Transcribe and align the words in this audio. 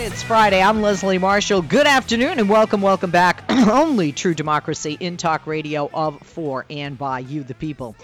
It's 0.00 0.22
Friday. 0.22 0.62
I'm 0.62 0.80
Leslie 0.80 1.18
Marshall. 1.18 1.60
Good 1.60 1.86
afternoon 1.86 2.38
and 2.38 2.48
welcome, 2.48 2.80
welcome 2.80 3.10
back. 3.10 3.44
Only 3.50 4.12
true 4.12 4.32
democracy 4.32 4.96
in 4.98 5.18
talk 5.18 5.46
radio 5.46 5.90
of, 5.92 6.22
for, 6.22 6.64
and 6.70 6.96
by 6.96 7.18
you, 7.18 7.42
the 7.42 7.54
people. 7.54 7.94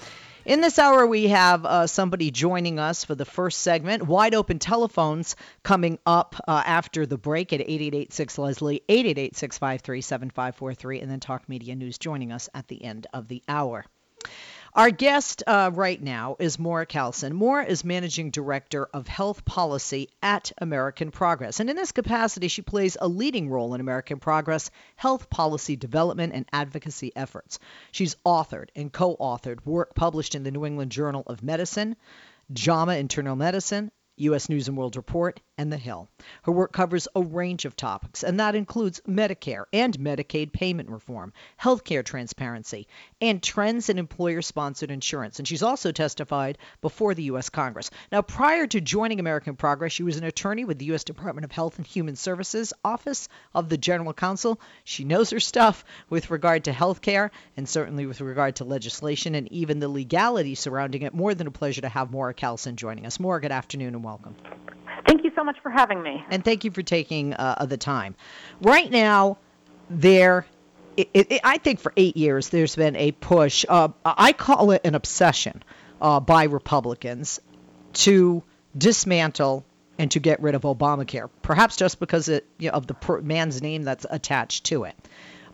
In 0.45 0.61
this 0.61 0.79
hour, 0.79 1.07
we 1.07 1.29
have 1.29 1.65
uh, 1.65 1.87
somebody 1.87 2.31
joining 2.31 2.79
us 2.79 3.03
for 3.03 3.15
the 3.15 3.25
first 3.25 3.63
segment. 3.63 4.03
Wide 4.03 4.35
open 4.35 4.59
telephones 4.59 5.37
coming 5.63 5.99
up 6.05 6.37
uh, 6.47 6.63
after 6.67 7.07
the 7.07 7.17
break 7.17 7.55
at 7.55 7.63
8886 7.63 8.39
Leslie, 8.39 8.83
888 8.91 9.35
653 9.35 10.01
7543, 10.03 11.01
and 11.01 11.11
then 11.11 11.21
Talk 11.21 11.49
Media 11.49 11.75
News 11.75 11.97
joining 11.97 12.31
us 12.31 12.51
at 12.53 12.69
the 12.69 12.85
end 12.85 13.07
of 13.15 13.27
the 13.27 13.43
hour. 13.49 13.87
Our 14.77 14.91
guest 14.91 15.43
uh, 15.47 15.71
right 15.73 16.03
now 16.03 16.37
is 16.39 16.59
Maura 16.59 16.85
Calsyn. 16.85 17.33
Maura 17.33 17.65
is 17.65 17.83
Managing 17.83 18.31
Director 18.31 18.85
of 18.93 19.09
Health 19.09 19.43
Policy 19.47 20.11
at 20.23 20.53
American 20.59 21.11
Progress. 21.11 21.61
And 21.61 21.71
in 21.71 21.77
this 21.77 21.93
capacity, 21.93 22.49
she 22.49 22.61
plays 22.61 22.95
a 23.01 23.09
leading 23.09 23.49
role 23.49 23.73
in 23.73 23.81
American 23.81 24.19
Progress 24.19 24.71
health 24.97 25.31
policy 25.31 25.77
development 25.77 26.35
and 26.35 26.45
advocacy 26.53 27.11
efforts. 27.17 27.59
She's 27.91 28.17
authored 28.27 28.69
and 28.77 28.93
co 28.93 29.17
authored 29.17 29.65
work 29.65 29.95
published 29.95 30.35
in 30.35 30.43
the 30.43 30.51
New 30.51 30.67
England 30.67 30.93
Journal 30.93 31.23
of 31.27 31.43
Medicine, 31.43 31.97
JAMA 32.53 32.97
Internal 32.97 33.35
Medicine, 33.35 33.91
U.S. 34.19 34.51
News 34.51 34.69
and 34.69 34.77
World 34.77 34.97
Report, 34.97 35.41
and 35.59 35.73
The 35.73 35.77
Hill. 35.79 36.09
Her 36.43 36.53
work 36.53 36.73
covers 36.73 37.09
a 37.15 37.23
range 37.23 37.65
of 37.65 37.77
topics, 37.77 38.23
and 38.23 38.39
that 38.41 38.55
includes 38.55 39.01
Medicare 39.09 39.65
and 39.73 39.99
Medicaid 39.99 40.53
payment 40.53 40.91
reform, 40.91 41.33
healthcare 41.61 42.05
transparency, 42.05 42.87
and 43.21 43.43
trends 43.43 43.89
in 43.89 43.99
employer 43.99 44.43
sponsored 44.43 44.91
insurance. 44.91 45.39
And 45.39 45.49
she's 45.49 45.63
also 45.63 45.93
testified 45.93 46.59
before 46.83 47.15
the 47.15 47.25
U.S. 47.25 47.49
Congress. 47.49 47.91
Now, 48.13 48.23
prior 48.23 48.67
to 48.67 48.81
joining 48.81 49.19
American 49.19 49.57
Progress, 49.57 49.93
she 49.93 50.03
was 50.03 50.17
an 50.17 50.25
attorney 50.25 50.65
with 50.65 50.79
the 50.79 50.87
U.S. 50.87 51.05
Department 51.05 51.45
of 51.45 51.53
Health 51.53 51.79
and 51.79 51.87
Human 51.87 52.17
Services, 52.17 52.75
Office 52.85 53.29
of 53.55 53.69
the 53.69 53.79
General 53.79 54.13
Counsel. 54.13 54.61
She 54.85 55.05
knows 55.05 55.31
her 55.31 55.41
stuff 55.41 55.85
with 56.11 56.31
regard 56.31 56.65
to 56.65 56.73
healthcare 56.73 57.31
and 57.57 57.69
certainly 57.69 58.05
with 58.05 58.21
regard 58.21 58.57
to 58.57 58.65
legislation 58.65 59.35
and 59.35 59.51
even 59.51 59.79
the 59.79 59.89
legality 59.89 60.55
surrounding 60.55 61.03
it. 61.03 61.15
More 61.15 61.35
than 61.35 61.47
a 61.47 61.51
pleasure 61.51 61.81
to 61.81 61.89
have 61.89 62.11
Maura 62.11 62.35
Calsyn 62.35 62.77
joining 62.77 63.07
us. 63.07 63.19
Maura, 63.19 63.41
good 63.41 63.53
afternoon 63.53 63.95
and 63.95 64.05
welcome. 64.05 64.37
Thank 65.07 65.23
you 65.23 65.31
so 65.37 65.45
much 65.45 65.46
for 65.63 65.71
having 65.71 66.03
me. 66.03 66.25
And 66.31 66.45
thank 66.45 66.65
you 66.65 66.71
for 66.71 66.83
taking 66.83 67.35
uh, 67.35 67.67
the 67.69 67.77
time. 67.77 68.15
Right 68.61 68.91
now, 68.91 69.39
there, 69.89 70.47
it, 70.97 71.09
it, 71.15 71.41
I 71.45 71.59
think 71.59 71.81
for 71.81 71.93
eight 71.97 72.17
years, 72.17 72.49
there's 72.49 72.75
been 72.75 72.97
a 72.97 73.13
push. 73.13 73.65
Uh, 73.69 73.89
I 74.05 74.33
call 74.33 74.73
it 74.73 74.83
an 74.85 74.95
obsession 74.95 75.63
uh, 76.01 76.21
by 76.21 76.45
Republicans 76.45 77.41
to 77.93 78.43
dismantle 78.77 79.65
and 79.99 80.11
to 80.11 80.21
get 80.21 80.43
rid 80.43 80.55
of 80.55 80.63
Obamacare, 80.63 81.31
perhaps 81.43 81.77
just 81.77 82.01
because 82.01 82.29
it, 82.29 82.47
you 82.59 82.69
know, 82.71 82.77
of 82.77 82.87
the 82.87 82.95
per- 82.95 83.21
man's 83.21 83.63
name 83.63 83.83
that's 83.83 84.05
attached 84.09 84.65
to 84.65 84.85
it. 84.85 84.95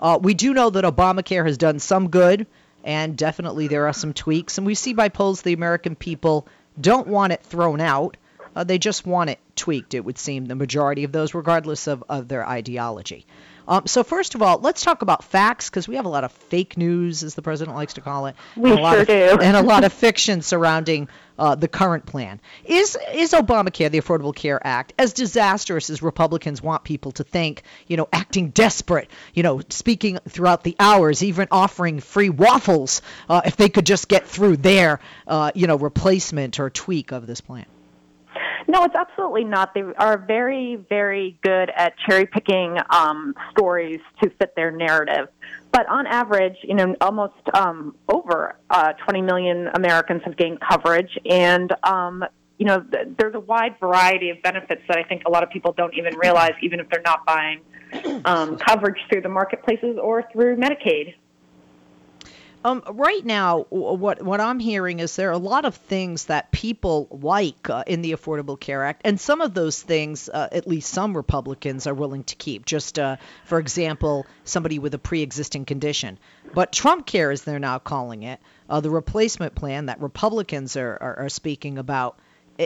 Uh, 0.01 0.19
we 0.21 0.35
do 0.35 0.53
know 0.53 0.69
that 0.71 0.85
Obamacare 0.85 1.47
has 1.47 1.57
done 1.59 1.79
some 1.79 2.11
good, 2.11 2.47
and 2.83 3.17
definitely 3.17 3.69
there 3.69 3.87
are 3.87 3.93
some 3.93 4.13
tweaks. 4.13 4.59
And 4.59 4.67
we 4.67 4.75
see 4.75 4.95
by 4.95 5.09
polls 5.09 5.43
the 5.43 5.53
American 5.53 5.95
people 5.95 6.49
don't 6.81 7.07
want 7.07 7.33
it 7.33 7.43
thrown 7.45 7.81
out. 7.81 8.17
Uh, 8.55 8.65
they 8.65 8.79
just 8.79 9.07
want 9.07 9.31
it 9.31 9.39
tweaked, 9.57 9.95
it 9.95 10.05
would 10.05 10.19
seem, 10.19 10.47
the 10.47 10.55
majority 10.55 11.05
of 11.05 11.13
those, 11.13 11.35
regardless 11.35 11.87
of, 11.87 12.05
of 12.09 12.29
their 12.29 12.47
ideology. 12.47 13.27
Um, 13.67 13.87
so, 13.87 14.03
first 14.03 14.35
of 14.35 14.43
all, 14.43 14.59
let's 14.59 14.83
talk 14.83 15.03
about 15.03 15.25
facts 15.25 15.71
because 15.71 15.87
we 15.87 15.97
have 15.97 16.05
a 16.05 16.09
lot 16.09 16.25
of 16.25 16.33
fake 16.33 16.77
news, 16.77 17.23
as 17.23 17.35
the 17.35 17.43
president 17.43 17.77
likes 17.77 17.95
to 17.95 18.01
call 18.01 18.27
it. 18.27 18.37
We 18.57 18.71
and 18.71 18.79
a 18.79 18.83
lot 18.83 18.93
sure 18.93 19.01
of, 19.03 19.07
do. 19.07 19.39
And 19.41 19.57
a 19.57 19.63
lot 19.63 19.85
of 19.85 19.93
fiction 19.93 20.43
surrounding 20.43 21.09
uh, 21.39 21.55
the 21.55 21.69
current 21.69 22.05
plan. 22.05 22.41
Is, 22.65 22.99
is 23.15 23.33
Obamacare, 23.33 23.91
the 23.91 24.01
Affordable 24.01 24.35
Care 24.35 24.61
Act, 24.65 24.93
as 24.99 25.13
disastrous 25.13 25.91
as 25.91 26.03
Republicans 26.03 26.63
want 26.63 26.85
people 26.85 27.13
to 27.13 27.25
think, 27.25 27.63
you 27.87 27.97
know, 27.97 28.09
acting 28.13 28.51
desperate, 28.51 29.09
you 29.33 29.43
know, 29.43 29.61
speaking 29.69 30.19
throughout 30.29 30.65
the 30.65 30.77
hours, 30.79 31.23
even 31.23 31.49
offering 31.51 32.01
free 32.01 32.31
waffles 32.31 33.01
uh, 33.29 33.43
if 33.45 33.57
they 33.57 33.69
could 33.69 33.87
just 33.87 34.09
get 34.09 34.27
through 34.27 34.57
their, 34.57 35.01
uh, 35.27 35.51
you 35.55 35.67
know, 35.67 35.77
replacement 35.77 36.61
or 36.61 36.69
tweak 36.69 37.13
of 37.13 37.27
this 37.27 37.41
plan? 37.41 37.67
No, 38.69 38.85
it's 38.85 38.95
absolutely 38.95 39.45
not. 39.45 39.75
They 39.75 39.83
are 39.83 40.19
very, 40.19 40.77
very 40.89 41.39
good 41.43 41.71
at 41.77 41.95
cherry 41.99 42.27
picking 42.27 42.79
um, 42.91 43.35
stories 43.51 44.01
to 44.23 44.31
fit 44.31 44.55
their 44.57 44.71
narrative. 44.71 45.29
But 45.73 45.89
on 45.89 46.07
average, 46.07 46.57
you 46.63 46.75
know, 46.75 46.95
almost 47.01 47.35
um, 47.55 47.97
over 48.09 48.57
uh, 48.71 48.93
20 48.93 49.23
million 49.23 49.69
Americans 49.75 50.23
have 50.25 50.37
gained 50.37 50.61
coverage, 50.61 51.19
and 51.29 51.73
um, 51.83 52.25
you 52.59 52.67
know, 52.67 52.81
th- 52.81 53.09
there's 53.19 53.35
a 53.35 53.41
wide 53.41 53.77
variety 53.81 54.31
of 54.31 54.43
benefits 54.43 54.83
that 54.89 54.99
I 54.99 55.03
think 55.03 55.23
a 55.27 55.31
lot 55.31 55.43
of 55.43 55.51
people 55.51 55.73
don't 55.73 55.95
even 55.97 56.17
realize, 56.17 56.53
even 56.63 56.79
if 56.79 56.89
they're 56.91 57.03
not 57.05 57.25
buying 57.27 57.61
um, 58.25 58.57
coverage 58.59 58.99
through 59.11 59.23
the 59.23 59.29
marketplaces 59.29 59.99
or 60.01 60.25
through 60.33 60.57
Medicaid. 60.57 61.15
Um, 62.65 62.83
right 62.89 63.25
now, 63.25 63.67
what 63.71 64.23
what 64.23 64.41
I'm 64.41 64.61
hearing 64.61 65.01
is 65.01 65.17
there 65.17 65.31
are 65.31 65.33
a 65.33 65.39
lot 65.39 65.65
of 65.65 65.75
things 65.75 66.27
that 66.27 66.53
people 66.53 67.09
like 67.11 67.69
uh, 67.69 67.83
in 67.87 68.03
the 68.03 68.13
Affordable 68.13 68.59
Care 68.59 68.85
Act, 68.85 69.03
and 69.05 69.21
some 69.21 69.41
of 69.41 69.53
those 69.53 69.83
things, 69.83 70.29
uh, 70.29 70.49
at 70.53 70.69
least 70.69 70.91
some 70.93 71.17
Republicans 71.17 71.87
are 71.87 71.95
willing 71.95 72.23
to 72.25 72.37
keep. 72.37 72.65
Just 72.65 72.99
uh, 72.99 73.17
for 73.47 73.59
example, 73.59 74.27
somebody 74.45 74.79
with 74.79 74.95
a 74.95 74.99
pre-existing 74.99 75.65
condition. 75.65 76.19
But 76.55 76.73
Trump 76.73 77.07
Care, 77.07 77.33
as 77.33 77.43
they're 77.43 77.59
now 77.59 77.79
calling 77.79 78.23
it, 78.23 78.39
uh, 78.69 78.81
the 78.81 78.91
replacement 78.91 79.55
plan 79.55 79.87
that 79.87 80.01
Republicans 80.01 80.77
are, 80.77 80.99
are, 81.01 81.19
are 81.21 81.29
speaking 81.29 81.79
about. 81.79 82.19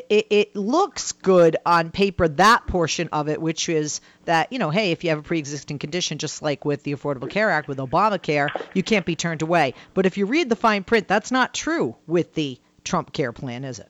It, 0.08 0.26
it 0.30 0.56
looks 0.56 1.12
good 1.12 1.56
on 1.64 1.90
paper, 1.90 2.28
that 2.28 2.66
portion 2.66 3.08
of 3.12 3.28
it, 3.28 3.40
which 3.40 3.68
is 3.68 4.00
that, 4.24 4.52
you 4.52 4.58
know, 4.58 4.70
hey, 4.70 4.92
if 4.92 5.04
you 5.04 5.10
have 5.10 5.18
a 5.18 5.22
pre 5.22 5.38
existing 5.38 5.78
condition, 5.78 6.18
just 6.18 6.42
like 6.42 6.64
with 6.64 6.82
the 6.82 6.94
Affordable 6.94 7.30
Care 7.30 7.50
Act, 7.50 7.68
with 7.68 7.78
Obamacare, 7.78 8.48
you 8.74 8.82
can't 8.82 9.06
be 9.06 9.16
turned 9.16 9.42
away. 9.42 9.74
But 9.94 10.06
if 10.06 10.16
you 10.16 10.26
read 10.26 10.48
the 10.48 10.56
fine 10.56 10.84
print, 10.84 11.08
that's 11.08 11.30
not 11.30 11.54
true 11.54 11.96
with 12.06 12.34
the 12.34 12.58
Trump 12.84 13.12
Care 13.12 13.32
plan, 13.32 13.64
is 13.64 13.78
it? 13.78 13.88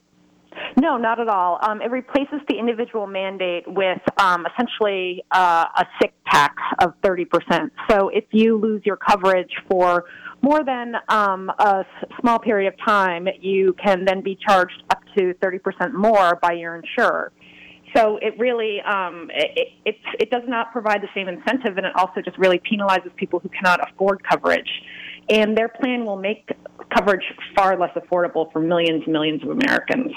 No, 0.78 0.96
not 0.96 1.18
at 1.18 1.28
all. 1.28 1.58
Um, 1.62 1.80
it 1.80 1.90
replaces 1.90 2.40
the 2.48 2.58
individual 2.58 3.06
mandate 3.06 3.64
with 3.66 4.00
um, 4.18 4.46
essentially 4.46 5.24
uh, 5.30 5.66
a 5.74 5.84
sick 6.00 6.12
tax 6.30 6.54
of 6.80 6.92
30%. 7.02 7.70
So 7.88 8.08
if 8.08 8.24
you 8.30 8.58
lose 8.58 8.82
your 8.84 8.96
coverage 8.96 9.52
for 9.70 10.04
more 10.42 10.62
than 10.64 10.94
um, 11.08 11.50
a 11.58 11.84
small 12.20 12.38
period 12.38 12.72
of 12.72 12.78
time, 12.86 13.26
you 13.40 13.74
can 13.82 14.04
then 14.04 14.20
be 14.20 14.38
charged 14.46 14.82
up 14.90 14.95
to 15.16 15.34
30% 15.34 15.92
more 15.92 16.38
by 16.40 16.52
your 16.52 16.76
insurer. 16.76 17.32
So 17.94 18.18
it 18.20 18.38
really 18.38 18.80
um, 18.82 19.30
it, 19.32 19.68
it, 19.84 19.96
it 20.18 20.30
does 20.30 20.42
not 20.46 20.72
provide 20.72 21.02
the 21.02 21.08
same 21.14 21.28
incentive, 21.28 21.76
and 21.76 21.86
it 21.86 21.92
also 21.96 22.20
just 22.20 22.36
really 22.36 22.60
penalizes 22.60 23.14
people 23.16 23.38
who 23.38 23.48
cannot 23.48 23.80
afford 23.88 24.22
coverage. 24.28 24.68
And 25.30 25.56
their 25.56 25.68
plan 25.68 26.04
will 26.04 26.18
make 26.18 26.50
coverage 26.94 27.24
far 27.54 27.78
less 27.78 27.96
affordable 27.96 28.52
for 28.52 28.60
millions 28.60 29.04
and 29.04 29.12
millions 29.12 29.42
of 29.42 29.50
Americans. 29.50 30.12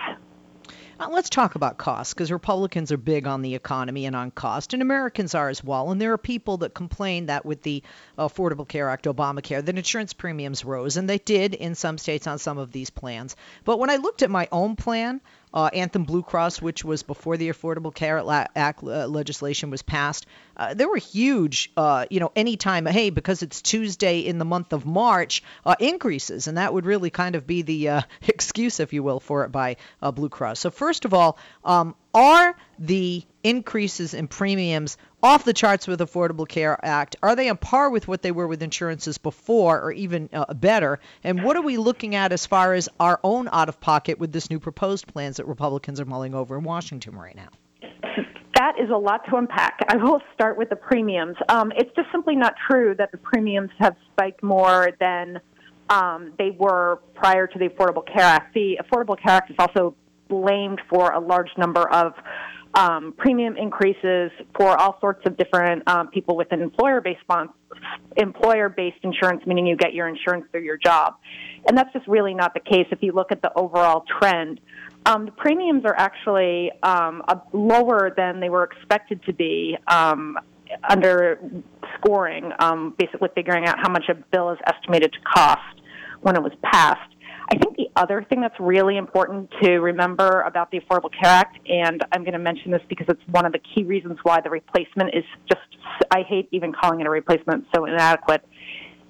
Uh, 0.99 1.07
let's 1.09 1.29
talk 1.29 1.55
about 1.55 1.77
costs 1.77 2.13
because 2.13 2.29
Republicans 2.29 2.91
are 2.91 2.97
big 2.97 3.25
on 3.25 3.41
the 3.41 3.55
economy 3.55 4.05
and 4.05 4.17
on 4.17 4.31
cost, 4.31 4.73
and 4.73 4.81
Americans 4.81 5.33
are 5.33 5.47
as 5.47 5.63
well. 5.63 5.91
And 5.91 6.01
there 6.01 6.11
are 6.11 6.17
people 6.17 6.57
that 6.57 6.73
complain 6.73 7.27
that 7.27 7.45
with 7.45 7.61
the 7.61 7.83
Affordable 8.17 8.67
Care 8.67 8.89
Act, 8.89 9.05
Obamacare, 9.05 9.63
that 9.63 9.77
insurance 9.77 10.11
premiums 10.11 10.65
rose, 10.65 10.97
and 10.97 11.09
they 11.09 11.17
did 11.17 11.53
in 11.53 11.75
some 11.75 11.97
states 11.97 12.27
on 12.27 12.37
some 12.37 12.57
of 12.57 12.73
these 12.73 12.89
plans. 12.89 13.37
But 13.63 13.79
when 13.79 13.89
I 13.89 13.95
looked 13.95 14.23
at 14.23 14.29
my 14.29 14.49
own 14.51 14.75
plan, 14.75 15.21
uh, 15.53 15.69
Anthem 15.73 16.03
Blue 16.03 16.23
Cross, 16.23 16.61
which 16.61 16.83
was 16.83 17.03
before 17.03 17.37
the 17.37 17.49
Affordable 17.49 17.93
Care 17.93 18.21
Act 18.55 18.83
uh, 18.83 19.07
legislation 19.07 19.69
was 19.69 19.81
passed, 19.81 20.25
uh, 20.57 20.73
there 20.73 20.89
were 20.89 20.97
huge, 20.97 21.71
uh, 21.77 22.05
you 22.09 22.19
know, 22.19 22.31
anytime, 22.35 22.85
hey, 22.85 23.09
because 23.09 23.41
it's 23.41 23.61
Tuesday 23.61 24.19
in 24.19 24.37
the 24.37 24.45
month 24.45 24.73
of 24.73 24.85
March, 24.85 25.43
uh, 25.65 25.75
increases. 25.79 26.47
And 26.47 26.57
that 26.57 26.73
would 26.73 26.85
really 26.85 27.09
kind 27.09 27.35
of 27.35 27.47
be 27.47 27.61
the 27.61 27.89
uh, 27.89 28.01
excuse, 28.27 28.79
if 28.79 28.93
you 28.93 29.03
will, 29.03 29.19
for 29.19 29.43
it 29.43 29.51
by 29.51 29.77
Blue 30.13 30.29
Cross. 30.29 30.59
So, 30.59 30.69
first 30.69 31.05
of 31.05 31.13
all, 31.13 31.37
um, 31.63 31.95
are 32.13 32.55
the 32.77 33.23
increases 33.43 34.13
in 34.13 34.27
premiums 34.27 34.97
off 35.21 35.43
the 35.43 35.53
charts 35.53 35.87
with 35.87 35.99
Affordable 35.99 36.47
Care 36.47 36.77
Act? 36.83 37.15
Are 37.21 37.35
they 37.35 37.49
on 37.49 37.57
par 37.57 37.89
with 37.89 38.07
what 38.07 38.21
they 38.21 38.31
were 38.31 38.47
with 38.47 38.63
insurances 38.63 39.17
before, 39.17 39.81
or 39.81 39.91
even 39.91 40.29
uh, 40.33 40.53
better? 40.53 40.99
And 41.23 41.43
what 41.43 41.55
are 41.55 41.61
we 41.61 41.77
looking 41.77 42.15
at 42.15 42.31
as 42.31 42.45
far 42.45 42.73
as 42.73 42.89
our 42.99 43.19
own 43.23 43.49
out 43.51 43.69
of 43.69 43.79
pocket 43.79 44.19
with 44.19 44.31
this 44.31 44.49
new 44.49 44.59
proposed 44.59 45.07
plans 45.07 45.37
that 45.37 45.47
Republicans 45.47 45.99
are 45.99 46.05
mulling 46.05 46.33
over 46.33 46.57
in 46.57 46.63
Washington 46.63 47.15
right 47.15 47.35
now? 47.35 47.49
that 48.59 48.73
is 48.77 48.89
a 48.89 48.97
lot 48.97 49.21
to 49.29 49.37
unpack. 49.37 49.79
I 49.87 49.95
will 49.95 50.21
start 50.33 50.57
with 50.57 50.69
the 50.69 50.75
premiums. 50.75 51.37
Um, 51.47 51.71
it's 51.77 51.95
just 51.95 52.11
simply 52.11 52.35
not 52.35 52.55
true 52.69 52.93
that 52.97 53.09
the 53.13 53.17
premiums 53.17 53.69
have 53.79 53.95
spiked 54.11 54.43
more 54.43 54.89
than 54.99 55.39
um, 55.89 56.33
they 56.37 56.51
were 56.51 56.99
prior 57.15 57.47
to 57.47 57.57
the 57.57 57.69
Affordable 57.69 58.05
Care 58.05 58.23
Act. 58.23 58.53
The 58.53 58.77
Affordable 58.83 59.17
Care 59.17 59.31
Act 59.31 59.51
is 59.51 59.55
also 59.59 59.95
blamed 60.29 60.79
for 60.89 61.11
a 61.11 61.19
large 61.19 61.49
number 61.57 61.89
of 61.89 62.13
um, 62.75 63.13
premium 63.17 63.57
increases 63.57 64.31
for 64.55 64.77
all 64.77 64.97
sorts 65.01 65.25
of 65.25 65.35
different 65.37 65.87
um, 65.87 66.07
people 66.09 66.35
with 66.37 66.51
an 66.51 66.61
employer-based 66.61 67.19
employer-based 68.17 68.97
insurance, 69.03 69.45
meaning 69.45 69.65
you 69.65 69.75
get 69.75 69.93
your 69.93 70.07
insurance 70.07 70.45
through 70.51 70.61
your 70.61 70.77
job, 70.77 71.15
and 71.67 71.77
that's 71.77 71.91
just 71.93 72.07
really 72.07 72.33
not 72.33 72.53
the 72.53 72.59
case 72.59 72.87
if 72.91 73.01
you 73.01 73.11
look 73.11 73.31
at 73.31 73.41
the 73.41 73.51
overall 73.55 74.05
trend. 74.19 74.59
Um, 75.05 75.25
the 75.25 75.31
premiums 75.31 75.83
are 75.85 75.95
actually 75.95 76.71
um, 76.83 77.23
lower 77.53 78.13
than 78.15 78.39
they 78.39 78.49
were 78.49 78.63
expected 78.63 79.23
to 79.23 79.33
be 79.33 79.77
um, 79.87 80.37
under 80.87 81.39
scoring, 81.97 82.51
um, 82.59 82.93
basically 82.97 83.29
figuring 83.33 83.65
out 83.65 83.79
how 83.79 83.89
much 83.89 84.05
a 84.09 84.15
bill 84.31 84.51
is 84.51 84.59
estimated 84.67 85.13
to 85.13 85.19
cost 85.21 85.81
when 86.21 86.35
it 86.35 86.43
was 86.43 86.53
passed. 86.61 87.13
I 87.51 87.57
think 87.57 87.77
the 87.77 87.89
other 87.95 88.23
thing 88.29 88.41
that's 88.41 88.59
really 88.59 88.97
important 88.97 89.49
to 89.63 89.79
remember 89.79 90.41
about 90.41 90.69
the 90.69 90.79
Affordable 90.79 91.11
Care 91.11 91.31
Act, 91.31 91.57
and 91.67 92.03
I'm 92.11 92.21
going 92.23 92.33
to 92.33 92.39
mention 92.39 92.71
this 92.71 92.81
because 92.87 93.07
it's 93.09 93.21
one 93.31 93.45
of 93.45 93.53
the 93.53 93.59
key 93.59 93.83
reasons 93.83 94.19
why 94.21 94.39
the 94.39 94.51
replacement 94.51 95.15
is 95.15 95.23
just, 95.47 95.61
I 96.11 96.21
hate 96.21 96.47
even 96.51 96.71
calling 96.71 97.01
it 97.01 97.07
a 97.07 97.09
replacement, 97.09 97.65
so 97.73 97.85
inadequate, 97.85 98.47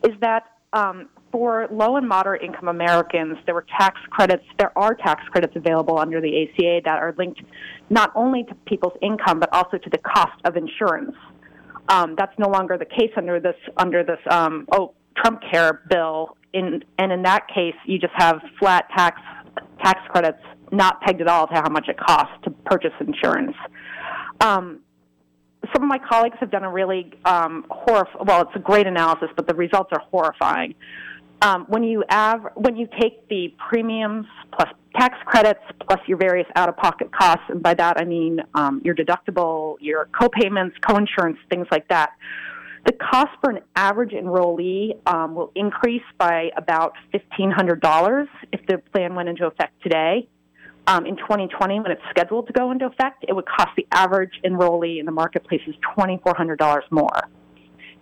is 0.05 0.13
that 0.21 0.45
um, 0.71 1.09
for 1.33 1.67
low 1.69 1.97
and 1.97 2.07
moderate 2.07 2.41
income 2.41 2.69
Americans, 2.69 3.37
there 3.45 3.55
were 3.55 3.65
tax 3.77 3.99
credits, 4.09 4.45
there 4.57 4.77
are 4.77 4.93
tax 4.93 5.21
credits 5.31 5.53
available 5.57 5.99
under 5.99 6.21
the 6.21 6.43
ACA 6.43 6.79
that 6.85 6.97
are 6.97 7.13
linked 7.17 7.41
not 7.89 8.09
only 8.15 8.43
to 8.45 8.55
people's 8.65 8.97
income, 9.01 9.41
but 9.41 9.51
also 9.51 9.77
to 9.77 9.89
the 9.89 9.97
cost 9.97 10.39
of 10.45 10.55
insurance. 10.55 11.15
Um, 11.89 12.15
that's 12.17 12.37
no 12.39 12.47
longer 12.47 12.77
the 12.77 12.85
case 12.85 13.11
under 13.17 13.41
this, 13.41 13.55
under 13.75 14.03
this, 14.03 14.19
um, 14.31 14.65
oh, 14.71 14.93
Trump 15.17 15.41
Care 15.51 15.81
bill 15.89 16.37
in, 16.53 16.83
and 16.97 17.11
in 17.11 17.23
that 17.23 17.47
case, 17.47 17.75
you 17.85 17.99
just 17.99 18.13
have 18.15 18.41
flat 18.59 18.87
tax 18.95 19.19
tax 19.83 19.99
credits, 20.09 20.39
not 20.71 21.01
pegged 21.01 21.21
at 21.21 21.27
all 21.27 21.47
to 21.47 21.53
how 21.53 21.69
much 21.69 21.87
it 21.87 21.97
costs 21.97 22.33
to 22.43 22.51
purchase 22.65 22.91
insurance. 22.99 23.55
Um, 24.41 24.79
some 25.73 25.83
of 25.83 25.89
my 25.89 25.99
colleagues 25.99 26.37
have 26.39 26.51
done 26.51 26.63
a 26.63 26.71
really 26.71 27.13
um, 27.25 27.65
horrif- 27.69 28.25
well, 28.25 28.41
it's 28.41 28.55
a 28.55 28.59
great 28.59 28.87
analysis, 28.87 29.29
but 29.35 29.47
the 29.47 29.55
results 29.55 29.89
are 29.91 30.01
horrifying. 30.09 30.75
Um, 31.41 31.65
when 31.69 31.83
you 31.83 32.03
av- 32.11 32.51
when 32.55 32.75
you 32.75 32.87
take 32.99 33.27
the 33.29 33.53
premiums 33.69 34.25
plus 34.53 34.69
tax 34.95 35.15
credits 35.25 35.61
plus 35.87 35.99
your 36.07 36.17
various 36.17 36.47
out-of-pocket 36.55 37.11
costs, 37.13 37.43
and 37.49 37.61
by 37.63 37.73
that 37.75 37.97
I 37.99 38.05
mean 38.05 38.41
um, 38.55 38.81
your 38.83 38.95
deductible, 38.95 39.75
your 39.79 40.09
co-payments, 40.19 40.75
co-insurance, 40.85 41.37
things 41.49 41.67
like 41.71 41.87
that 41.87 42.11
the 42.85 42.93
cost 42.93 43.31
for 43.41 43.49
an 43.49 43.59
average 43.75 44.11
enrollee 44.11 44.91
um, 45.07 45.35
will 45.35 45.51
increase 45.55 46.03
by 46.17 46.49
about 46.55 46.93
$1,500 47.13 48.27
if 48.51 48.65
the 48.67 48.77
plan 48.91 49.15
went 49.15 49.29
into 49.29 49.45
effect 49.45 49.73
today. 49.83 50.27
Um, 50.87 51.05
in 51.05 51.17
2020, 51.17 51.81
when 51.81 51.91
it's 51.91 52.01
scheduled 52.09 52.47
to 52.47 52.53
go 52.53 52.71
into 52.71 52.85
effect, 52.85 53.25
it 53.27 53.33
would 53.33 53.45
cost 53.45 53.69
the 53.77 53.85
average 53.91 54.39
enrollee 54.43 54.99
in 54.99 55.05
the 55.05 55.11
marketplace 55.11 55.61
is 55.67 55.75
$2,400 55.97 56.79
more. 56.89 57.29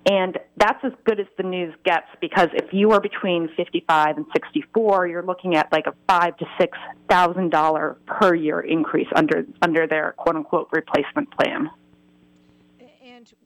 And 0.10 0.40
that's 0.56 0.80
as 0.86 0.94
good 1.04 1.20
as 1.20 1.26
the 1.36 1.44
news 1.44 1.74
gets 1.84 2.08
because 2.22 2.48
if 2.54 2.72
you 2.72 2.92
are 2.92 3.02
between 3.02 3.50
55 3.58 4.16
and 4.16 4.26
64, 4.32 5.08
you're 5.08 5.24
looking 5.24 5.56
at 5.56 5.70
like 5.74 5.86
a 5.86 5.94
five 6.08 6.38
to 6.38 6.46
six 6.58 6.78
thousand 7.10 7.50
dollar 7.50 7.98
per 8.06 8.34
year 8.34 8.62
increase 8.62 9.08
under 9.18 9.46
under 9.62 9.86
their 9.86 10.14
quote 10.14 10.38
unquote 10.38 10.70
replacement 10.72 11.30
plan 11.38 11.70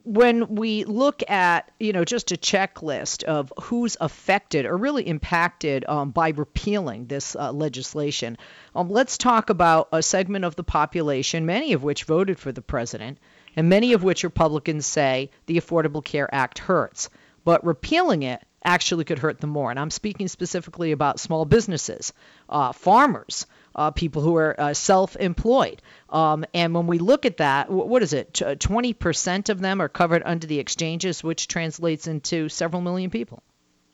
when 0.04 0.54
we 0.56 0.84
look 0.84 1.28
at, 1.30 1.70
you 1.78 1.92
know, 1.92 2.04
just 2.04 2.32
a 2.32 2.36
checklist 2.36 3.24
of 3.24 3.52
who's 3.60 3.96
affected 4.00 4.66
or 4.66 4.76
really 4.76 5.06
impacted 5.06 5.84
um, 5.88 6.10
by 6.10 6.30
repealing 6.30 7.06
this 7.06 7.36
uh, 7.36 7.52
legislation, 7.52 8.36
um, 8.74 8.90
let's 8.90 9.18
talk 9.18 9.50
about 9.50 9.88
a 9.92 10.02
segment 10.02 10.44
of 10.44 10.56
the 10.56 10.64
population, 10.64 11.46
many 11.46 11.72
of 11.72 11.82
which 11.82 12.04
voted 12.04 12.38
for 12.38 12.52
the 12.52 12.62
president, 12.62 13.18
and 13.56 13.68
many 13.68 13.92
of 13.92 14.02
which 14.02 14.24
Republicans 14.24 14.86
say 14.86 15.30
the 15.46 15.58
Affordable 15.58 16.04
Care 16.04 16.32
Act 16.34 16.58
hurts. 16.58 17.08
But 17.44 17.64
repealing 17.64 18.22
it 18.22 18.42
actually 18.64 19.04
could 19.04 19.18
hurt 19.18 19.40
them 19.40 19.50
more. 19.50 19.70
And 19.70 19.78
I'm 19.78 19.90
speaking 19.90 20.28
specifically 20.28 20.92
about 20.92 21.20
small 21.20 21.44
businesses, 21.44 22.12
uh, 22.48 22.72
farmers, 22.72 23.46
uh, 23.74 23.90
people 23.90 24.22
who 24.22 24.36
are 24.36 24.58
uh, 24.58 24.74
self-employed. 24.74 25.82
Um, 26.08 26.44
and 26.54 26.74
when 26.74 26.86
we 26.86 26.98
look 26.98 27.26
at 27.26 27.38
that, 27.38 27.70
what 27.70 28.02
is 28.02 28.12
it? 28.12 28.32
20% 28.34 29.48
of 29.48 29.60
them 29.60 29.80
are 29.80 29.88
covered 29.88 30.22
under 30.24 30.46
the 30.46 30.58
exchanges, 30.58 31.22
which 31.24 31.48
translates 31.48 32.06
into 32.06 32.48
several 32.48 32.82
million 32.82 33.10
people. 33.10 33.42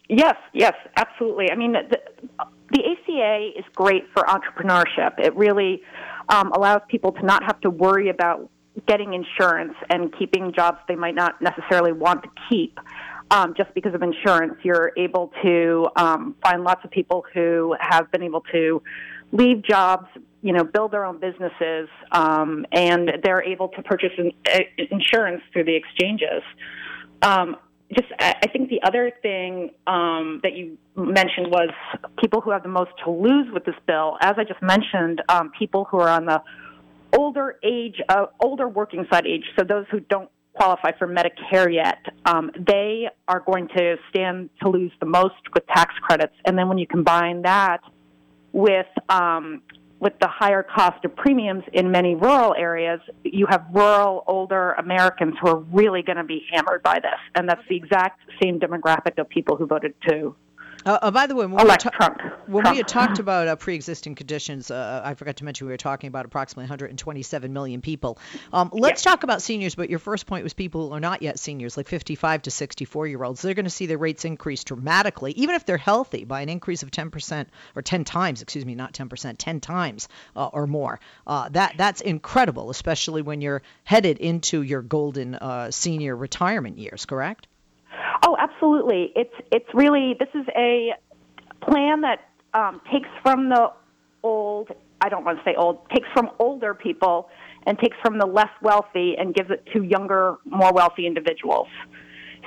Yes, 0.09 0.37
yes, 0.55 0.75
absolutely. 0.97 1.51
I 1.51 1.55
mean, 1.55 1.73
the, 1.73 2.01
the 2.73 2.83
ACA 2.83 3.59
is 3.59 3.65
great 3.75 4.05
for 4.15 4.25
entrepreneurship. 4.25 5.19
It 5.19 5.37
really 5.37 5.83
um, 6.29 6.53
allows 6.53 6.81
people 6.89 7.13
to 7.13 7.25
not 7.25 7.45
have 7.45 7.61
to 7.61 7.71
worry 7.71 8.09
about 8.09 8.49
getting 8.87 9.13
insurance 9.13 9.75
and 9.91 10.17
keeping 10.19 10.53
jobs 10.53 10.79
they 10.89 10.95
might 10.95 11.15
not 11.15 11.43
necessarily 11.43 11.93
want 11.93 12.23
to 12.23 12.29
keep 12.49 12.79
um, 13.31 13.55
just 13.57 13.73
because 13.75 13.95
of 13.95 14.03
insurance. 14.03 14.55
You're 14.63 14.93
able 14.97 15.33
to 15.43 15.89
um, 15.97 16.37
find 16.43 16.65
lots 16.65 16.85
of 16.85 16.91
people 16.91 17.25
who 17.35 17.75
have 17.81 18.11
been 18.11 18.23
able 18.23 18.43
to 18.53 18.83
leave 19.33 19.63
jobs, 19.63 20.07
you 20.43 20.53
know, 20.53 20.65
build 20.65 20.93
their 20.93 21.05
own 21.05 21.19
businesses, 21.19 21.89
um, 22.13 22.65
and 22.73 23.11
they're 23.23 23.43
able 23.43 23.69
to 23.69 23.83
purchase 23.83 24.13
in, 24.17 24.33
uh, 24.53 24.61
insurance 24.91 25.43
through 25.53 25.65
the 25.65 25.75
exchanges. 25.75 26.43
Um, 27.23 27.57
just, 27.93 28.09
I 28.21 28.47
think 28.53 28.69
the 28.69 28.83
other 28.83 29.11
thing 29.23 29.71
um, 29.87 30.41
that 30.43 30.55
you 30.55 30.77
mentioned 30.95 31.47
was 31.47 31.71
people 32.19 32.43
who 32.43 32.51
have 32.51 32.63
the 32.63 32.69
most 32.69 32.91
to 33.05 33.11
lose 33.11 33.47
with 33.53 33.65
this 33.65 33.75
bill. 33.87 34.19
As 34.21 34.35
I 34.37 34.45
just 34.45 34.61
mentioned, 34.63 35.23
um, 35.29 35.51
people 35.59 35.87
who 35.91 35.99
are 35.99 36.11
on 36.11 36.27
the 36.27 36.43
older 37.17 37.57
age, 37.65 38.01
uh, 38.11 38.27
older 38.41 38.69
working 38.69 39.07
side 39.11 39.27
age, 39.27 39.45
so 39.59 39.65
those 39.65 39.87
who 39.91 40.01
don't 40.01 40.29
qualify 40.53 40.91
for 40.99 41.09
Medicare 41.09 41.73
yet, 41.73 41.99
um, 42.27 42.51
they 42.59 43.09
are 43.27 43.41
going 43.41 43.69
to 43.69 43.97
stand 44.11 44.51
to 44.61 44.69
lose 44.69 44.93
the 45.01 45.07
most 45.07 45.37
with 45.55 45.67
tax 45.69 45.95
credits. 46.03 46.35
And 46.45 46.59
then 46.59 46.69
when 46.69 46.77
you 46.77 46.87
combine 46.87 47.43
that 47.43 47.81
with 48.53 48.87
um, 49.09 49.63
with 50.01 50.13
the 50.21 50.29
higher 50.29 50.63
cost 50.63 51.05
of 51.05 51.15
premiums 51.17 51.65
in 51.73 51.91
many 51.91 52.15
rural 52.15 52.55
areas, 52.55 53.01
you 53.25 53.47
have 53.51 53.67
rural 53.73 54.23
older 54.29 54.73
Americans 54.75 55.35
who 55.41 55.49
are 55.49 55.59
really 55.59 56.03
going 56.03 56.19
to 56.19 56.25
be 56.25 56.45
hammered 56.53 56.83
by 56.85 57.01
this, 57.01 57.19
and 57.35 57.49
that's 57.49 57.67
the 57.69 57.77
exact 57.77 58.21
same 58.41 58.61
demographic 58.61 59.19
of 59.19 59.29
people 59.29 59.57
who 59.57 59.67
voted 59.67 59.95
to 60.09 60.37
uh, 60.89 60.99
uh, 61.03 61.11
by 61.11 61.27
the 61.27 61.35
way, 61.35 61.45
when, 61.45 61.67
we, 61.67 61.77
ta- 61.77 62.17
when 62.47 62.71
we, 62.71 62.79
had 62.79 62.89
talked 62.89 63.19
about 63.19 63.47
uh, 63.47 63.57
pre-existing 63.57 64.15
conditions, 64.15 64.71
uh, 64.71 65.03
I 65.05 65.13
forgot 65.13 65.37
to 65.37 65.45
mention 65.45 65.67
we 65.67 65.73
were 65.75 65.77
talking 65.77 66.09
about 66.09 66.25
approximately 66.25 66.63
127 66.63 67.53
million 67.53 67.83
people. 67.83 68.19
Um, 68.55 68.71
let's 68.73 69.03
talk 69.03 69.23
about 69.23 69.43
seniors, 69.43 69.75
but 69.75 69.91
your 69.91 69.99
first 69.99 70.27
point 70.27 70.45
was 70.45 70.55
people 70.55 70.89
who 70.89 70.95
are 70.95 71.01
not 71.01 71.21
yet 71.21 71.39
seniors, 71.39 71.77
like 71.77 71.89
55 71.89 72.43
to 72.43 72.51
64 72.51 73.07
year 73.07 73.23
olds. 73.23 73.43
They're 73.43 73.53
going 73.53 73.67
to 73.67 73.71
see 73.71 73.85
their 73.85 73.99
rates 73.99 74.25
increase 74.25 74.65
dramatically, 74.65 75.33
even 75.33 75.57
if 75.57 75.67
they're 75.67 75.77
healthy, 75.77 76.25
by 76.25 76.41
an 76.41 76.49
increase 76.49 76.83
of 76.83 76.91
10% 76.91 77.47
or 77.77 77.83
10 77.83 78.05
times, 78.05 78.41
excuse 78.41 78.65
me, 78.65 78.75
not 78.75 78.95
10%, 78.95 79.35
10 79.37 79.61
times 79.61 80.09
uh, 80.37 80.47
or 80.47 80.67
more. 80.67 81.01
Uh, 81.27 81.51
that 81.51 81.75
that's 81.77 82.01
incredible, 82.01 82.71
especially 82.71 83.21
when 83.21 83.43
you're 83.43 83.61
headed 83.85 84.17
into 84.17 84.63
your 84.63 84.81
golden 84.81 85.37
senior 85.71 86.17
retirement 86.17 86.79
years. 86.79 87.05
Correct? 87.05 87.47
Oh, 88.25 88.37
absolutely. 88.39 89.13
It's 89.15 89.35
it's 89.53 89.69
really 89.75 90.15
this 90.19 90.29
is 90.35 90.47
a 90.57 90.95
plan 91.63 92.01
that 92.03 92.29
um, 92.55 92.81
takes 92.93 93.09
from 93.23 93.49
the 93.49 93.73
old. 94.23 94.71
I 95.01 95.09
don't 95.09 95.25
want 95.25 95.39
to 95.39 95.45
say 95.45 95.55
old. 95.57 95.89
Takes 95.91 96.09
from 96.13 96.31
older 96.39 96.75
people 96.75 97.29
and 97.67 97.79
takes 97.79 97.97
from 98.03 98.19
the 98.19 98.27
less 98.27 98.51
wealthy 98.63 99.15
and 99.19 99.35
gives 99.35 99.51
it 99.51 99.65
to 99.73 99.83
younger, 99.83 100.37
more 100.45 100.73
wealthy 100.73 101.07
individuals. 101.07 101.69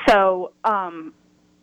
So, 0.07 0.51
um, 0.63 1.13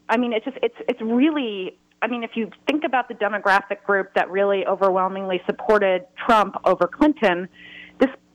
I 0.09 0.17
mean, 0.17 0.33
it's 0.33 0.45
just 0.45 0.57
it's 0.63 0.77
it's 0.89 1.01
really. 1.01 1.77
I 2.01 2.07
mean, 2.07 2.23
if 2.23 2.31
you 2.35 2.51
think 2.69 2.85
about 2.85 3.09
the 3.09 3.15
demographic 3.15 3.83
group 3.85 4.15
that 4.15 4.31
really 4.31 4.65
overwhelmingly 4.65 5.41
supported 5.47 6.07
Trump 6.25 6.55
over 6.65 6.87
Clinton, 6.87 7.49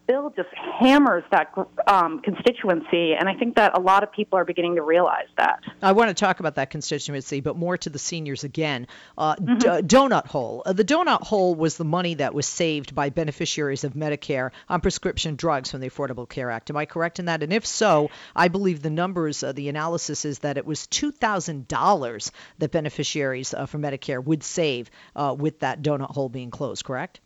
bill 0.08 0.34
just 0.36 0.50
hammers 0.56 1.24
that 1.32 1.54
um, 1.88 2.22
constituency, 2.22 3.14
and 3.14 3.28
I 3.30 3.36
think 3.36 3.56
that 3.56 3.78
a 3.78 3.82
lot 3.82 4.04
of 4.04 4.12
people 4.12 4.38
are 4.38 4.46
beginning 4.46 4.76
to 4.76 4.82
realize 4.82 5.28
that. 5.38 5.62
I 5.82 5.94
want 5.94 6.10
to 6.10 6.14
talk 6.14 6.40
about 6.40 6.56
that 6.56 6.70
constituency, 6.70 7.42
but 7.42 7.58
more 7.58 7.78
to 7.78 7.90
the 7.90 8.00
seniors 8.00 8.44
again. 8.44 8.88
Uh, 9.18 9.36
mm-hmm. 9.36 9.58
d- 9.58 9.96
donut 9.96 10.28
hole. 10.28 10.64
Uh, 10.66 10.74
the 10.74 10.86
donut 10.86 11.22
hole 11.22 11.56
was 11.56 11.78
the 11.78 11.86
money 11.86 12.16
that 12.16 12.34
was 12.34 12.46
saved 12.46 12.94
by 12.96 13.10
beneficiaries 13.10 13.84
of 13.84 13.94
Medicare 13.94 14.52
on 14.70 14.82
prescription 14.82 15.36
drugs 15.36 15.72
from 15.72 15.82
the 15.82 15.90
Affordable 15.90 16.28
Care 16.28 16.52
Act. 16.52 16.70
Am 16.70 16.78
I 16.78 16.86
correct 16.86 17.20
in 17.20 17.26
that? 17.26 17.44
And 17.44 17.54
if 17.54 17.66
so, 17.66 18.10
I 18.36 18.48
believe 18.48 18.82
the 18.82 18.90
numbers, 18.90 19.44
uh, 19.44 19.52
the 19.52 19.70
analysis 19.70 20.26
is 20.26 20.40
that 20.40 20.58
it 20.58 20.66
was 20.66 20.88
$2,000 20.88 22.32
that 22.60 22.72
beneficiaries 22.72 23.54
uh, 23.54 23.66
for 23.66 23.78
Medicare 23.78 24.24
would 24.24 24.44
save 24.44 24.90
uh, 25.16 25.36
with 25.38 25.60
that 25.60 25.82
donut 25.82 26.12
hole 26.12 26.30
being 26.30 26.52
closed. 26.52 26.84
Correct? 26.84 27.20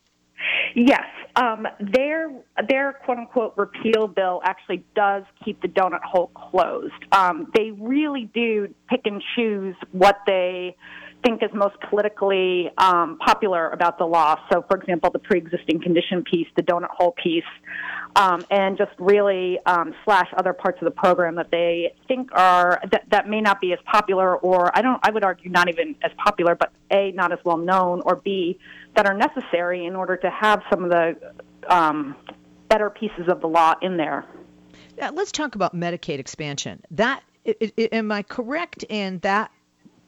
Yes, 0.76 1.06
Um, 1.38 1.68
their 1.80 2.32
their 2.68 2.94
quote 3.06 3.20
unquote 3.20 3.54
repeal 3.58 4.08
bill 4.08 4.42
actually 4.44 4.84
does 4.96 5.24
keep 5.46 5.62
the 5.62 5.68
donut 5.68 6.02
hole 6.02 6.32
closed. 6.34 6.94
Um, 7.12 7.52
they 7.56 7.72
really 7.72 8.30
do 8.34 8.74
pick 8.90 9.02
and 9.06 9.22
choose 9.36 9.76
what 9.92 10.18
they 10.26 10.76
think 11.24 11.44
is 11.44 11.50
most 11.54 11.76
politically 11.90 12.70
um, 12.78 13.18
popular 13.20 13.70
about 13.70 13.98
the 13.98 14.06
law. 14.06 14.36
So, 14.52 14.64
for 14.70 14.78
example, 14.78 15.10
the 15.12 15.20
pre-existing 15.20 15.82
condition 15.82 16.24
piece, 16.24 16.48
the 16.56 16.64
donut 16.64 16.90
hole 16.90 17.14
piece, 17.22 17.44
um, 18.16 18.44
and 18.50 18.78
just 18.78 18.92
really 18.98 19.60
um, 19.66 19.94
slash 20.06 20.28
other 20.38 20.54
parts 20.54 20.80
of 20.82 20.86
the 20.86 20.92
program 20.92 21.36
that 21.36 21.52
they 21.52 21.94
think 22.08 22.30
are 22.34 22.82
that, 22.92 23.04
that 23.10 23.28
may 23.28 23.42
not 23.42 23.60
be 23.62 23.74
as 23.74 23.80
popular, 23.86 24.38
or 24.38 24.76
I 24.76 24.82
don't, 24.82 25.00
I 25.04 25.12
would 25.12 25.24
argue 25.24 25.50
not 25.50 25.70
even 25.70 25.96
as 26.04 26.12
popular, 26.18 26.56
but 26.56 26.72
a 26.92 27.12
not 27.12 27.32
as 27.32 27.40
well 27.44 27.58
known, 27.58 28.02
or 28.06 28.16
b 28.16 28.58
that 28.98 29.06
are 29.06 29.14
necessary 29.14 29.86
in 29.86 29.96
order 29.96 30.18
to 30.18 30.30
have 30.30 30.64
some 30.72 30.84
of 30.84 30.90
the 30.90 31.16
um, 31.70 32.16
better 32.68 32.90
pieces 32.90 33.28
of 33.30 33.40
the 33.42 33.48
law 33.48 33.76
in 33.84 33.96
there. 33.96 34.26
Yeah, 34.98 35.12
let's 35.12 35.32
talk 35.32 35.54
about 35.54 35.76
Medicaid 35.76 36.18
expansion. 36.18 36.82
That 36.90 37.24
it, 37.46 37.74
it, 37.78 37.94
am 37.94 38.12
I 38.12 38.24
correct 38.24 38.84
in 38.90 39.20
that 39.20 39.52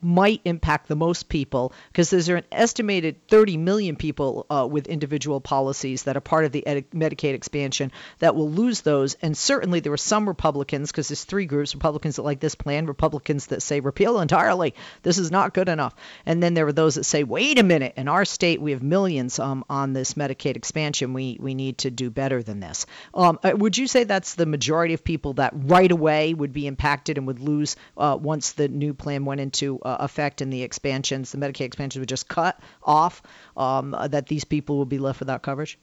might 0.01 0.41
impact 0.46 0.88
the 0.88 0.96
most 0.96 1.29
people 1.29 1.74
because 1.91 2.10
there's 2.10 2.29
an 2.29 2.44
estimated 2.51 3.27
30 3.27 3.58
million 3.58 3.96
people 3.96 4.46
uh, 4.50 4.68
with 4.70 4.88
individual 4.88 5.41
policies 5.41 6.03
that 6.03 6.18
are 6.18 6.22
part 6.22 6.46
of 6.46 6.51
the 6.51 6.65
ed- 6.65 6.89
Medicaid 6.91 7.34
expansion 7.34 7.91
that 8.20 8.36
will 8.36 8.50
lose 8.50 8.82
those. 8.82 9.15
And 9.22 9.38
certainly 9.38 9.79
there 9.79 9.94
are 9.94 9.98
some 9.98 10.27
Republicans, 10.27 10.91
because 10.91 11.08
there's 11.08 11.24
three 11.24 11.46
groups 11.46 11.74
Republicans 11.74 12.15
that 12.18 12.24
like 12.24 12.39
this 12.39 12.56
plan, 12.56 12.86
Republicans 12.86 13.48
that 13.48 13.62
say 13.62 13.79
repeal 13.79 14.20
entirely. 14.20 14.74
This 15.03 15.18
is 15.18 15.32
not 15.32 15.53
good 15.53 15.70
enough. 15.70 15.96
And 16.25 16.41
then 16.41 16.53
there 16.53 16.68
are 16.68 16.74
those 16.74 16.96
that 16.96 17.03
say, 17.03 17.24
wait 17.24 17.60
a 17.60 17.63
minute, 17.63 17.94
in 17.98 18.08
our 18.08 18.25
state 18.25 18.62
we 18.62 18.72
have 18.72 18.84
millions 18.84 19.39
um, 19.39 19.63
on 19.70 19.94
this 19.94 20.13
Medicaid 20.13 20.56
expansion. 20.56 21.13
We, 21.13 21.38
we 21.39 21.56
need 21.56 21.79
to 21.79 21.91
do 21.91 22.10
better 22.10 22.44
than 22.44 22.60
this. 22.60 22.86
Um, 23.13 23.39
uh, 23.44 23.51
would 23.56 23.77
you 23.77 23.88
say 23.88 24.03
that's 24.03 24.36
the 24.36 24.46
majority 24.46 24.94
of 24.94 25.03
people 25.03 25.34
that 25.34 25.53
right 25.56 25.91
away 25.91 26.34
would 26.34 26.53
be 26.53 26.68
impacted 26.68 27.18
and 27.18 27.27
would 27.27 27.39
lose 27.39 27.75
uh, 27.98 28.18
once 28.20 28.53
the 28.53 28.68
new 28.68 28.94
plan 28.94 29.25
went 29.25 29.41
into? 29.41 29.79
Uh, 29.79 29.88
effect 30.00 30.41
in 30.41 30.50
the 30.50 30.63
expansions, 30.63 31.31
the 31.31 31.38
Medicaid 31.38 31.65
expansions 31.65 32.00
would 32.00 32.10
just 32.10 32.27
cut 32.27 32.60
off, 32.84 33.22
um, 33.58 33.96
that 34.10 34.27
these 34.27 34.43
people 34.43 34.79
would 34.79 34.89
be 34.89 35.00
left 35.00 35.19
without 35.19 35.41
coverage? 35.41 35.77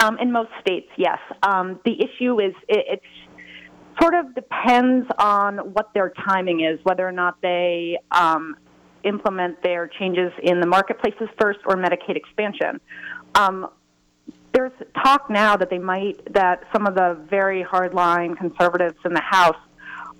Um, 0.00 0.18
in 0.18 0.32
most 0.32 0.50
states, 0.60 0.88
yes. 0.96 1.18
Um, 1.42 1.80
the 1.84 1.96
issue 2.02 2.40
is 2.40 2.54
it, 2.68 2.84
it's 2.88 4.00
sort 4.00 4.14
of 4.14 4.34
depends 4.34 5.06
on 5.18 5.58
what 5.58 5.92
their 5.94 6.12
timing 6.26 6.60
is, 6.60 6.78
whether 6.84 7.06
or 7.06 7.12
not 7.12 7.36
they 7.42 7.98
um, 8.10 8.56
implement 9.04 9.62
their 9.62 9.86
changes 9.86 10.32
in 10.42 10.60
the 10.60 10.66
marketplaces 10.66 11.28
first 11.40 11.58
or 11.66 11.76
Medicaid 11.76 12.16
expansion. 12.16 12.80
Um, 13.34 13.68
there's 14.54 14.72
talk 15.02 15.30
now 15.30 15.56
that 15.56 15.70
they 15.70 15.78
might 15.78 16.32
that 16.34 16.64
some 16.72 16.86
of 16.86 16.94
the 16.94 17.18
very 17.28 17.64
hardline 17.64 18.36
conservatives 18.36 18.98
in 19.04 19.14
the 19.14 19.22
House 19.22 19.56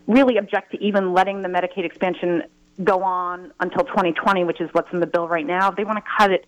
really 0.06 0.38
object 0.38 0.72
to 0.72 0.82
even 0.82 1.12
letting 1.12 1.42
the 1.42 1.48
Medicaid 1.48 1.84
expansion 1.84 2.42
go 2.82 3.02
on 3.02 3.52
until 3.60 3.84
2020, 3.84 4.44
which 4.44 4.60
is 4.60 4.68
what's 4.72 4.92
in 4.92 5.00
the 5.00 5.06
bill 5.06 5.28
right 5.28 5.46
now. 5.46 5.70
They 5.70 5.84
want 5.84 5.98
to 5.98 6.04
cut 6.18 6.30
it 6.30 6.46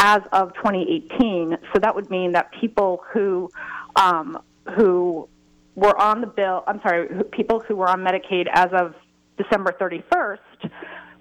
as 0.00 0.20
of 0.32 0.54
2018. 0.54 1.56
So 1.72 1.80
that 1.80 1.94
would 1.94 2.10
mean 2.10 2.32
that 2.32 2.50
people 2.60 3.02
who 3.12 3.50
um, 3.96 4.38
who 4.76 5.28
were 5.74 5.96
on 6.00 6.20
the 6.20 6.26
bill, 6.26 6.62
I'm 6.66 6.80
sorry, 6.82 7.08
people 7.32 7.60
who 7.60 7.76
were 7.76 7.88
on 7.88 8.00
Medicaid 8.00 8.46
as 8.52 8.68
of 8.72 8.94
December 9.36 9.72
31st 9.80 10.70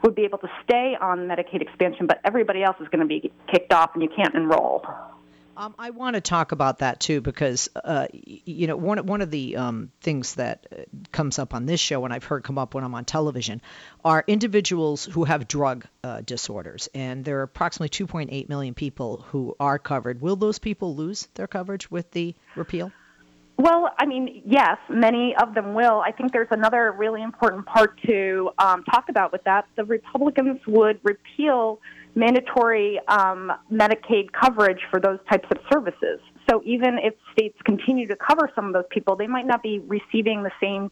would 0.03 0.15
be 0.15 0.23
able 0.23 0.37
to 0.39 0.49
stay 0.63 0.95
on 0.99 1.19
Medicaid 1.27 1.61
expansion, 1.61 2.05
but 2.07 2.19
everybody 2.23 2.61
else 2.63 2.75
is 2.79 2.87
going 2.89 2.99
to 2.99 3.05
be 3.05 3.31
kicked 3.51 3.73
off 3.73 3.91
and 3.93 4.03
you 4.03 4.09
can't 4.15 4.35
enroll. 4.35 4.85
Um, 5.55 5.75
I 5.77 5.91
want 5.91 6.15
to 6.15 6.21
talk 6.21 6.51
about 6.51 6.79
that 6.79 6.99
too 6.99 7.21
because 7.21 7.69
uh, 7.75 8.07
you 8.13 8.67
know 8.67 8.75
one 8.75 9.05
one 9.05 9.21
of 9.21 9.29
the 9.29 9.55
um, 9.55 9.91
things 10.01 10.35
that 10.35 10.65
uh, 10.71 10.81
comes 11.11 11.37
up 11.37 11.53
on 11.53 11.65
this 11.65 11.79
show 11.79 12.03
and 12.05 12.13
I've 12.13 12.23
heard 12.23 12.43
come 12.43 12.57
up 12.57 12.73
when 12.73 12.83
I'm 12.83 12.95
on 12.95 13.05
television 13.05 13.61
are 14.03 14.23
individuals 14.25 15.05
who 15.05 15.25
have 15.25 15.47
drug 15.47 15.85
uh, 16.03 16.21
disorders 16.21 16.89
and 16.95 17.23
there 17.23 17.39
are 17.39 17.43
approximately 17.43 17.89
2.8 17.89 18.49
million 18.49 18.73
people 18.73 19.25
who 19.29 19.55
are 19.59 19.77
covered. 19.77 20.21
Will 20.21 20.35
those 20.35 20.57
people 20.57 20.95
lose 20.95 21.27
their 21.35 21.47
coverage 21.47 21.91
with 21.91 22.09
the 22.11 22.35
repeal? 22.55 22.91
Well, 23.57 23.91
I 23.99 24.07
mean, 24.07 24.41
yes, 24.45 24.77
many 24.89 25.35
of 25.35 25.53
them 25.53 25.75
will. 25.75 26.01
I 26.01 26.11
think 26.11 26.31
there's 26.31 26.47
another 26.49 26.91
really 26.91 27.21
important 27.21 27.67
part 27.67 27.99
to 28.07 28.49
um, 28.57 28.83
talk 28.85 29.09
about 29.09 29.31
with 29.31 29.43
that. 29.43 29.67
The 29.75 29.85
Republicans 29.85 30.59
would 30.65 30.99
repeal 31.03 31.79
mandatory 32.15 32.99
um, 33.07 33.51
Medicaid 33.71 34.31
coverage 34.31 34.79
for 34.91 34.99
those 34.99 35.19
types 35.29 35.47
of 35.51 35.57
services. 35.71 36.19
So 36.49 36.61
even 36.65 36.99
if 37.01 37.13
states 37.31 37.57
continue 37.63 38.07
to 38.07 38.15
cover 38.15 38.51
some 38.55 38.67
of 38.67 38.73
those 38.73 38.85
people, 38.89 39.15
they 39.15 39.27
might 39.27 39.47
not 39.47 39.63
be 39.63 39.79
receiving 39.79 40.43
the 40.43 40.51
same 40.61 40.91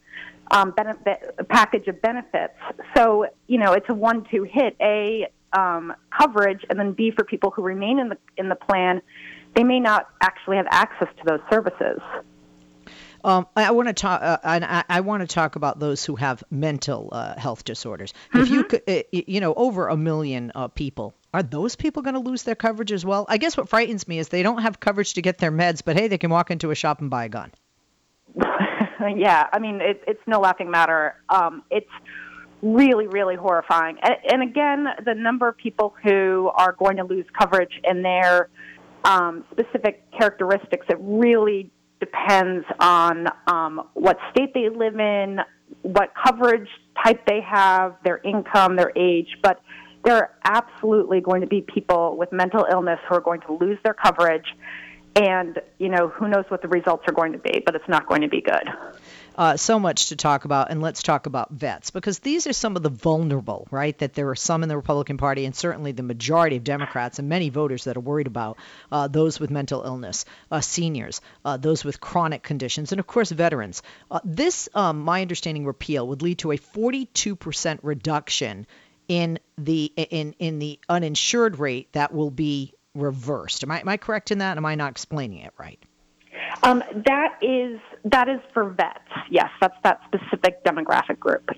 um, 0.51 0.71
benefit 0.71 1.35
package 1.49 1.87
of 1.87 2.01
benefits. 2.01 2.53
So 2.95 3.27
you 3.47 3.57
know, 3.57 3.73
it's 3.73 3.87
a 3.89 3.93
one-two 3.93 4.43
hit: 4.43 4.75
a 4.81 5.27
um, 5.53 5.93
coverage, 6.17 6.61
and 6.69 6.79
then 6.79 6.93
B 6.93 7.11
for 7.11 7.23
people 7.23 7.51
who 7.51 7.61
remain 7.61 7.99
in 7.99 8.09
the 8.09 8.17
in 8.37 8.49
the 8.49 8.55
plan, 8.55 9.01
they 9.55 9.63
may 9.63 9.79
not 9.79 10.07
actually 10.21 10.57
have 10.57 10.67
access 10.71 11.09
to 11.17 11.23
those 11.25 11.41
services. 11.51 11.99
Um, 13.23 13.47
I 13.55 13.71
want 13.71 13.87
to 13.87 13.93
talk. 13.93 14.21
Uh, 14.21 14.37
I, 14.43 14.83
I 14.89 15.01
want 15.01 15.21
to 15.21 15.27
talk 15.27 15.55
about 15.55 15.79
those 15.79 16.03
who 16.03 16.15
have 16.15 16.43
mental 16.49 17.09
uh, 17.11 17.39
health 17.39 17.63
disorders. 17.63 18.13
Mm-hmm. 18.13 18.39
If 18.39 18.49
you 18.49 18.63
mm-hmm. 18.63 18.67
could, 18.67 18.83
uh, 18.87 19.03
you 19.11 19.39
know, 19.39 19.53
over 19.53 19.87
a 19.87 19.97
million 19.97 20.51
uh, 20.55 20.67
people, 20.67 21.13
are 21.33 21.43
those 21.43 21.75
people 21.75 22.01
going 22.01 22.15
to 22.15 22.19
lose 22.19 22.43
their 22.43 22.55
coverage 22.55 22.91
as 22.91 23.05
well? 23.05 23.25
I 23.29 23.37
guess 23.37 23.55
what 23.55 23.69
frightens 23.69 24.07
me 24.07 24.19
is 24.19 24.29
they 24.29 24.43
don't 24.43 24.61
have 24.61 24.79
coverage 24.79 25.13
to 25.13 25.21
get 25.21 25.37
their 25.37 25.51
meds, 25.51 25.81
but 25.83 25.97
hey, 25.97 26.07
they 26.07 26.17
can 26.17 26.29
walk 26.29 26.51
into 26.51 26.71
a 26.71 26.75
shop 26.75 27.01
and 27.01 27.09
buy 27.09 27.25
a 27.25 27.29
gun. 27.29 27.51
yeah, 29.15 29.47
I 29.51 29.59
mean, 29.59 29.81
it, 29.81 30.03
it's 30.07 30.21
no 30.27 30.39
laughing 30.39 30.71
matter. 30.71 31.15
Um, 31.29 31.63
it's 31.69 31.89
really, 32.61 33.07
really 33.07 33.35
horrifying. 33.35 33.97
And, 34.01 34.15
and 34.31 34.43
again, 34.43 34.87
the 35.05 35.13
number 35.13 35.47
of 35.47 35.57
people 35.57 35.93
who 36.03 36.51
are 36.55 36.73
going 36.73 36.97
to 36.97 37.03
lose 37.03 37.25
coverage 37.37 37.79
and 37.83 38.03
their 38.03 38.49
um, 39.03 39.43
specific 39.51 40.03
characteristics, 40.11 40.85
it 40.89 40.97
really 40.99 41.71
depends 42.01 42.65
on 42.79 43.27
um, 43.47 43.87
what 43.93 44.17
state 44.31 44.53
they 44.53 44.67
live 44.67 44.99
in, 44.99 45.39
what 45.83 46.11
coverage 46.25 46.67
type 47.01 47.25
they 47.25 47.39
have, 47.39 47.95
their 48.03 48.17
income, 48.17 48.75
their 48.75 48.91
age. 48.97 49.37
But 49.41 49.61
there 50.03 50.15
are 50.15 50.31
absolutely 50.43 51.21
going 51.21 51.41
to 51.41 51.47
be 51.47 51.61
people 51.61 52.17
with 52.17 52.31
mental 52.33 52.65
illness 52.69 52.99
who 53.07 53.15
are 53.15 53.21
going 53.21 53.41
to 53.41 53.53
lose 53.53 53.77
their 53.83 53.93
coverage. 53.93 54.47
And, 55.15 55.61
you 55.77 55.89
know, 55.89 56.07
who 56.09 56.27
knows 56.27 56.45
what 56.49 56.61
the 56.61 56.67
results 56.67 57.03
are 57.07 57.13
going 57.13 57.33
to 57.33 57.37
be, 57.37 57.61
but 57.65 57.75
it's 57.75 57.87
not 57.87 58.07
going 58.07 58.21
to 58.21 58.29
be 58.29 58.41
good. 58.41 58.67
Uh, 59.41 59.57
so 59.57 59.79
much 59.79 60.09
to 60.09 60.15
talk 60.15 60.45
about, 60.45 60.69
and 60.69 60.83
let's 60.83 61.01
talk 61.01 61.25
about 61.25 61.49
vets 61.49 61.89
because 61.89 62.19
these 62.19 62.45
are 62.45 62.53
some 62.53 62.75
of 62.75 62.83
the 62.83 62.91
vulnerable, 62.91 63.67
right? 63.71 63.97
That 63.97 64.13
there 64.13 64.29
are 64.29 64.35
some 64.35 64.61
in 64.61 64.69
the 64.69 64.75
Republican 64.75 65.17
Party, 65.17 65.45
and 65.45 65.55
certainly 65.55 65.93
the 65.93 66.03
majority 66.03 66.57
of 66.57 66.63
Democrats 66.63 67.17
and 67.17 67.27
many 67.27 67.49
voters 67.49 67.85
that 67.85 67.97
are 67.97 68.01
worried 68.01 68.27
about 68.27 68.59
uh, 68.91 69.07
those 69.07 69.39
with 69.39 69.49
mental 69.49 69.81
illness, 69.81 70.25
uh, 70.51 70.61
seniors, 70.61 71.21
uh, 71.43 71.57
those 71.57 71.83
with 71.83 71.99
chronic 71.99 72.43
conditions, 72.43 72.91
and 72.91 72.99
of 72.99 73.07
course 73.07 73.31
veterans. 73.31 73.81
Uh, 74.11 74.19
this, 74.23 74.69
um, 74.75 74.99
my 74.99 75.23
understanding, 75.23 75.65
repeal 75.65 76.07
would 76.07 76.21
lead 76.21 76.37
to 76.37 76.51
a 76.51 76.57
42% 76.59 77.79
reduction 77.81 78.67
in 79.07 79.39
the 79.57 79.85
in 79.95 80.35
in 80.37 80.59
the 80.59 80.79
uninsured 80.87 81.57
rate 81.57 81.91
that 81.93 82.13
will 82.13 82.29
be 82.29 82.75
reversed. 82.93 83.63
Am 83.63 83.71
I 83.71 83.79
am 83.79 83.89
I 83.89 83.97
correct 83.97 84.29
in 84.29 84.37
that? 84.37 84.57
Am 84.57 84.67
I 84.67 84.75
not 84.75 84.91
explaining 84.91 85.39
it 85.39 85.53
right? 85.57 85.83
Um, 86.63 86.83
that 87.05 87.37
is 87.41 87.79
that 88.05 88.29
is 88.29 88.39
for 88.53 88.69
vets. 88.69 88.99
Yes, 89.29 89.49
that's 89.59 89.75
that 89.83 90.01
specific 90.07 90.63
demographic 90.63 91.19
group. 91.19 91.49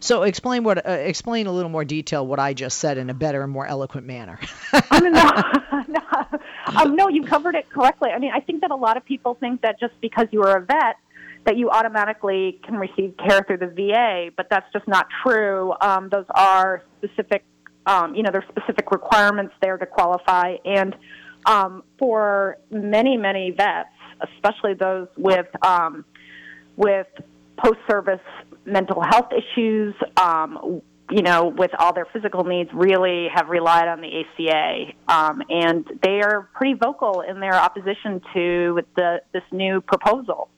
So 0.00 0.24
explain 0.24 0.64
what 0.64 0.84
uh, 0.86 0.90
explain 0.90 1.46
a 1.46 1.52
little 1.52 1.70
more 1.70 1.84
detail 1.84 2.26
what 2.26 2.40
I 2.40 2.54
just 2.54 2.78
said 2.78 2.98
in 2.98 3.08
a 3.08 3.14
better 3.14 3.42
and 3.42 3.52
more 3.52 3.66
eloquent 3.66 4.06
manner. 4.06 4.38
um, 4.90 5.12
no, 5.12 5.30
no, 5.88 6.00
um, 6.76 6.96
no, 6.96 7.08
you 7.08 7.24
covered 7.24 7.54
it 7.54 7.70
correctly. 7.70 8.10
I 8.10 8.18
mean, 8.18 8.32
I 8.34 8.40
think 8.40 8.62
that 8.62 8.70
a 8.70 8.76
lot 8.76 8.96
of 8.96 9.04
people 9.04 9.36
think 9.38 9.62
that 9.62 9.78
just 9.78 9.94
because 10.00 10.26
you 10.32 10.42
are 10.42 10.56
a 10.56 10.64
vet, 10.64 10.96
that 11.44 11.56
you 11.56 11.70
automatically 11.70 12.60
can 12.64 12.76
receive 12.76 13.14
care 13.16 13.42
through 13.46 13.58
the 13.58 13.66
VA, 13.68 14.30
but 14.36 14.48
that's 14.50 14.66
just 14.72 14.86
not 14.88 15.06
true. 15.24 15.72
Um, 15.80 16.08
those 16.08 16.26
are 16.30 16.82
specific, 16.98 17.44
um, 17.86 18.14
you 18.14 18.22
know, 18.22 18.30
there's 18.32 18.48
specific 18.48 18.90
requirements 18.90 19.54
there 19.60 19.76
to 19.76 19.86
qualify, 19.86 20.56
and 20.64 20.96
um, 21.46 21.82
for 21.98 22.58
many, 22.70 23.16
many 23.16 23.50
vets, 23.50 23.88
especially 24.34 24.74
those 24.74 25.08
with 25.16 25.46
um, 25.64 26.04
with 26.76 27.06
post-service 27.62 28.20
mental 28.64 29.02
health 29.02 29.30
issues, 29.32 29.94
um, 30.16 30.80
you 31.10 31.22
know, 31.22 31.46
with 31.46 31.70
all 31.78 31.92
their 31.92 32.06
physical 32.12 32.44
needs, 32.44 32.70
really 32.72 33.28
have 33.34 33.48
relied 33.48 33.88
on 33.88 34.00
the 34.00 34.24
ACA, 34.24 34.92
um, 35.08 35.42
and 35.50 35.86
they 36.02 36.20
are 36.22 36.48
pretty 36.54 36.74
vocal 36.74 37.20
in 37.20 37.40
their 37.40 37.54
opposition 37.54 38.20
to 38.32 38.80
the 38.96 39.20
this 39.32 39.42
new 39.52 39.80
proposal. 39.80 40.48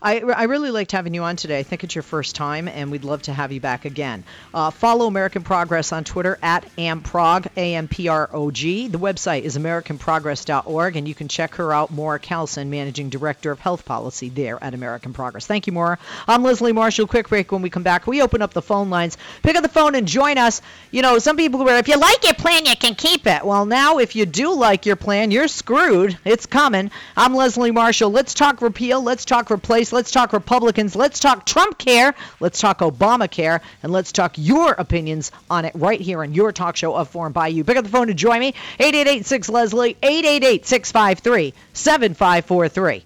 I, 0.00 0.20
I 0.20 0.44
really 0.44 0.70
liked 0.70 0.92
having 0.92 1.12
you 1.12 1.22
on 1.24 1.34
today. 1.34 1.58
I 1.58 1.64
think 1.64 1.82
it's 1.82 1.94
your 1.94 2.02
first 2.02 2.36
time, 2.36 2.68
and 2.68 2.90
we'd 2.90 3.02
love 3.02 3.22
to 3.22 3.32
have 3.32 3.50
you 3.50 3.60
back 3.60 3.84
again. 3.84 4.22
Uh, 4.54 4.70
follow 4.70 5.06
American 5.08 5.42
Progress 5.42 5.92
on 5.92 6.04
Twitter 6.04 6.38
at 6.40 6.64
AmProg, 6.76 7.48
A-M-P-R-O-G. 7.56 8.88
The 8.88 8.98
website 8.98 9.42
is 9.42 9.58
AmericanProgress.org, 9.58 10.96
and 10.96 11.08
you 11.08 11.14
can 11.16 11.26
check 11.26 11.56
her 11.56 11.72
out, 11.72 11.90
Maura 11.90 12.20
Calsyn, 12.20 12.68
Managing 12.68 13.08
Director 13.08 13.50
of 13.50 13.58
Health 13.58 13.84
Policy 13.84 14.28
there 14.28 14.62
at 14.62 14.72
American 14.72 15.12
Progress. 15.12 15.46
Thank 15.46 15.66
you, 15.66 15.72
Maura. 15.72 15.98
I'm 16.28 16.44
Leslie 16.44 16.72
Marshall. 16.72 17.08
Quick 17.08 17.28
break 17.28 17.50
when 17.50 17.62
we 17.62 17.70
come 17.70 17.82
back. 17.82 18.06
We 18.06 18.22
open 18.22 18.40
up 18.40 18.52
the 18.52 18.62
phone 18.62 18.90
lines. 18.90 19.18
Pick 19.42 19.56
up 19.56 19.62
the 19.62 19.68
phone 19.68 19.96
and 19.96 20.06
join 20.06 20.38
us. 20.38 20.62
You 20.92 21.02
know, 21.02 21.18
some 21.18 21.36
people 21.36 21.64
were, 21.64 21.76
if 21.76 21.88
you 21.88 21.98
like 21.98 22.22
your 22.24 22.34
plan, 22.34 22.66
you 22.66 22.76
can 22.76 22.94
keep 22.94 23.26
it. 23.26 23.44
Well, 23.44 23.66
now 23.66 23.98
if 23.98 24.14
you 24.14 24.26
do 24.26 24.54
like 24.54 24.86
your 24.86 24.96
plan, 24.96 25.32
you're 25.32 25.48
screwed. 25.48 26.16
It's 26.24 26.46
coming. 26.46 26.92
I'm 27.16 27.34
Leslie 27.34 27.72
Marshall. 27.72 28.10
Let's 28.10 28.34
talk 28.34 28.62
repeal. 28.62 29.02
Let's 29.02 29.24
talk 29.24 29.50
replace. 29.50 29.87
Let's 29.92 30.10
talk 30.10 30.32
Republicans. 30.32 30.96
Let's 30.96 31.20
talk 31.20 31.46
Trump 31.46 31.78
care. 31.78 32.14
Let's 32.40 32.60
talk 32.60 32.78
Obamacare. 32.80 33.60
And 33.82 33.92
let's 33.92 34.12
talk 34.12 34.34
your 34.36 34.72
opinions 34.72 35.32
on 35.50 35.64
it 35.64 35.72
right 35.74 36.00
here 36.00 36.22
on 36.22 36.34
your 36.34 36.52
talk 36.52 36.76
show 36.76 36.94
of 36.94 37.08
Foreign 37.08 37.32
by 37.32 37.48
You. 37.48 37.64
Pick 37.64 37.76
up 37.76 37.84
the 37.84 37.90
phone 37.90 38.08
to 38.08 38.14
join 38.14 38.40
me. 38.40 38.54
888 38.78 39.48
Leslie, 39.48 39.96
888 40.02 40.66
653 40.66 41.54
7543. 41.72 43.04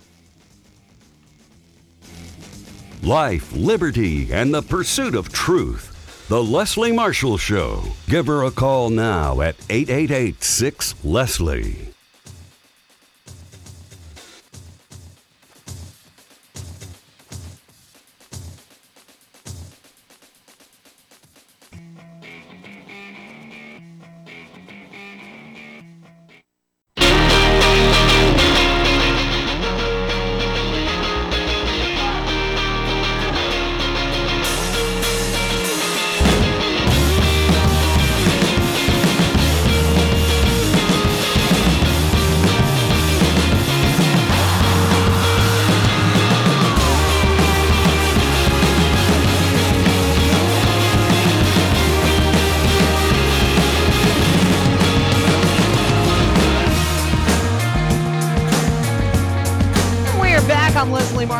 Life, 3.02 3.52
liberty, 3.52 4.32
and 4.32 4.54
the 4.54 4.62
pursuit 4.62 5.14
of 5.14 5.32
truth. 5.32 5.88
The 6.28 6.42
Leslie 6.42 6.92
Marshall 6.92 7.36
Show. 7.36 7.82
Give 8.08 8.26
her 8.26 8.44
a 8.44 8.50
call 8.50 8.90
now 8.90 9.40
at 9.40 9.56
888 9.68 10.42
6 10.42 10.94
Leslie. 11.04 11.91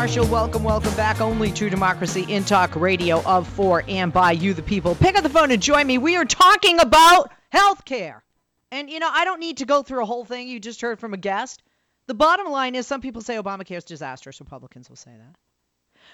Marshall. 0.03 0.27
Welcome, 0.27 0.65
welcome 0.65 0.93
back. 0.95 1.21
Only 1.21 1.49
True 1.49 1.69
Democracy 1.69 2.25
in 2.27 2.43
Talk 2.43 2.75
Radio 2.75 3.23
of 3.23 3.47
for 3.47 3.85
and 3.87 4.11
by 4.11 4.33
you, 4.33 4.53
the 4.53 4.61
people. 4.61 4.95
Pick 4.95 5.15
up 5.15 5.23
the 5.23 5.29
phone 5.29 5.49
and 5.49 5.61
join 5.61 5.87
me. 5.87 5.97
We 5.97 6.17
are 6.17 6.25
talking 6.25 6.81
about 6.81 7.31
health 7.47 7.85
care. 7.85 8.21
And, 8.69 8.89
you 8.89 8.99
know, 8.99 9.09
I 9.09 9.23
don't 9.23 9.39
need 9.39 9.59
to 9.59 9.65
go 9.65 9.81
through 9.81 10.03
a 10.03 10.05
whole 10.05 10.25
thing. 10.25 10.49
You 10.49 10.59
just 10.59 10.81
heard 10.81 10.99
from 10.99 11.13
a 11.13 11.17
guest. 11.17 11.63
The 12.07 12.13
bottom 12.13 12.51
line 12.51 12.75
is 12.75 12.85
some 12.85 12.99
people 12.99 13.21
say 13.21 13.37
Obamacare 13.37 13.77
is 13.77 13.85
disastrous. 13.85 14.41
Republicans 14.41 14.89
will 14.89 14.97
say 14.97 15.11
that. 15.11 15.37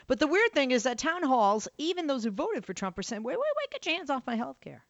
But 0.05 0.19
the 0.19 0.27
weird 0.27 0.51
thing 0.51 0.69
is 0.69 0.83
that 0.83 0.99
town 0.99 1.23
halls, 1.23 1.67
even 1.79 2.05
those 2.05 2.23
who 2.23 2.29
voted 2.29 2.65
for 2.65 2.75
Trump, 2.75 2.99
are 2.99 3.01
saying, 3.01 3.23
wait, 3.23 3.37
wait, 3.37 3.53
wait, 3.57 3.71
get 3.71 3.87
your 3.87 3.95
hands 3.95 4.11
off 4.11 4.21
my 4.27 4.35
health 4.35 4.61
care. 4.61 4.85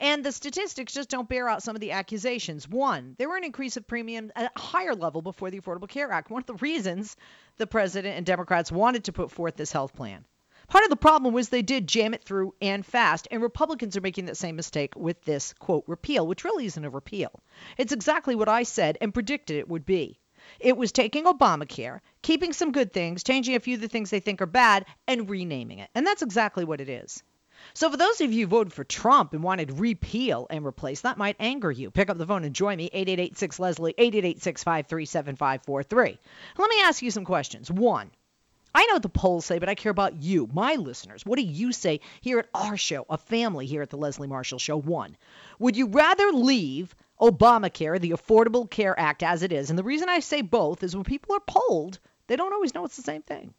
And 0.00 0.24
the 0.24 0.32
statistics 0.32 0.92
just 0.92 1.08
don't 1.08 1.28
bear 1.28 1.48
out 1.48 1.62
some 1.62 1.76
of 1.76 1.80
the 1.80 1.92
accusations. 1.92 2.68
One, 2.68 3.14
there 3.18 3.28
were 3.28 3.36
an 3.36 3.44
increase 3.44 3.76
of 3.76 3.86
premium 3.86 4.32
at 4.34 4.52
a 4.54 4.58
higher 4.58 4.94
level 4.94 5.22
before 5.22 5.50
the 5.50 5.60
Affordable 5.60 5.88
Care 5.88 6.10
Act. 6.10 6.30
One 6.30 6.42
of 6.42 6.46
the 6.46 6.54
reasons 6.54 7.16
the 7.56 7.66
president 7.66 8.16
and 8.16 8.26
Democrats 8.26 8.72
wanted 8.72 9.04
to 9.04 9.12
put 9.12 9.30
forth 9.30 9.56
this 9.56 9.72
health 9.72 9.94
plan. 9.94 10.24
Part 10.66 10.84
of 10.84 10.90
the 10.90 10.96
problem 10.96 11.34
was 11.34 11.48
they 11.48 11.62
did 11.62 11.86
jam 11.86 12.14
it 12.14 12.24
through 12.24 12.54
and 12.60 12.84
fast, 12.84 13.28
and 13.30 13.42
Republicans 13.42 13.96
are 13.96 14.00
making 14.00 14.24
that 14.24 14.36
same 14.36 14.56
mistake 14.56 14.94
with 14.96 15.22
this, 15.22 15.52
quote, 15.58 15.84
repeal, 15.86 16.26
which 16.26 16.44
really 16.44 16.66
isn't 16.66 16.84
a 16.84 16.90
repeal. 16.90 17.42
It's 17.76 17.92
exactly 17.92 18.34
what 18.34 18.48
I 18.48 18.62
said 18.62 18.96
and 19.00 19.12
predicted 19.12 19.58
it 19.58 19.68
would 19.68 19.84
be. 19.84 20.18
It 20.60 20.76
was 20.76 20.92
taking 20.92 21.24
Obamacare, 21.24 22.00
keeping 22.22 22.52
some 22.52 22.72
good 22.72 22.92
things, 22.92 23.24
changing 23.24 23.54
a 23.54 23.60
few 23.60 23.76
of 23.76 23.80
the 23.80 23.88
things 23.88 24.10
they 24.10 24.20
think 24.20 24.42
are 24.42 24.46
bad, 24.46 24.86
and 25.06 25.28
renaming 25.28 25.78
it. 25.78 25.90
And 25.94 26.06
that's 26.06 26.22
exactly 26.22 26.64
what 26.64 26.80
it 26.80 26.88
is. 26.88 27.22
So 27.72 27.90
for 27.90 27.96
those 27.96 28.20
of 28.20 28.32
you 28.32 28.46
who 28.46 28.50
voted 28.50 28.72
for 28.72 28.84
Trump 28.84 29.32
and 29.32 29.42
wanted 29.42 29.80
repeal 29.80 30.46
and 30.50 30.66
replace, 30.66 31.00
that 31.00 31.18
might 31.18 31.36
anger 31.40 31.70
you. 31.70 31.90
Pick 31.90 32.10
up 32.10 32.18
the 32.18 32.26
phone 32.26 32.44
and 32.44 32.54
join 32.54 32.76
me, 32.76 32.90
888-6-LESLIE, 32.94 33.94
888-653-7543. 33.98 36.18
Let 36.58 36.70
me 36.70 36.80
ask 36.82 37.02
you 37.02 37.10
some 37.10 37.24
questions. 37.24 37.70
One, 37.70 38.10
I 38.74 38.84
know 38.86 38.94
what 38.94 39.02
the 39.02 39.08
polls 39.08 39.46
say, 39.46 39.60
but 39.60 39.68
I 39.68 39.76
care 39.76 39.92
about 39.92 40.20
you, 40.22 40.48
my 40.52 40.74
listeners. 40.74 41.24
What 41.24 41.38
do 41.38 41.44
you 41.44 41.70
say 41.72 42.00
here 42.20 42.40
at 42.40 42.48
our 42.54 42.76
show, 42.76 43.06
a 43.08 43.16
family 43.16 43.66
here 43.66 43.82
at 43.82 43.90
the 43.90 43.96
Leslie 43.96 44.26
Marshall 44.26 44.58
Show? 44.58 44.76
One, 44.76 45.16
would 45.60 45.76
you 45.76 45.86
rather 45.86 46.32
leave 46.32 46.96
Obamacare, 47.20 48.00
the 48.00 48.10
Affordable 48.10 48.68
Care 48.68 48.98
Act, 48.98 49.22
as 49.22 49.44
it 49.44 49.52
is? 49.52 49.70
And 49.70 49.78
the 49.78 49.84
reason 49.84 50.08
I 50.08 50.18
say 50.18 50.42
both 50.42 50.82
is 50.82 50.96
when 50.96 51.04
people 51.04 51.36
are 51.36 51.42
polled, 51.46 52.00
they 52.26 52.34
don't 52.34 52.52
always 52.52 52.74
know 52.74 52.84
it's 52.84 52.96
the 52.96 53.02
same 53.02 53.22
thing. 53.22 53.54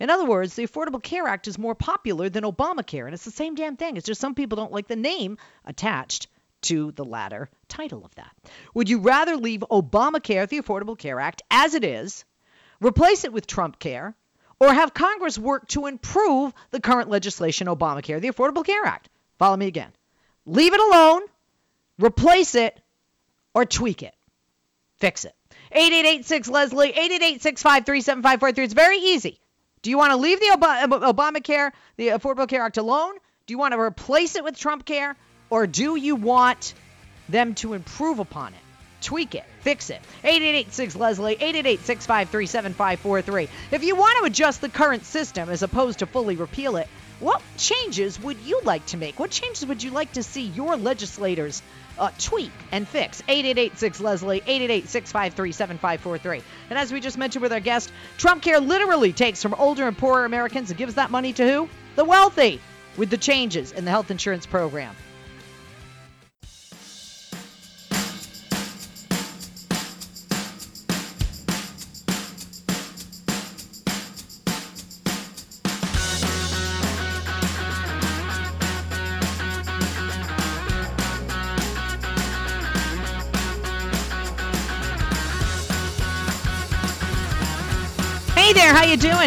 In 0.00 0.10
other 0.10 0.24
words, 0.24 0.54
the 0.54 0.66
Affordable 0.66 1.02
Care 1.02 1.26
Act 1.26 1.46
is 1.46 1.58
more 1.58 1.74
popular 1.74 2.28
than 2.28 2.44
Obamacare, 2.44 3.04
and 3.04 3.14
it's 3.14 3.24
the 3.24 3.30
same 3.30 3.54
damn 3.54 3.76
thing. 3.76 3.96
It's 3.96 4.06
just 4.06 4.20
some 4.20 4.34
people 4.34 4.56
don't 4.56 4.72
like 4.72 4.88
the 4.88 4.96
name 4.96 5.38
attached 5.64 6.28
to 6.62 6.92
the 6.92 7.04
latter 7.04 7.50
title 7.68 8.04
of 8.04 8.14
that. 8.14 8.34
Would 8.74 8.88
you 8.88 9.00
rather 9.00 9.36
leave 9.36 9.60
Obamacare, 9.70 10.48
the 10.48 10.60
Affordable 10.60 10.98
Care 10.98 11.20
Act, 11.20 11.42
as 11.50 11.74
it 11.74 11.84
is, 11.84 12.24
replace 12.80 13.24
it 13.24 13.32
with 13.32 13.46
Trump 13.46 13.78
Care, 13.78 14.14
or 14.60 14.72
have 14.72 14.94
Congress 14.94 15.38
work 15.38 15.68
to 15.68 15.86
improve 15.86 16.52
the 16.70 16.80
current 16.80 17.10
legislation, 17.10 17.66
Obamacare, 17.66 18.20
the 18.20 18.30
Affordable 18.30 18.64
Care 18.64 18.84
Act? 18.84 19.08
Follow 19.38 19.56
me 19.56 19.66
again. 19.66 19.92
Leave 20.46 20.74
it 20.74 20.80
alone, 20.80 21.22
replace 21.98 22.54
it, 22.54 22.80
or 23.54 23.64
tweak 23.64 24.02
it. 24.02 24.14
Fix 24.96 25.24
it. 25.24 25.34
8886 25.72 26.48
Leslie, 26.48 26.90
888 26.90 27.42
653 27.42 28.00
7543. 28.00 28.64
It's 28.64 28.74
very 28.74 28.98
easy. 28.98 29.40
Do 29.84 29.90
you 29.90 29.98
want 29.98 30.12
to 30.12 30.16
leave 30.16 30.40
the 30.40 30.46
Obamacare, 30.46 31.70
the 31.98 32.08
Affordable 32.08 32.48
Care 32.48 32.62
Act 32.62 32.78
alone? 32.78 33.16
Do 33.46 33.52
you 33.52 33.58
want 33.58 33.74
to 33.74 33.78
replace 33.78 34.34
it 34.34 34.42
with 34.42 34.56
Trump 34.56 34.86
Care? 34.86 35.14
Or 35.50 35.66
do 35.66 35.94
you 35.94 36.16
want 36.16 36.72
them 37.28 37.54
to 37.56 37.74
improve 37.74 38.18
upon 38.18 38.54
it? 38.54 38.60
Tweak 39.02 39.34
it, 39.34 39.44
fix 39.60 39.90
it. 39.90 40.00
8886 40.24 40.96
Leslie, 40.96 41.34
888 41.34 41.80
653 41.84 42.46
7543. 42.46 43.48
If 43.72 43.84
you 43.84 43.94
want 43.94 44.16
to 44.20 44.24
adjust 44.24 44.62
the 44.62 44.70
current 44.70 45.04
system 45.04 45.50
as 45.50 45.62
opposed 45.62 45.98
to 45.98 46.06
fully 46.06 46.36
repeal 46.36 46.76
it, 46.76 46.88
what 47.20 47.42
changes 47.58 48.18
would 48.22 48.38
you 48.38 48.62
like 48.64 48.86
to 48.86 48.96
make? 48.96 49.18
What 49.18 49.30
changes 49.32 49.66
would 49.66 49.82
you 49.82 49.90
like 49.90 50.12
to 50.12 50.22
see 50.22 50.46
your 50.46 50.78
legislators 50.78 51.62
uh, 51.98 52.10
tweak 52.18 52.52
and 52.72 52.86
fix. 52.86 53.22
8886 53.28 54.00
Leslie, 54.00 54.38
888 54.38 54.88
653 54.88 55.52
7543. 55.52 56.42
And 56.70 56.78
as 56.78 56.92
we 56.92 57.00
just 57.00 57.18
mentioned 57.18 57.42
with 57.42 57.52
our 57.52 57.60
guest, 57.60 57.92
Trump 58.18 58.42
Care 58.42 58.60
literally 58.60 59.12
takes 59.12 59.42
from 59.42 59.54
older 59.54 59.86
and 59.86 59.96
poorer 59.96 60.24
Americans 60.24 60.70
and 60.70 60.78
gives 60.78 60.94
that 60.94 61.10
money 61.10 61.32
to 61.32 61.46
who? 61.46 61.68
The 61.96 62.04
wealthy, 62.04 62.60
with 62.96 63.10
the 63.10 63.18
changes 63.18 63.72
in 63.72 63.84
the 63.84 63.90
health 63.90 64.10
insurance 64.10 64.46
program. 64.46 64.94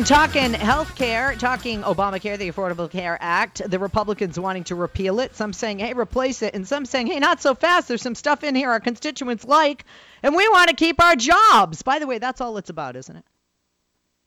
Talking 0.05 0.53
health 0.53 0.95
care, 0.95 1.35
talking 1.35 1.81
Obamacare, 1.81 2.37
the 2.37 2.49
Affordable 2.49 2.89
Care 2.89 3.17
Act. 3.19 3.61
The 3.69 3.79
Republicans 3.79 4.39
wanting 4.39 4.63
to 4.65 4.75
repeal 4.75 5.19
it. 5.19 5.35
Some 5.35 5.53
saying, 5.53 5.79
hey, 5.79 5.93
replace 5.93 6.41
it. 6.43 6.53
And 6.53 6.67
some 6.67 6.85
saying, 6.85 7.07
hey, 7.07 7.19
not 7.19 7.41
so 7.41 7.55
fast. 7.55 7.87
There's 7.87 8.01
some 8.01 8.15
stuff 8.15 8.43
in 8.43 8.55
here 8.55 8.69
our 8.69 8.79
constituents 8.79 9.43
like, 9.43 9.83
and 10.23 10.35
we 10.35 10.47
want 10.49 10.69
to 10.69 10.75
keep 10.75 11.01
our 11.03 11.15
jobs. 11.15 11.81
By 11.81 11.99
the 11.99 12.07
way, 12.07 12.19
that's 12.19 12.39
all 12.41 12.57
it's 12.57 12.69
about, 12.69 12.95
isn't 12.95 13.15
it? 13.15 13.25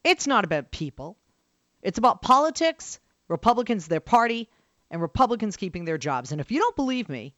It's 0.05 0.27
not 0.27 0.45
about 0.45 0.71
people. 0.71 1.17
It's 1.83 1.99
about 1.99 2.21
politics, 2.21 3.01
Republicans, 3.29 3.87
their 3.87 4.01
party, 4.01 4.51
and 4.91 5.01
Republicans 5.01 5.57
keeping 5.57 5.85
their 5.87 5.99
jobs. 5.99 6.33
And 6.33 6.41
if 6.41 6.51
you 6.51 6.59
don't 6.59 6.77
believe 6.77 7.09
me, 7.09 7.35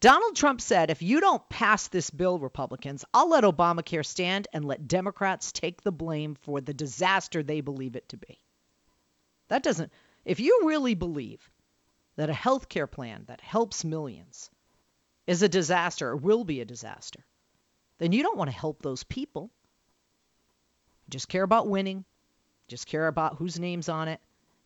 Donald 0.00 0.34
Trump 0.34 0.62
said, 0.62 0.90
if 0.90 1.02
you 1.02 1.20
don't 1.20 1.46
pass 1.50 1.88
this 1.88 2.08
bill, 2.08 2.38
Republicans, 2.38 3.04
I'll 3.12 3.28
let 3.28 3.44
Obamacare 3.44 4.04
stand 4.04 4.48
and 4.50 4.64
let 4.64 4.88
Democrats 4.88 5.52
take 5.52 5.82
the 5.82 5.92
blame 5.92 6.36
for 6.36 6.62
the 6.62 6.72
disaster 6.72 7.42
they 7.42 7.60
believe 7.60 7.96
it 7.96 8.08
to 8.08 8.16
be. 8.16 8.38
That 9.48 9.62
doesn't, 9.62 9.92
if 10.24 10.40
you 10.40 10.62
really 10.64 10.94
believe 10.94 11.50
that 12.16 12.30
a 12.30 12.34
health 12.34 12.70
care 12.70 12.86
plan 12.86 13.24
that 13.26 13.42
helps 13.42 13.84
millions 13.84 14.50
is 15.26 15.42
a 15.42 15.48
disaster 15.50 16.08
or 16.08 16.16
will 16.16 16.44
be 16.44 16.62
a 16.62 16.64
disaster, 16.64 17.20
then 17.98 18.12
you 18.12 18.22
don't 18.22 18.38
want 18.38 18.50
to 18.50 18.56
help 18.56 18.80
those 18.80 19.04
people. 19.04 19.50
You 21.04 21.10
just 21.10 21.28
care 21.28 21.42
about 21.42 21.68
winning, 21.68 22.06
just 22.68 22.86
care 22.86 23.06
about 23.06 23.36
whose 23.36 23.58
name's 23.58 23.90
on 23.90 24.08
it 24.08 24.20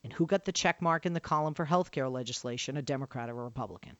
and 0.05 0.13
who 0.13 0.27
got 0.27 0.45
the 0.45 0.53
check 0.53 0.81
mark 0.81 1.07
in 1.07 1.13
the 1.13 1.19
column 1.19 1.55
for 1.55 1.65
health 1.65 1.91
care 1.91 2.09
legislation, 2.09 2.77
a 2.77 2.83
Democrat 2.83 3.29
or 3.29 3.41
a 3.41 3.45
Republican. 3.45 3.97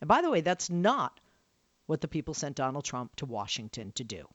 And 0.00 0.08
by 0.08 0.22
the 0.22 0.30
way, 0.30 0.40
that's 0.40 0.70
not 0.70 1.18
what 1.86 2.00
the 2.00 2.08
people 2.08 2.34
sent 2.34 2.56
Donald 2.56 2.84
Trump 2.84 3.16
to 3.16 3.26
Washington 3.26 3.92
to 3.92 4.04
do. 4.04 4.26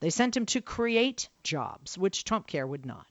They 0.00 0.10
sent 0.10 0.36
him 0.36 0.46
to 0.46 0.60
create 0.60 1.28
jobs, 1.42 1.98
which 1.98 2.24
Trump 2.24 2.46
Care 2.46 2.66
would 2.66 2.86
not. 2.86 3.06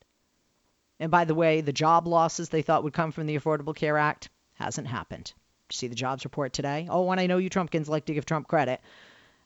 And 1.00 1.12
by 1.12 1.26
the 1.26 1.36
way, 1.36 1.62
the 1.62 1.74
job 1.74 2.08
losses 2.08 2.50
they 2.50 2.62
thought 2.62 2.84
would 2.84 2.94
come 2.94 3.12
from 3.12 3.28
the 3.28 3.38
Affordable 3.38 3.76
Care 3.76 3.98
Act 3.98 4.30
hasn't 4.54 4.88
happened. 4.88 5.34
See 5.70 5.88
the 5.88 5.96
jobs 5.96 6.24
report 6.24 6.54
today? 6.54 6.88
Oh, 6.90 7.12
and 7.12 7.20
I 7.20 7.28
know 7.28 7.38
you 7.38 7.50
Trumpkins 7.50 7.90
like 7.90 8.06
to 8.06 8.14
give 8.14 8.26
Trump 8.26 8.48
credit. 8.48 8.80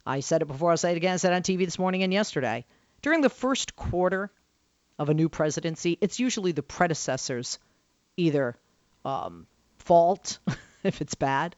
I 0.06 0.20
said 0.20 0.42
it 0.42 0.48
before, 0.48 0.72
I'll 0.72 0.78
say 0.78 0.92
it 0.92 0.98
again. 0.98 1.14
I 1.14 1.18
said 1.18 1.34
on 1.34 1.42
TV 1.42 1.66
this 1.66 1.80
morning 1.80 2.04
and 2.04 2.14
yesterday. 2.14 2.66
During 3.02 3.22
the 3.22 3.30
first 3.30 3.76
quarter 3.76 4.32
of 5.00 5.10
a 5.10 5.14
new 5.14 5.30
presidency, 5.30 5.98
it's 6.00 6.20
usually 6.20 6.52
the 6.52 6.64
predecessor's 6.64 7.58
either 8.18 8.56
um, 9.04 9.48
fault 9.80 10.40
if 10.84 11.02
it's 11.02 11.16
bad 11.16 11.56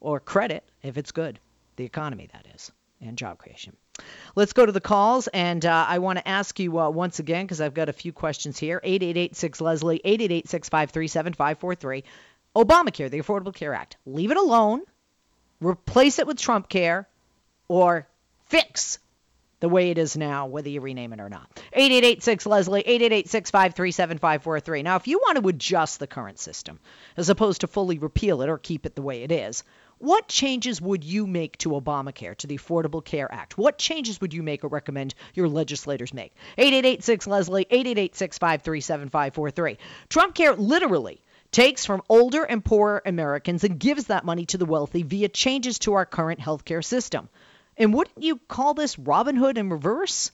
or 0.00 0.20
credit 0.20 0.64
if 0.82 0.96
it's 0.96 1.12
good. 1.12 1.38
The 1.76 1.84
economy, 1.84 2.28
that 2.32 2.46
is, 2.54 2.72
and 3.00 3.16
job 3.16 3.38
creation. 3.38 3.76
Let's 4.34 4.52
go 4.52 4.64
to 4.64 4.72
the 4.72 4.80
calls, 4.80 5.28
and 5.28 5.64
uh, 5.64 5.86
I 5.88 5.98
want 5.98 6.18
to 6.18 6.28
ask 6.28 6.58
you 6.58 6.78
uh, 6.78 6.90
once 6.90 7.18
again 7.18 7.44
because 7.44 7.60
I've 7.60 7.74
got 7.74 7.88
a 7.88 7.92
few 7.92 8.12
questions 8.12 8.58
here. 8.58 8.80
8886 8.82 9.60
Leslie, 9.60 10.00
888 10.04 10.48
653 10.48 11.08
7543. 11.08 12.04
Obamacare, 12.56 13.10
the 13.10 13.20
Affordable 13.20 13.54
Care 13.54 13.74
Act. 13.74 13.96
Leave 14.06 14.30
it 14.30 14.36
alone, 14.36 14.82
replace 15.60 16.18
it 16.18 16.26
with 16.26 16.38
Trump 16.38 16.68
Care, 16.68 17.08
or 17.68 18.06
fix 18.46 18.98
the 19.60 19.68
way 19.68 19.90
it 19.90 19.98
is 19.98 20.16
now, 20.16 20.46
whether 20.46 20.68
you 20.68 20.80
rename 20.80 21.12
it 21.12 21.20
or 21.20 21.28
not. 21.28 21.46
8886 21.72 22.46
Leslie, 22.46 22.80
888 22.80 24.84
Now, 24.84 24.96
if 24.96 25.06
you 25.06 25.18
want 25.18 25.40
to 25.40 25.48
adjust 25.48 26.00
the 26.00 26.06
current 26.06 26.38
system, 26.38 26.80
as 27.16 27.28
opposed 27.28 27.60
to 27.60 27.66
fully 27.66 27.98
repeal 27.98 28.40
it 28.42 28.48
or 28.48 28.58
keep 28.58 28.86
it 28.86 28.94
the 28.94 29.02
way 29.02 29.22
it 29.22 29.30
is, 29.30 29.62
what 29.98 30.28
changes 30.28 30.80
would 30.80 31.04
you 31.04 31.26
make 31.26 31.58
to 31.58 31.70
Obamacare, 31.70 32.34
to 32.38 32.46
the 32.46 32.56
Affordable 32.56 33.04
Care 33.04 33.30
Act? 33.30 33.58
What 33.58 33.76
changes 33.76 34.18
would 34.22 34.32
you 34.32 34.42
make 34.42 34.64
or 34.64 34.68
recommend 34.68 35.14
your 35.34 35.46
legislators 35.46 36.14
make? 36.14 36.32
8886 36.56 37.26
Leslie, 37.26 37.66
888 37.70 39.78
Trump 40.08 40.34
Care 40.34 40.54
literally 40.54 41.20
takes 41.52 41.84
from 41.84 42.00
older 42.08 42.44
and 42.44 42.64
poorer 42.64 43.02
Americans 43.04 43.62
and 43.62 43.78
gives 43.78 44.06
that 44.06 44.24
money 44.24 44.46
to 44.46 44.56
the 44.56 44.64
wealthy 44.64 45.02
via 45.02 45.28
changes 45.28 45.78
to 45.80 45.92
our 45.92 46.06
current 46.06 46.40
healthcare 46.40 46.82
system. 46.82 47.28
And 47.80 47.92
wouldn't 47.94 48.22
you 48.22 48.38
call 48.46 48.74
this 48.74 48.98
Robin 48.98 49.36
Hood 49.36 49.56
in 49.56 49.70
reverse? 49.70 50.30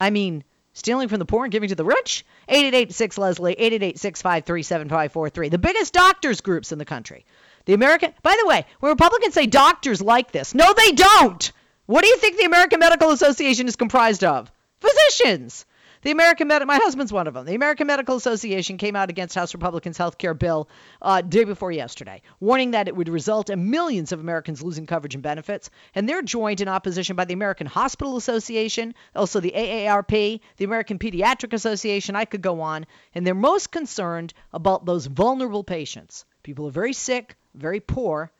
I 0.00 0.10
mean, 0.10 0.42
stealing 0.72 1.06
from 1.06 1.20
the 1.20 1.24
poor 1.24 1.44
and 1.44 1.52
giving 1.52 1.68
to 1.68 1.76
the 1.76 1.84
rich? 1.84 2.26
8886 2.48 3.18
Leslie, 3.18 3.52
888 3.52 5.50
The 5.50 5.58
biggest 5.58 5.92
doctors 5.94 6.40
groups 6.40 6.72
in 6.72 6.78
the 6.78 6.84
country. 6.84 7.24
The 7.66 7.74
American, 7.74 8.12
by 8.22 8.36
the 8.40 8.48
way, 8.48 8.66
when 8.80 8.90
Republicans 8.90 9.34
say 9.34 9.46
doctors 9.46 10.02
like 10.02 10.32
this, 10.32 10.56
no, 10.56 10.74
they 10.74 10.90
don't. 10.90 11.52
What 11.86 12.02
do 12.02 12.08
you 12.08 12.16
think 12.16 12.36
the 12.36 12.46
American 12.46 12.80
Medical 12.80 13.12
Association 13.12 13.68
is 13.68 13.76
comprised 13.76 14.24
of? 14.24 14.50
Physicians. 14.80 15.66
The 16.02 16.12
American 16.12 16.46
my 16.46 16.76
husband's 16.76 17.12
one 17.12 17.26
of 17.26 17.34
them. 17.34 17.44
The 17.44 17.56
American 17.56 17.88
Medical 17.88 18.14
Association 18.14 18.78
came 18.78 18.94
out 18.94 19.10
against 19.10 19.34
House 19.34 19.52
Republicans' 19.52 19.98
health 19.98 20.16
care 20.16 20.32
bill 20.32 20.68
uh, 21.02 21.22
day 21.22 21.42
before 21.42 21.72
yesterday, 21.72 22.22
warning 22.38 22.70
that 22.70 22.86
it 22.86 22.94
would 22.94 23.08
result 23.08 23.50
in 23.50 23.70
millions 23.70 24.12
of 24.12 24.20
Americans 24.20 24.62
losing 24.62 24.86
coverage 24.86 25.14
and 25.14 25.24
benefits. 25.24 25.70
And 25.96 26.08
they're 26.08 26.22
joined 26.22 26.60
in 26.60 26.68
opposition 26.68 27.16
by 27.16 27.24
the 27.24 27.34
American 27.34 27.66
Hospital 27.66 28.16
Association, 28.16 28.94
also 29.16 29.40
the 29.40 29.50
AARP, 29.50 30.40
the 30.56 30.64
American 30.64 31.00
Pediatric 31.00 31.52
Association. 31.52 32.14
I 32.14 32.26
could 32.26 32.42
go 32.42 32.60
on. 32.60 32.86
And 33.12 33.26
they're 33.26 33.34
most 33.34 33.72
concerned 33.72 34.34
about 34.52 34.86
those 34.86 35.06
vulnerable 35.06 35.64
patients. 35.64 36.24
People 36.44 36.68
are 36.68 36.72
very 36.72 36.92
sick, 36.92 37.34
very 37.54 37.80
poor, 37.80 38.30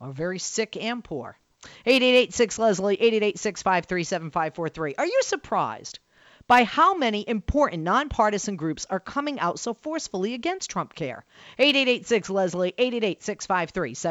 or 0.00 0.12
very 0.12 0.38
sick 0.38 0.82
and 0.82 1.04
poor. 1.04 1.38
8886 1.84 2.58
Leslie, 2.58 2.94
888 2.94 4.98
Are 4.98 5.06
you 5.06 5.20
surprised 5.22 5.98
by 6.46 6.64
how 6.64 6.94
many 6.94 7.28
important 7.28 7.82
nonpartisan 7.82 8.56
groups 8.56 8.86
are 8.90 9.00
coming 9.00 9.40
out 9.40 9.58
so 9.58 9.72
forcefully 9.74 10.34
against 10.34 10.70
Trump 10.70 10.94
care. 10.94 11.24
8886 11.58 12.30
Leslie, 12.30 12.74
888 12.78 14.06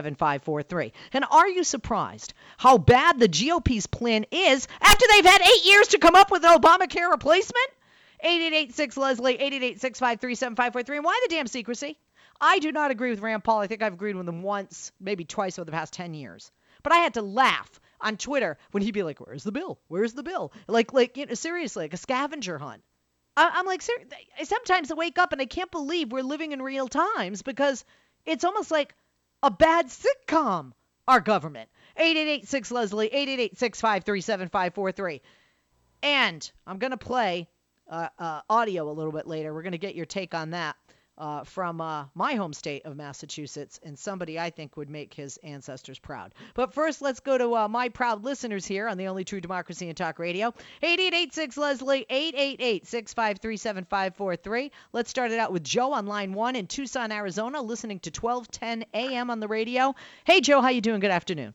And 1.13 1.25
are 1.29 1.49
you 1.49 1.63
surprised 1.63 2.33
how 2.57 2.77
bad 2.77 3.19
the 3.19 3.27
GOP's 3.27 3.87
plan 3.87 4.25
is 4.31 4.67
after 4.79 5.05
they've 5.09 5.25
had 5.25 5.41
eight 5.41 5.65
years 5.65 5.89
to 5.89 5.99
come 5.99 6.15
up 6.15 6.31
with 6.31 6.45
an 6.45 6.59
Obamacare 6.59 7.11
replacement? 7.11 7.67
8886 8.21 8.97
Leslie, 8.97 9.35
888 9.35 10.41
And 10.41 10.57
why 11.03 11.19
the 11.23 11.29
damn 11.29 11.47
secrecy? 11.47 11.97
I 12.39 12.59
do 12.59 12.71
not 12.71 12.91
agree 12.91 13.09
with 13.09 13.19
Rand 13.19 13.43
Paul. 13.43 13.59
I 13.59 13.67
think 13.67 13.83
I've 13.83 13.93
agreed 13.93 14.15
with 14.15 14.27
him 14.27 14.41
once, 14.41 14.91
maybe 14.99 15.25
twice 15.25 15.59
over 15.59 15.65
the 15.65 15.71
past 15.71 15.93
10 15.93 16.13
years. 16.13 16.51
But 16.83 16.93
I 16.93 16.97
had 16.97 17.15
to 17.15 17.21
laugh 17.21 17.80
on 18.01 18.17
Twitter 18.17 18.57
when 18.71 18.83
he'd 18.83 18.91
be 18.91 19.03
like, 19.03 19.19
"Where's 19.19 19.43
the 19.43 19.51
bill? 19.51 19.79
Where's 19.87 20.13
the 20.13 20.23
bill?" 20.23 20.51
Like, 20.67 20.93
like 20.93 21.17
you 21.17 21.25
know, 21.25 21.33
seriously, 21.33 21.85
like 21.85 21.93
a 21.93 21.97
scavenger 21.97 22.57
hunt. 22.57 22.83
I, 23.37 23.59
am 23.59 23.65
like, 23.65 23.81
ser- 23.81 23.93
sometimes 24.43 24.91
I 24.91 24.95
wake 24.95 25.17
up 25.17 25.31
and 25.31 25.41
I 25.41 25.45
can't 25.45 25.71
believe 25.71 26.11
we're 26.11 26.21
living 26.21 26.51
in 26.51 26.61
real 26.61 26.87
times 26.87 27.41
because 27.41 27.85
it's 28.25 28.43
almost 28.43 28.71
like 28.71 28.93
a 29.41 29.49
bad 29.49 29.87
sitcom. 29.87 30.73
Our 31.07 31.19
government. 31.19 31.69
8886 31.97 32.71
Leslie, 32.71 33.07
888 33.07 33.57
And 36.03 36.51
I'm 36.67 36.77
going 36.77 36.91
to 36.91 36.97
play 36.97 37.49
uh, 37.89 38.07
uh, 38.17 38.41
audio 38.49 38.89
a 38.89 38.93
little 38.93 39.11
bit 39.11 39.27
later. 39.27 39.53
We're 39.53 39.63
going 39.63 39.73
to 39.73 39.77
get 39.77 39.95
your 39.95 40.05
take 40.05 40.33
on 40.33 40.51
that 40.51 40.77
uh, 41.17 41.43
from 41.43 41.81
uh, 41.81 42.05
my 42.15 42.33
home 42.33 42.53
state 42.53 42.85
of 42.85 42.95
Massachusetts 42.95 43.79
and 43.83 43.97
somebody 43.97 44.39
I 44.39 44.49
think 44.49 44.77
would 44.77 44.89
make 44.89 45.13
his 45.13 45.37
ancestors 45.43 45.99
proud. 45.99 46.33
But 46.53 46.73
first, 46.73 47.01
let's 47.01 47.19
go 47.19 47.37
to 47.37 47.55
uh, 47.55 47.67
my 47.67 47.89
proud 47.89 48.23
listeners 48.23 48.65
here 48.65 48.87
on 48.87 48.97
the 48.97 49.07
only 49.07 49.23
true 49.23 49.41
democracy 49.41 49.89
in 49.89 49.95
talk 49.95 50.19
radio. 50.19 50.47
8886 50.81 51.57
Leslie, 51.57 52.05
888 52.09 52.87
653 52.87 53.57
7543. 53.57 54.71
Let's 54.93 55.09
start 55.09 55.31
it 55.31 55.39
out 55.39 55.51
with 55.51 55.63
Joe 55.63 55.93
on 55.93 56.05
line 56.05 56.33
one 56.33 56.55
in 56.55 56.67
Tucson, 56.67 57.11
Arizona, 57.11 57.61
listening 57.61 57.99
to 58.01 58.09
1210 58.09 58.85
a.m. 58.93 59.29
on 59.29 59.39
the 59.39 59.47
radio. 59.47 59.95
Hey, 60.23 60.41
Joe, 60.41 60.61
how 60.61 60.69
you 60.69 60.81
doing? 60.81 60.99
Good 60.99 61.11
afternoon. 61.11 61.53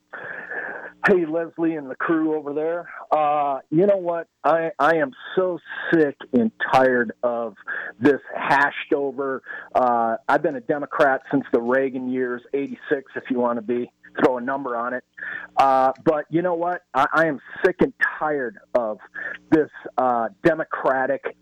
Hey, 1.09 1.25
Leslie 1.25 1.77
and 1.77 1.89
the 1.89 1.95
crew 1.95 2.35
over 2.35 2.53
there. 2.53 2.89
Uh, 3.13 3.61
you 3.71 3.87
know 3.87 3.97
what? 3.97 4.27
I, 4.43 4.73
I 4.77 4.97
am 4.97 5.13
so 5.37 5.61
sick 5.93 6.17
and 6.33 6.51
tired 6.73 7.13
of 7.23 7.55
this 8.01 8.21
hashed 8.35 8.93
over. 8.93 9.41
Uh, 9.73 10.17
I've 10.29 10.43
been 10.43 10.57
a 10.57 10.61
Democrat 10.61 11.23
since 11.31 11.45
the 11.53 11.61
Reagan 11.61 12.11
years, 12.11 12.43
86, 12.53 13.13
if 13.15 13.31
you 13.31 13.39
want 13.39 13.59
to 13.59 13.63
be 13.63 13.93
throw 14.25 14.39
a 14.39 14.41
number 14.41 14.77
on 14.77 14.95
it. 14.95 15.05
Uh, 15.57 15.93
but 16.05 16.25
you 16.31 16.43
know 16.43 16.55
what? 16.55 16.83
I, 16.95 17.07
I 17.13 17.27
am 17.27 17.41
sick 17.65 17.77
and 17.81 17.93
tired 18.19 18.59
of 18.75 18.99
this 19.51 19.71
uh, 19.99 20.29
Democratic 20.45 21.37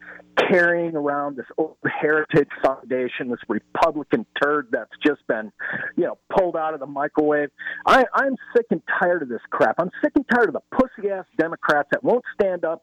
carrying 0.48 0.94
around 0.96 1.36
this 1.36 1.46
old 1.58 1.76
heritage 2.00 2.48
foundation, 2.62 3.28
this 3.28 3.38
Republican 3.48 4.26
turd 4.42 4.68
that's 4.70 4.90
just 5.04 5.26
been, 5.26 5.52
you 5.96 6.04
know, 6.04 6.18
pulled 6.36 6.56
out 6.56 6.74
of 6.74 6.80
the 6.80 6.86
microwave. 6.86 7.50
I, 7.86 8.04
I'm 8.14 8.36
sick 8.56 8.66
and 8.70 8.82
tired 9.00 9.22
of 9.22 9.28
this 9.28 9.40
crap. 9.50 9.76
I'm 9.78 9.90
sick 10.02 10.12
and 10.16 10.24
tired 10.34 10.48
of 10.48 10.54
the 10.54 10.78
pussy 10.78 11.10
ass 11.10 11.24
Democrats 11.38 11.88
that 11.92 12.02
won't 12.02 12.24
stand 12.34 12.64
up. 12.64 12.82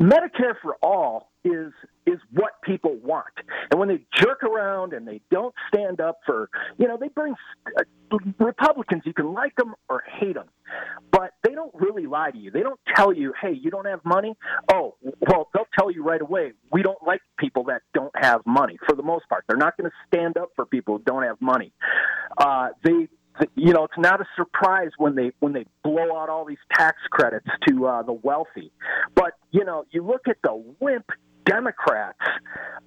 Medicare 0.00 0.54
for 0.62 0.76
all 0.82 1.30
is 1.44 1.72
is 2.06 2.18
what 2.32 2.60
people 2.62 2.96
want. 3.02 3.32
And 3.70 3.80
when 3.80 3.88
they 3.88 4.04
jerk 4.14 4.42
around 4.42 4.92
and 4.92 5.06
they 5.06 5.20
don't 5.30 5.54
stand 5.68 6.00
up 6.00 6.18
for, 6.26 6.50
you 6.78 6.86
know, 6.86 6.98
they 7.00 7.08
bring 7.08 7.34
uh, 7.78 7.82
Republicans. 8.38 9.02
You 9.04 9.14
can 9.14 9.32
like 9.32 9.56
them 9.56 9.74
or 9.88 10.02
hate 10.20 10.34
them, 10.34 10.48
but 11.10 11.32
they 11.42 11.52
don't 11.52 11.74
really 11.74 12.06
lie 12.06 12.30
to 12.30 12.38
you. 12.38 12.50
They 12.50 12.62
don't 12.62 12.78
tell 12.94 13.12
you, 13.12 13.32
"Hey, 13.40 13.52
you 13.52 13.70
don't 13.70 13.86
have 13.86 14.04
money." 14.04 14.36
Oh, 14.72 14.96
well, 15.20 15.48
they'll 15.54 15.68
tell 15.78 15.90
you 15.90 16.02
right 16.04 16.20
away. 16.20 16.52
We 16.70 16.82
don't 16.82 17.02
like 17.06 17.20
people 17.38 17.64
that 17.64 17.82
don't 17.92 18.12
have 18.16 18.42
money. 18.46 18.78
For 18.86 18.94
the 18.94 19.02
most 19.02 19.28
part, 19.28 19.44
they're 19.48 19.56
not 19.56 19.76
going 19.76 19.90
to 19.90 19.96
stand 20.06 20.36
up 20.36 20.50
for 20.54 20.66
people 20.66 20.98
who 20.98 21.04
don't 21.04 21.22
have 21.22 21.40
money. 21.40 21.72
Uh, 22.38 22.68
they 22.84 23.08
you 23.56 23.72
know 23.72 23.84
it's 23.84 23.98
not 23.98 24.20
a 24.20 24.24
surprise 24.36 24.90
when 24.98 25.14
they 25.14 25.32
when 25.40 25.52
they 25.52 25.66
blow 25.82 26.16
out 26.16 26.28
all 26.28 26.44
these 26.44 26.58
tax 26.72 26.98
credits 27.10 27.46
to 27.66 27.86
uh, 27.86 28.02
the 28.02 28.12
wealthy 28.12 28.70
but 29.14 29.32
you 29.50 29.64
know 29.64 29.84
you 29.90 30.04
look 30.04 30.28
at 30.28 30.36
the 30.42 30.74
wimp 30.80 31.06
Democrats, 31.44 32.18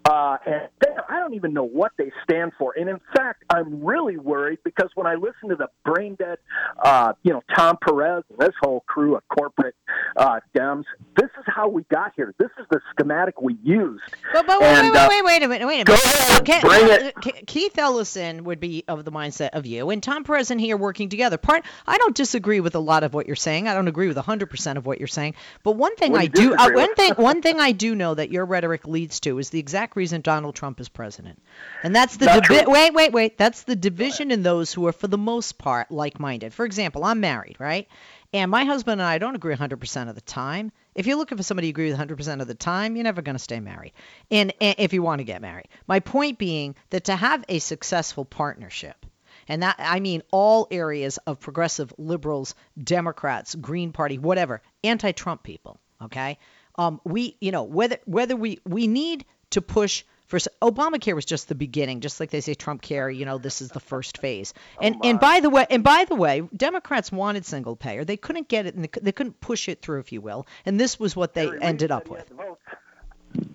uh, 0.10 0.38
and 0.46 0.70
they, 0.82 0.90
I 1.10 1.20
don't 1.20 1.34
even 1.34 1.54
know 1.54 1.64
what 1.64 1.92
they 1.98 2.12
stand 2.24 2.54
for. 2.58 2.74
And 2.78 2.90
in 2.90 3.00
fact, 3.16 3.44
I'm 3.50 3.84
really 3.84 4.18
worried 4.18 4.60
because 4.64 4.90
when 4.96 5.08
I 5.08 5.16
listen 5.16 5.50
to 5.50 5.56
the 5.56 5.68
brain 5.86 6.16
dead, 6.16 6.38
uh, 6.84 7.14
you 7.24 7.34
know, 7.34 7.44
Tom 7.56 7.78
Perez 7.86 8.24
and 8.30 8.40
this 8.40 8.56
whole 8.62 8.82
crew 8.88 9.16
of 9.16 9.24
corporate 9.28 9.76
uh, 10.16 10.40
Dems, 10.56 10.86
this 11.16 11.30
is 11.38 11.46
how 11.46 11.68
we 11.68 11.84
got 11.92 12.14
here. 12.16 12.34
This 12.40 12.50
is 12.60 12.66
the 12.72 12.80
schematic 12.92 13.42
we 13.42 13.58
used. 13.64 14.04
But, 14.34 14.48
but 14.48 14.60
wait, 14.60 14.68
And, 14.68 14.94
wait, 14.94 15.00
uh, 15.00 15.08
wait, 15.10 15.26
wait 15.26 15.44
a 15.44 15.48
minute, 15.48 15.68
wait 15.68 15.82
a 15.82 15.84
go 15.84 15.94
ahead, 15.94 16.42
Okay, 16.42 16.62
bring 16.62 16.86
uh, 16.86 17.12
it. 17.26 17.48
Keith 17.48 17.78
Ellison 17.78 18.44
would 18.46 18.60
be 18.60 18.84
of 18.88 19.06
the 19.06 19.12
mindset 19.12 19.50
of 19.54 19.66
you, 19.66 19.90
and 19.90 20.02
Tom 20.02 20.24
Perez 20.24 20.52
and 20.52 20.60
he 20.60 20.72
are 20.72 20.78
working 20.78 21.10
together. 21.10 21.38
Part, 21.38 21.66
I 21.86 21.98
don't 21.98 22.16
disagree 22.16 22.60
with 22.60 22.76
a 22.76 22.80
lot 22.80 23.04
of 23.04 23.14
what 23.14 23.28
you're 23.28 23.36
saying. 23.36 23.68
I 23.68 23.74
don't 23.74 23.88
agree 23.88 24.08
with 24.08 24.18
100% 24.18 24.78
of 24.78 24.86
what 24.86 25.00
you're 25.00 25.08
saying. 25.08 25.36
But 25.64 25.74
one 25.74 25.96
thing 25.96 26.14
What 26.14 26.22
I 26.22 26.28
do 26.28 26.48
do, 26.50 26.56
uh, 26.56 26.72
one 26.72 26.96
thing, 26.96 27.14
one 27.14 27.42
thing 27.42 27.60
I 27.60 27.72
do 27.72 27.96
know 27.96 28.16
that 28.16 28.32
your 28.32 28.46
rhetoric 28.48 28.88
leads 28.88 29.20
to 29.22 29.38
is 29.40 29.50
the 29.50 29.60
exact 29.60 29.96
reason 29.96 30.22
Donald 30.22 30.56
Trump 30.56 30.80
is 30.80 30.90
president, 30.90 31.42
and 31.84 31.96
that's 31.96 32.18
the 32.18 32.26
divi- 32.26 32.66
wait, 32.68 32.94
wait, 32.94 33.12
wait. 33.14 33.38
That's 33.38 33.64
the 33.64 33.76
division 33.76 34.32
in 34.32 34.44
those 34.44 34.74
who 34.74 34.88
are, 34.88 34.92
for 34.92 35.08
the 35.08 35.18
most 35.18 35.58
part, 35.58 35.92
like-minded. 35.92 36.54
For 36.54 36.66
example, 36.66 37.04
I'm 37.04 37.20
married, 37.20 37.58
right? 37.60 37.88
And 38.34 38.52
my 38.52 38.66
husband 38.66 39.00
and 39.00 39.08
I 39.08 39.20
don't 39.20 39.36
agree 39.36 39.56
100% 39.56 40.10
of 40.10 40.16
the 40.16 40.22
time. 40.22 40.72
If 40.96 41.08
you're 41.08 41.18
looking 41.18 41.38
for 41.38 41.44
somebody 41.44 41.68
you 41.68 41.72
agree 41.72 41.92
with 41.92 42.00
100% 42.00 42.42
of 42.42 42.48
the 42.48 42.56
time, 42.56 42.96
you're 42.96 43.04
never 43.04 43.22
going 43.22 43.36
to 43.36 43.40
stay 43.40 43.60
married. 43.60 43.94
And, 44.32 44.54
and 44.60 44.76
if 44.80 44.94
you 44.94 45.02
want 45.02 45.20
to 45.20 45.26
get 45.26 45.42
married, 45.42 45.68
my 45.88 46.00
point 46.00 46.38
being 46.38 46.76
that 46.90 47.06
to 47.06 47.16
have 47.16 47.46
a 47.48 47.60
successful 47.60 48.26
partnership, 48.26 49.06
and 49.48 49.64
that 49.64 49.76
I 49.80 50.00
mean 50.00 50.24
all 50.32 50.68
areas 50.72 51.18
of 51.20 51.40
progressive 51.40 51.94
liberals, 51.98 52.54
Democrats, 52.84 53.56
Green 53.56 53.92
Party, 53.92 54.18
whatever, 54.18 54.62
anti-Trump 54.84 55.44
people, 55.44 55.80
okay? 56.02 56.38
Um, 56.78 57.02
we, 57.04 57.38
you 57.42 57.52
know, 57.52 57.64
whether 57.64 57.98
whether 58.06 58.36
we 58.36 58.60
we 58.66 58.88
need 58.88 59.26
to 59.52 59.62
push 59.62 60.04
for 60.28 60.40
Obamacare 60.62 61.16
was 61.16 61.26
just 61.26 61.48
the 61.48 61.56
beginning, 61.56 62.02
just 62.02 62.20
like 62.20 62.30
they 62.30 62.42
say 62.42 62.54
Trump 62.54 62.82
care, 62.82 63.10
you 63.10 63.26
know, 63.26 63.38
this 63.38 63.62
is 63.62 63.70
the 63.70 63.80
first 63.80 64.18
phase. 64.18 64.54
And 64.82 64.98
and 65.04 65.20
by 65.20 65.40
the 65.40 65.50
way, 65.50 65.66
and 65.70 65.84
by 65.84 66.06
the 66.06 66.16
way, 66.16 66.42
Democrats 66.56 67.12
wanted 67.12 67.46
single 67.46 67.76
payer. 67.76 68.04
They 68.04 68.18
couldn't 68.18 68.50
get 68.50 68.66
it 68.66 68.76
and 68.76 68.84
they, 69.02 69.12
couldn't 69.12 69.40
push 69.40 69.70
it 69.70 69.82
through, 69.82 70.02
if 70.02 70.12
you 70.12 70.20
will. 70.22 70.46
And 70.66 70.80
this 70.80 71.00
was 71.00 71.16
what 71.16 71.34
they 71.34 71.46
Harry 71.46 71.62
ended 71.62 71.92
up 71.92 72.10
with. 72.10 72.30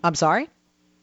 I'm 0.03 0.15
sorry? 0.15 0.49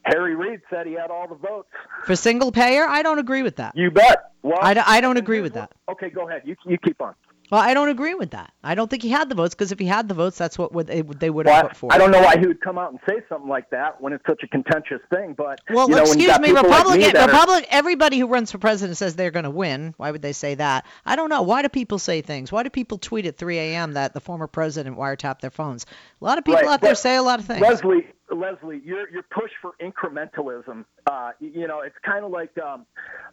Harry 0.02 0.34
Reid 0.34 0.60
said 0.70 0.86
he 0.86 0.94
had 0.94 1.10
all 1.10 1.28
the 1.28 1.34
votes. 1.34 1.68
For 2.04 2.16
single 2.16 2.50
payer, 2.50 2.86
I 2.86 3.02
don't 3.02 3.18
agree 3.18 3.42
with 3.42 3.56
that. 3.56 3.76
You 3.76 3.90
bet. 3.90 4.32
Well, 4.42 4.58
I 4.60 4.74
d- 4.74 4.80
I 4.84 5.00
don't 5.00 5.18
agree 5.18 5.40
with 5.40 5.52
that. 5.54 5.72
Okay, 5.88 6.10
go 6.10 6.26
ahead. 6.28 6.42
You 6.44 6.56
you 6.66 6.78
keep 6.78 7.00
on. 7.00 7.14
Well, 7.50 7.60
I 7.60 7.74
don't 7.74 7.88
agree 7.88 8.14
with 8.14 8.30
that. 8.30 8.52
I 8.62 8.74
don't 8.74 8.88
think 8.88 9.02
he 9.02 9.08
had 9.10 9.28
the 9.28 9.34
votes 9.34 9.54
because 9.54 9.72
if 9.72 9.78
he 9.78 9.86
had 9.86 10.06
the 10.08 10.14
votes, 10.14 10.38
that's 10.38 10.56
what 10.58 10.72
would 10.72 10.86
they, 10.86 11.02
they 11.02 11.30
would 11.30 11.46
have 11.48 11.64
I- 11.64 11.68
put 11.68 11.76
forward. 11.76 11.94
I 11.94 11.98
don't 11.98 12.10
know 12.12 12.20
why 12.20 12.38
he 12.38 12.46
would 12.46 12.60
come 12.60 12.78
out 12.78 12.90
and 12.92 13.00
say 13.08 13.22
something 13.28 13.48
like 13.48 13.70
that 13.70 14.00
when 14.00 14.12
it's 14.12 14.24
such 14.26 14.42
a 14.44 14.46
contentious 14.46 15.00
thing. 15.10 15.34
But 15.36 15.60
Well, 15.68 15.88
you 15.88 15.96
know, 15.96 16.02
when 16.02 16.18
you 16.20 16.26
excuse 16.26 16.26
got 16.28 16.40
me, 16.42 16.50
Republican, 16.50 16.72
like 16.72 16.84
Republican, 16.84 17.00
me 17.00 17.12
that 17.12 17.48
are- 17.48 17.66
everybody 17.70 18.18
who 18.18 18.26
runs 18.28 18.52
for 18.52 18.58
president 18.58 18.96
says 18.98 19.16
they're 19.16 19.30
going 19.30 19.44
to 19.44 19.50
win. 19.50 19.94
Why 19.96 20.10
would 20.10 20.22
they 20.22 20.32
say 20.32 20.54
that? 20.54 20.86
I 21.04 21.16
don't 21.16 21.28
know. 21.28 21.42
Why 21.42 21.62
do 21.62 21.68
people 21.68 21.98
say 21.98 22.20
things? 22.22 22.52
Why 22.52 22.62
do 22.62 22.70
people 22.70 22.98
tweet 22.98 23.26
at 23.26 23.36
3 23.36 23.58
a.m. 23.58 23.94
that 23.94 24.14
the 24.14 24.20
former 24.20 24.46
president 24.46 24.96
wiretapped 24.96 25.40
their 25.40 25.50
phones? 25.50 25.86
A 26.20 26.24
lot 26.24 26.38
of 26.38 26.44
people 26.44 26.60
Right, 26.60 26.68
out 26.70 26.80
there 26.80 26.92
but 26.92 26.98
say 26.98 27.16
a 27.16 27.22
lot 27.22 27.40
of 27.40 27.46
things. 27.46 27.60
Leslie, 27.60 28.06
Leslie, 28.30 28.80
your 28.84 29.08
your 29.10 29.22
push 29.22 29.50
for 29.60 29.72
incrementalism. 29.80 30.84
Uh, 31.06 31.32
you, 31.40 31.66
know, 31.66 31.80
it's 31.80 31.96
kind 32.04 32.24
of 32.24 32.30
like 32.30 32.56
um, 32.58 32.86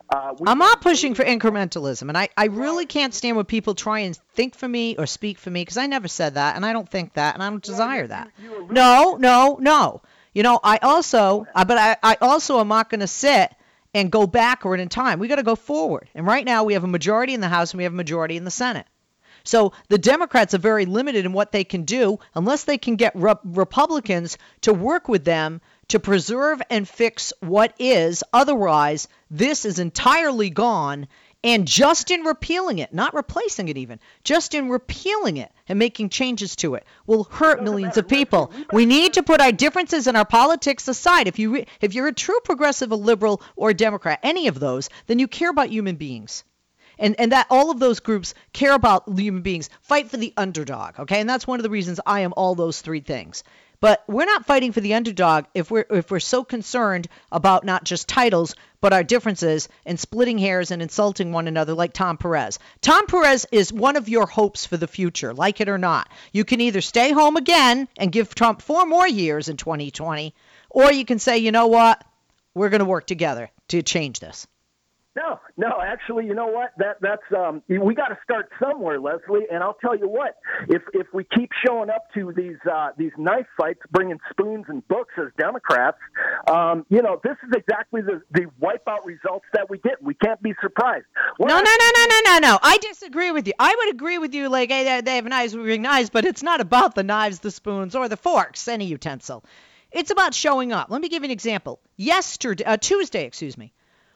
uh, 0.09 0.33
we, 0.39 0.47
I'm 0.47 0.57
not 0.57 0.81
pushing 0.81 1.13
for 1.13 1.23
incrementalism, 1.23 2.09
and 2.09 2.17
I, 2.17 2.29
I 2.35 2.45
really 2.45 2.85
can't 2.85 3.13
stand 3.13 3.35
when 3.35 3.45
people 3.45 3.75
try 3.75 3.99
and 3.99 4.17
think 4.33 4.55
for 4.55 4.67
me 4.67 4.95
or 4.97 5.05
speak 5.05 5.37
for 5.37 5.49
me 5.49 5.61
because 5.61 5.77
I 5.77 5.87
never 5.87 6.07
said 6.07 6.35
that, 6.35 6.55
and 6.55 6.65
I 6.65 6.73
don't 6.73 6.89
think 6.89 7.13
that, 7.13 7.35
and 7.35 7.43
I 7.43 7.49
don't 7.49 7.63
desire 7.63 8.07
that. 8.07 8.31
you 8.41 8.67
No, 8.71 9.17
no, 9.19 9.57
no. 9.59 10.01
You 10.33 10.43
know, 10.43 10.59
I 10.63 10.77
also, 10.77 11.47
uh, 11.55 11.65
but 11.65 11.77
I, 11.77 11.97
I 12.03 12.17
also 12.21 12.59
am 12.59 12.67
not 12.67 12.89
going 12.89 12.99
to 12.99 13.07
sit 13.07 13.55
and 13.93 14.11
go 14.11 14.27
backward 14.27 14.79
in 14.79 14.89
time. 14.89 15.17
We 15.17 15.27
got 15.27 15.37
to 15.37 15.43
go 15.43 15.55
forward. 15.55 16.09
And 16.13 16.27
right 16.27 16.45
now 16.45 16.63
we 16.63 16.73
have 16.73 16.83
a 16.83 16.87
majority 16.87 17.33
in 17.33 17.41
the 17.41 17.47
House 17.47 17.71
and 17.71 17.79
we 17.79 17.85
have 17.85 17.93
a 17.93 17.95
majority 17.95 18.37
in 18.37 18.43
the 18.43 18.51
Senate. 18.51 18.85
So 19.47 19.71
the 19.87 19.97
Democrats 19.97 20.53
are 20.53 20.57
very 20.57 20.85
limited 20.85 21.25
in 21.25 21.31
what 21.31 21.53
they 21.53 21.63
can 21.63 21.83
do 21.83 22.19
unless 22.35 22.65
they 22.65 22.77
can 22.77 22.97
get 22.97 23.15
Re- 23.15 23.35
Republicans 23.45 24.37
to 24.61 24.73
work 24.73 25.07
with 25.07 25.23
them 25.23 25.61
to 25.87 26.01
preserve 26.01 26.61
and 26.69 26.85
fix 26.85 27.31
what 27.39 27.73
is. 27.79 28.25
Otherwise, 28.33 29.07
this 29.31 29.63
is 29.63 29.79
entirely 29.79 30.49
gone. 30.49 31.07
And 31.45 31.65
just 31.65 32.11
in 32.11 32.23
repealing 32.23 32.79
it, 32.79 32.93
not 32.93 33.13
replacing 33.13 33.69
it 33.69 33.77
even, 33.77 34.01
just 34.25 34.53
in 34.53 34.67
repealing 34.67 35.37
it 35.37 35.49
and 35.69 35.79
making 35.79 36.09
changes 36.09 36.57
to 36.57 36.75
it 36.75 36.85
will 37.05 37.23
hurt 37.23 37.63
millions 37.63 37.95
of 37.95 38.05
people. 38.05 38.51
We 38.73 38.85
need 38.85 39.13
to 39.13 39.23
put 39.23 39.39
our 39.39 39.53
differences 39.53 40.07
in 40.07 40.17
our 40.17 40.25
politics 40.25 40.89
aside. 40.89 41.29
If 41.29 41.39
you 41.39 41.53
re- 41.53 41.67
if 41.79 41.93
you're 41.93 42.07
a 42.07 42.13
true 42.13 42.39
progressive, 42.43 42.91
a 42.91 42.97
liberal, 42.97 43.41
or 43.55 43.69
a 43.69 43.73
Democrat, 43.73 44.19
any 44.23 44.47
of 44.47 44.59
those, 44.59 44.89
then 45.05 45.19
you 45.19 45.27
care 45.29 45.51
about 45.51 45.69
human 45.69 45.95
beings 45.95 46.43
and 46.99 47.19
and 47.19 47.31
that 47.31 47.47
all 47.49 47.71
of 47.71 47.79
those 47.79 47.99
groups 47.99 48.33
care 48.53 48.73
about 48.73 49.03
human 49.17 49.41
beings 49.41 49.69
fight 49.81 50.09
for 50.09 50.17
the 50.17 50.33
underdog 50.37 50.99
okay 50.99 51.19
and 51.19 51.29
that's 51.29 51.47
one 51.47 51.59
of 51.59 51.63
the 51.63 51.69
reasons 51.69 51.99
i 52.05 52.21
am 52.21 52.33
all 52.35 52.55
those 52.55 52.81
three 52.81 53.01
things 53.01 53.43
but 53.79 54.03
we're 54.07 54.25
not 54.25 54.45
fighting 54.45 54.71
for 54.71 54.81
the 54.81 54.95
underdog 54.95 55.45
if 55.53 55.69
we're 55.69 55.85
if 55.91 56.09
we're 56.09 56.19
so 56.19 56.43
concerned 56.43 57.07
about 57.31 57.63
not 57.63 57.83
just 57.83 58.07
titles 58.07 58.55
but 58.81 58.93
our 58.93 59.03
differences 59.03 59.69
and 59.85 59.99
splitting 59.99 60.37
hairs 60.37 60.71
and 60.71 60.81
insulting 60.81 61.31
one 61.31 61.47
another 61.47 61.73
like 61.73 61.93
Tom 61.93 62.17
Perez. 62.17 62.59
Tom 62.81 63.07
Perez 63.07 63.45
is 63.51 63.73
one 63.73 63.95
of 63.95 64.07
your 64.07 64.27
hopes 64.27 64.67
for 64.67 64.77
the 64.77 64.87
future, 64.87 65.33
like 65.33 65.61
it 65.61 65.69
or 65.69 65.79
not. 65.79 66.09
You 66.31 66.45
can 66.45 66.61
either 66.61 66.81
stay 66.81 67.11
home 67.11 67.37
again 67.37 67.87
and 67.97 68.11
give 68.11 68.35
Trump 68.35 68.61
four 68.61 68.85
more 68.85 69.07
years 69.07 69.49
in 69.49 69.57
2020 69.57 70.33
or 70.69 70.91
you 70.91 71.05
can 71.05 71.19
say, 71.19 71.37
"You 71.37 71.51
know 71.51 71.67
what? 71.67 72.03
We're 72.53 72.69
going 72.69 72.79
to 72.79 72.85
work 72.85 73.07
together 73.07 73.49
to 73.69 73.81
change 73.81 74.19
this." 74.19 74.47
No, 75.17 75.39
no. 75.57 75.81
Actually, 75.83 76.25
you 76.27 76.35
know 76.35 76.47
what? 76.47 76.71
That 76.77 76.97
that's 77.01 77.23
um, 77.35 77.63
we 77.67 77.95
got 77.95 78.09
to 78.09 78.17
start 78.23 78.49
somewhere, 78.61 78.99
Leslie. 78.99 79.45
And 79.51 79.63
I'll 79.63 79.77
tell 79.81 79.97
you 79.97 80.07
what: 80.07 80.35
if 80.69 80.81
if 80.93 81.07
we 81.13 81.23
keep 81.35 81.49
showing 81.65 81.89
up 81.89 82.03
to 82.13 82.31
these 82.35 82.57
uh, 82.71 82.89
these 82.97 83.11
knife 83.17 83.47
fights, 83.57 83.79
bringing 83.91 84.19
spoons 84.29 84.65
and 84.67 84.87
books 84.87 85.13
as 85.17 85.27
Democrats, 85.39 85.97
um, 86.51 86.85
you 86.89 87.01
know, 87.01 87.19
this 87.23 87.35
is 87.47 87.51
exactly 87.55 88.01
the 88.01 88.21
the 88.31 88.45
wipeout 88.61 89.05
results 89.05 89.45
that 89.53 89.69
we 89.69 89.79
get. 89.79 90.01
We 90.03 90.13
can't 90.13 90.41
be 90.43 90.53
surprised. 90.61 91.05
We're 91.39 91.47
No, 91.47 91.55
no, 91.55 91.61
not- 91.63 91.79
no, 91.79 91.91
no, 91.95 92.05
no, 92.09 92.19
no, 92.33 92.39
no. 92.51 92.59
I 92.61 92.77
disagree 92.77 93.31
with 93.31 93.47
you. 93.47 93.53
I 93.57 93.73
would 93.75 93.95
agree 93.95 94.17
with 94.19 94.33
you, 94.35 94.49
like, 94.49 94.69
hey, 94.69 94.83
they- 94.83 95.01
they 95.01 95.15
have 95.15 95.25
knives, 95.25 95.55
we 95.55 95.63
bring 95.63 95.81
knives, 95.81 96.09
but 96.09 96.25
it's 96.25 96.43
not 96.43 96.61
about 96.61 96.93
the 96.95 97.03
knives, 97.03 97.39
the 97.39 97.51
spoons, 97.51 97.95
or 97.95 98.07
the 98.07 98.17
forks, 98.17 98.67
any 98.67 98.85
utensil. 98.85 99.43
It's 99.91 100.11
about 100.11 100.33
showing 100.33 100.73
up. 100.73 100.89
Let 100.91 101.01
me 101.01 101.09
give 101.09 101.23
you 101.23 101.27
an 101.27 101.31
example. 101.31 101.79
Yesterday, 101.95 102.63
uh, 102.65 102.77
Tuesday, 102.77 103.25
excuse 103.25 103.57
me, 103.57 103.73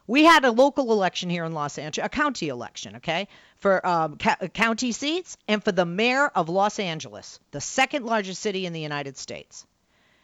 we 0.07 0.23
had 0.23 0.45
a 0.45 0.51
local 0.51 0.91
election 0.91 1.29
here 1.29 1.45
in 1.45 1.53
Los 1.53 1.77
Angeles, 1.77 2.05
a 2.05 2.09
county 2.09 2.49
election, 2.49 2.97
okay, 2.97 3.27
for 3.57 3.85
um, 3.85 4.17
ca- 4.17 4.47
county 4.53 4.91
seats 4.91 5.37
and 5.47 5.63
for 5.63 5.71
the 5.71 5.85
mayor 5.85 6.27
of 6.27 6.49
Los 6.49 6.79
Angeles, 6.79 7.39
the 7.51 7.61
second 7.61 8.05
largest 8.05 8.41
city 8.41 8.65
in 8.65 8.73
the 8.73 8.81
United 8.81 9.17
States. 9.17 9.65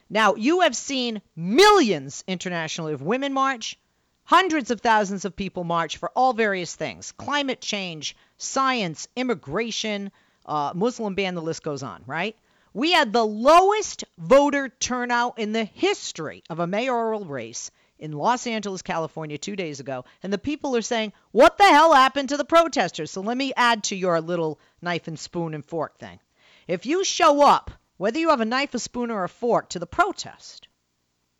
Now, 0.09 0.35
you 0.35 0.61
have 0.61 0.75
seen 0.75 1.21
millions 1.35 2.23
internationally 2.27 2.93
of 2.93 3.01
women 3.01 3.33
march, 3.33 3.77
hundreds 4.23 4.71
of 4.71 4.81
thousands 4.81 5.25
of 5.25 5.35
people 5.35 5.63
march 5.63 5.97
for 5.97 6.11
all 6.15 6.33
various 6.33 6.75
things 6.75 7.11
climate 7.13 7.61
change, 7.61 8.15
science, 8.37 9.07
immigration, 9.15 10.11
uh, 10.45 10.71
Muslim 10.73 11.15
ban, 11.15 11.35
the 11.35 11.41
list 11.41 11.63
goes 11.63 11.83
on, 11.83 12.03
right? 12.05 12.35
We 12.73 12.91
had 12.91 13.11
the 13.11 13.25
lowest 13.25 14.03
voter 14.17 14.69
turnout 14.69 15.39
in 15.39 15.51
the 15.51 15.65
history 15.65 16.43
of 16.49 16.59
a 16.59 16.67
mayoral 16.67 17.25
race 17.25 17.71
in 17.99 18.11
Los 18.11 18.45
Angeles, 18.47 18.81
California, 18.81 19.37
two 19.37 19.55
days 19.55 19.79
ago. 19.79 20.05
And 20.21 20.31
the 20.31 20.37
people 20.37 20.75
are 20.75 20.81
saying, 20.81 21.13
What 21.31 21.57
the 21.57 21.63
hell 21.63 21.93
happened 21.93 22.29
to 22.29 22.37
the 22.37 22.45
protesters? 22.45 23.11
So 23.11 23.21
let 23.21 23.37
me 23.37 23.53
add 23.55 23.83
to 23.85 23.95
your 23.95 24.21
little 24.21 24.59
knife 24.81 25.07
and 25.07 25.17
spoon 25.17 25.53
and 25.53 25.65
fork 25.65 25.97
thing. 25.97 26.19
If 26.67 26.85
you 26.85 27.03
show 27.03 27.41
up, 27.41 27.71
whether 27.97 28.19
you 28.19 28.29
have 28.29 28.41
a 28.41 28.45
knife, 28.45 28.73
a 28.73 28.79
spoon, 28.79 29.09
or 29.09 29.23
a 29.23 29.29
fork, 29.29 29.69
to 29.69 29.79
the 29.79 29.87
protest, 29.87 30.67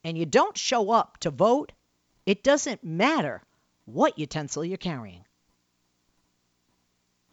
and 0.04 0.18
you 0.18 0.26
don't 0.26 0.58
show 0.58 0.90
up 0.90 1.18
to 1.20 1.30
vote, 1.30 1.74
it 2.26 2.44
doesn't 2.44 2.84
matter 2.84 3.44
what 3.86 4.18
utensil 4.18 4.66
you're 4.66 4.78
carrying 4.78 5.24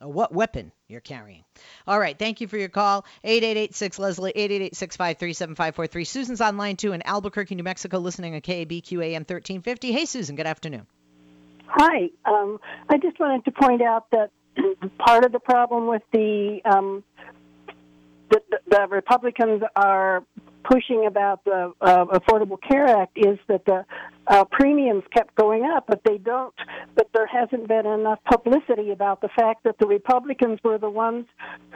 what 0.08 0.32
weapon 0.32 0.72
you're 0.88 1.00
carrying. 1.00 1.44
All 1.86 1.98
right, 1.98 2.18
thank 2.18 2.40
you 2.40 2.48
for 2.48 2.56
your 2.56 2.68
call. 2.68 3.04
8886 3.24 3.98
Leslie, 3.98 4.32
888 4.34 6.04
Susan's 6.04 6.40
online 6.40 6.76
too 6.76 6.92
in 6.92 7.02
Albuquerque, 7.06 7.54
New 7.54 7.62
Mexico, 7.62 7.98
listening 7.98 8.34
on 8.34 8.40
KABQ 8.40 9.04
AM 9.04 9.22
1350. 9.22 9.92
Hey, 9.92 10.04
Susan, 10.04 10.36
good 10.36 10.46
afternoon. 10.46 10.86
Hi. 11.66 12.10
Um, 12.24 12.60
I 12.88 12.98
just 12.98 13.18
wanted 13.18 13.44
to 13.46 13.50
point 13.50 13.82
out 13.82 14.10
that 14.10 14.30
part 14.98 15.24
of 15.24 15.32
the 15.32 15.40
problem 15.40 15.88
with 15.88 16.02
the 16.12 16.60
um, 16.64 17.02
the, 18.30 18.40
the 18.68 18.86
Republicans 18.90 19.62
are 19.76 20.24
pushing 20.64 21.06
about 21.06 21.44
the 21.44 21.72
uh, 21.80 22.04
Affordable 22.06 22.58
Care 22.60 22.86
Act 22.86 23.16
is 23.16 23.38
that 23.48 23.64
the 23.64 23.84
uh, 24.26 24.44
premiums 24.44 25.04
kept 25.12 25.34
going 25.34 25.64
up, 25.64 25.84
but 25.86 26.00
they 26.04 26.18
don't. 26.18 26.54
But 26.94 27.08
there 27.12 27.26
hasn't 27.26 27.68
been 27.68 27.86
enough 27.86 28.20
publicity 28.24 28.90
about 28.90 29.20
the 29.20 29.28
fact 29.28 29.64
that 29.64 29.78
the 29.78 29.86
Republicans 29.86 30.60
were 30.64 30.78
the 30.78 30.90
ones 30.90 31.26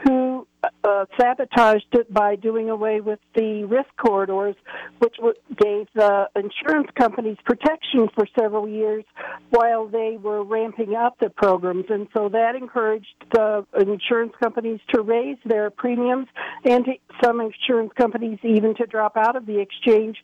who 0.03 0.47
uh, 0.83 1.05
sabotaged 1.19 1.87
it 1.93 2.13
by 2.13 2.35
doing 2.35 2.69
away 2.69 3.01
with 3.01 3.19
the 3.35 3.63
risk 3.65 3.89
corridors, 3.97 4.55
which 4.99 5.15
gave 5.57 5.87
the 5.93 6.27
insurance 6.35 6.89
companies 6.95 7.37
protection 7.45 8.09
for 8.13 8.27
several 8.37 8.67
years 8.67 9.05
while 9.51 9.87
they 9.87 10.17
were 10.21 10.43
ramping 10.43 10.95
up 10.95 11.17
the 11.19 11.29
programs. 11.29 11.85
And 11.89 12.07
so 12.13 12.29
that 12.29 12.55
encouraged 12.55 13.07
the 13.31 13.65
insurance 13.79 14.33
companies 14.41 14.79
to 14.93 15.01
raise 15.01 15.37
their 15.45 15.69
premiums 15.69 16.27
and 16.65 16.85
to, 16.85 16.93
some 17.23 17.41
insurance 17.41 17.91
companies 17.97 18.39
even 18.43 18.75
to 18.75 18.85
drop 18.85 19.15
out 19.17 19.35
of 19.35 19.45
the 19.45 19.59
exchange. 19.59 20.17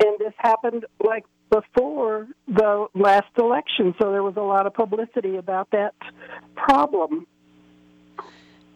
And 0.00 0.18
this 0.18 0.34
happened 0.38 0.86
like 1.04 1.24
before 1.54 2.26
the 2.48 2.86
last 2.94 3.28
election, 3.38 3.94
so 4.00 4.10
there 4.10 4.22
was 4.22 4.36
a 4.36 4.42
lot 4.42 4.66
of 4.66 4.74
publicity 4.74 5.36
about 5.36 5.70
that 5.70 5.94
problem. 6.56 7.26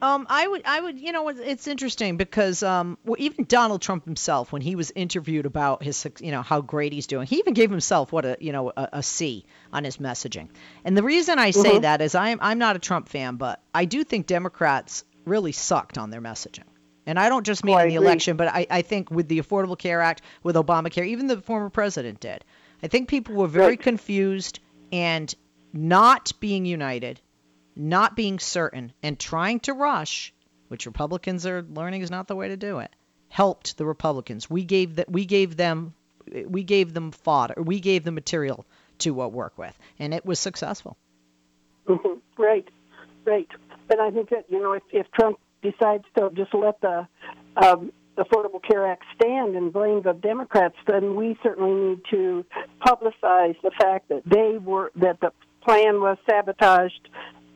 Um, 0.01 0.29
I 0.31 0.47
would, 0.47 0.63
I 0.65 0.81
would, 0.81 1.01
you 1.01 1.11
know, 1.11 1.29
it's 1.29 1.67
interesting 1.67 2.17
because 2.17 2.63
um, 2.63 2.99
well, 3.05 3.17
even 3.19 3.47
Donald 3.47 3.83
Trump 3.83 4.05
himself, 4.05 4.53
when 4.53 4.63
he 4.63 4.77
was 4.77 4.93
interviewed 4.95 5.45
about 5.45 5.83
his, 5.83 6.07
you 6.21 6.31
know, 6.31 6.43
how 6.43 6.61
great 6.61 6.93
he's 6.93 7.09
doing, 7.09 7.27
he 7.27 7.39
even 7.39 7.53
gave 7.53 7.69
himself 7.69 8.13
what 8.13 8.25
a, 8.25 8.37
you 8.39 8.53
know, 8.53 8.71
a, 8.77 8.89
a 8.93 9.03
C 9.03 9.45
on 9.73 9.83
his 9.83 9.97
messaging. 9.97 10.49
And 10.85 10.97
the 10.97 11.03
reason 11.03 11.41
I 11.41 11.51
say 11.51 11.71
mm-hmm. 11.71 11.81
that 11.81 12.01
is 12.01 12.15
I'm, 12.15 12.39
I'm 12.41 12.59
not 12.59 12.77
a 12.77 12.79
Trump 12.79 13.09
fan, 13.09 13.37
but 13.37 13.61
I 13.75 13.87
do 13.87 14.05
think 14.05 14.29
Democrats 14.29 15.05
really 15.25 15.53
sucked 15.53 15.99
on 15.99 16.11
their 16.11 16.21
messaging. 16.21 16.69
And 17.05 17.19
I 17.19 17.29
don't 17.31 17.45
just 17.45 17.65
mean 17.65 17.75
oh, 17.75 17.79
in 17.79 17.89
the 17.89 17.95
election, 17.95 18.37
but 18.37 18.49
I, 18.49 18.67
I 18.71 18.83
think 18.83 19.11
with 19.11 19.29
the 19.29 19.41
Affordable 19.41 19.79
Care 19.79 20.03
Act, 20.03 20.21
with 20.43 20.57
Obamacare, 20.57 21.07
even 21.07 21.27
the 21.27 21.41
former 21.41 21.71
president 21.71 22.21
did. 22.21 22.45
I 22.83 22.89
think 22.89 23.09
people 23.09 23.35
were 23.35 23.49
very 23.49 23.69
right. 23.73 23.81
confused 23.81 24.61
and 24.93 25.33
not 25.73 26.33
being 26.41 26.65
united 26.65 27.21
not 27.79 28.17
being 28.17 28.39
certain 28.39 28.93
and 29.03 29.19
trying 29.19 29.61
to 29.61 29.73
rush, 29.73 30.35
which 30.67 30.85
Republicans 30.85 31.47
are 31.47 31.63
learning 31.63 32.03
is 32.03 32.11
not 32.11 32.27
the 32.27 32.35
way 32.35 32.49
to 32.49 32.57
do 32.57 32.81
it, 32.81 32.91
helped 33.29 33.79
the 33.79 33.87
Republicans. 33.87 34.51
We 34.51 34.65
gave 34.65 34.97
that 34.97 35.11
we 35.11 35.25
gave 35.25 35.57
them 35.57 35.95
we 36.47 36.65
gave 36.65 36.93
them 36.93 37.13
fodder. 37.13 37.55
We 37.63 37.81
gave 37.81 38.05
them 38.05 38.15
material 38.15 38.67
to 38.99 39.23
uh, 39.23 39.29
work 39.29 39.57
with, 39.57 39.79
and 39.99 40.13
it 40.13 40.27
was 40.27 40.41
successful. 40.41 40.99
Mm-hmm. 41.87 42.19
Right, 42.37 42.69
right. 43.25 43.49
And 43.89 44.01
I 44.01 44.11
think 44.11 44.31
that 44.31 44.45
you 44.49 44.61
know 44.61 44.73
if, 44.73 44.83
if 44.91 45.11
Trump 45.13 45.39
decides 45.63 46.05
to 46.17 46.31
just 46.35 46.53
let 46.53 46.81
the 46.81 47.07
um, 47.57 47.93
Affordable 48.19 48.63
Care 48.63 48.87
Act 48.87 49.05
stand 49.15 49.57
and 49.57 49.73
blame 49.73 50.03
the 50.03 50.13
Democrats, 50.13 50.77
then 50.87 51.17
we 51.17 51.39
certainly 51.43 51.73
need 51.73 52.01
to 52.11 52.45
publicize 52.87 53.57
the 53.63 53.71
fact 53.79 54.09
that 54.09 54.23
they 54.27 54.59
were 54.59 54.91
that 54.97 55.21
the 55.21 55.33
plan 55.63 56.01
was 56.01 56.19
sabotaged 56.29 57.09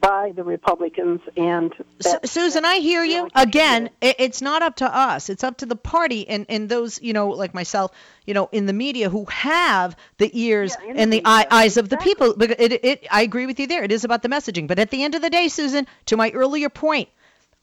by 0.02 0.32
the 0.34 0.42
Republicans 0.42 1.20
and 1.36 1.72
that, 2.00 2.28
Susan, 2.28 2.64
I 2.64 2.78
hear 2.78 3.04
you. 3.04 3.28
Again, 3.36 3.88
it's 4.00 4.42
not 4.42 4.60
up 4.60 4.76
to 4.76 4.96
us. 4.96 5.30
It's 5.30 5.44
up 5.44 5.58
to 5.58 5.66
the 5.66 5.76
party 5.76 6.28
and, 6.28 6.44
and 6.48 6.68
those, 6.68 7.00
you 7.00 7.12
know, 7.12 7.28
like 7.28 7.54
myself, 7.54 7.92
you 8.26 8.34
know, 8.34 8.48
in 8.50 8.66
the 8.66 8.72
media 8.72 9.08
who 9.08 9.24
have 9.26 9.96
the 10.18 10.28
ears 10.32 10.76
yeah, 10.84 10.94
and 10.96 11.12
the, 11.12 11.20
the 11.20 11.26
eye, 11.26 11.46
eyes 11.52 11.76
of 11.76 11.84
exactly. 11.84 12.14
the 12.14 12.16
people. 12.16 12.34
But 12.36 12.60
it, 12.60 12.84
it, 12.84 13.06
I 13.12 13.22
agree 13.22 13.46
with 13.46 13.60
you 13.60 13.68
there. 13.68 13.84
It 13.84 13.92
is 13.92 14.02
about 14.02 14.22
the 14.22 14.28
messaging. 14.28 14.66
But 14.66 14.80
at 14.80 14.90
the 14.90 15.04
end 15.04 15.14
of 15.14 15.22
the 15.22 15.30
day, 15.30 15.46
Susan, 15.46 15.86
to 16.06 16.16
my 16.16 16.30
earlier 16.30 16.68
point, 16.68 17.08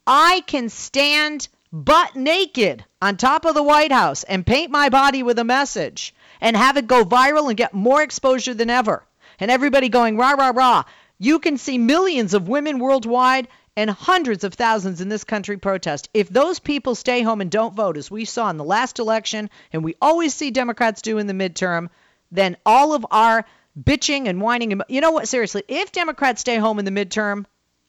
I 0.08 0.42
can 0.48 0.70
stand 0.70 1.50
butt 1.72 2.16
naked 2.16 2.84
on 3.02 3.18
top 3.18 3.46
of 3.46 3.56
the 3.56 3.64
White 3.64 3.92
House 3.92 4.24
and 4.24 4.46
paint 4.46 4.72
my 4.72 4.90
body 4.90 5.24
with 5.24 5.40
a 5.40 5.44
message 5.44 6.14
and 6.42 6.56
have 6.56 6.78
it 6.78 6.88
go 6.88 7.04
viral 7.04 7.48
and 7.48 7.58
get 7.58 7.74
more 7.74 8.02
exposure 8.02 8.54
than 8.54 8.70
ever. 8.70 9.06
And 9.40 9.52
everybody 9.52 9.90
going 9.90 10.18
rah 10.18 10.34
rah 10.34 10.52
rah. 10.54 10.84
You 11.18 11.40
can 11.40 11.58
see 11.58 11.78
millions 11.78 12.34
of 12.34 12.48
women 12.48 12.80
worldwide 12.80 13.48
and 13.76 13.90
hundreds 13.90 14.44
of 14.44 14.54
thousands 14.54 15.00
in 15.00 15.10
this 15.10 15.24
country 15.24 15.58
protest. 15.58 16.10
If 16.14 16.30
those 16.30 16.60
people 16.60 16.96
stay 16.96 17.22
home 17.22 17.40
and 17.40 17.52
don't 17.52 17.76
vote, 17.76 17.98
as 17.98 18.12
we 18.12 18.26
saw 18.26 18.50
in 18.50 18.58
the 18.58 18.64
last 18.64 19.00
election, 19.00 19.50
and 19.72 19.84
we 19.84 19.96
always 20.02 20.34
see 20.34 20.52
Democrats 20.52 21.02
do 21.02 21.18
in 21.18 21.28
the 21.28 21.34
midterm, 21.34 21.90
then 22.32 22.58
all 22.66 22.94
of 22.94 23.06
our 23.12 23.46
bitching 23.82 24.28
and 24.28 24.42
whining, 24.42 24.74
and, 24.74 24.84
you 24.90 25.02
know 25.02 25.12
what? 25.12 25.28
Seriously, 25.28 25.64
if 25.68 25.92
Democrats 25.92 26.42
stay 26.42 26.58
home 26.58 26.80
in 26.80 26.86
the 26.86 26.92
midterm, 26.92 27.46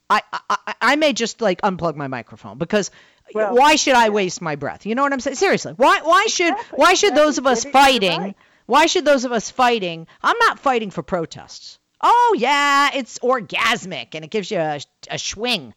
I, 0.09 0.23
I, 0.33 0.75
I 0.81 0.97
may 0.97 1.13
just 1.13 1.41
like 1.41 1.61
unplug 1.63 1.95
my 1.97 2.09
microphone 2.09 2.59
because 2.59 2.91
well, 3.35 3.55
why 3.55 3.77
should 3.77 3.95
I 3.95 4.09
waste 4.11 4.41
my 4.41 4.57
breath? 4.57 4.87
You 4.87 4.95
know 4.95 5.03
what 5.03 5.13
I'm 5.13 5.21
saying? 5.21 5.37
Seriously, 5.37 5.73
why 5.77 6.01
why 6.03 6.27
should 6.27 6.55
why 6.75 6.95
should 6.95 7.15
those 7.15 7.39
of 7.39 7.47
us 7.47 7.65
fighting? 7.65 8.35
Why 8.67 8.87
should 8.87 9.05
those 9.05 9.25
of 9.25 9.33
us 9.33 9.51
fighting? 9.51 10.07
I'm 10.23 10.39
not 10.39 10.61
fighting 10.61 10.91
for 10.91 11.03
protests. 11.03 11.79
Oh, 12.01 12.37
yeah, 12.39 12.91
it's 12.95 13.19
orgasmic 13.19 14.15
and 14.15 14.25
it 14.25 14.31
gives 14.31 14.51
you 14.51 14.59
a, 14.59 14.81
a 15.11 15.19
swing. 15.19 15.75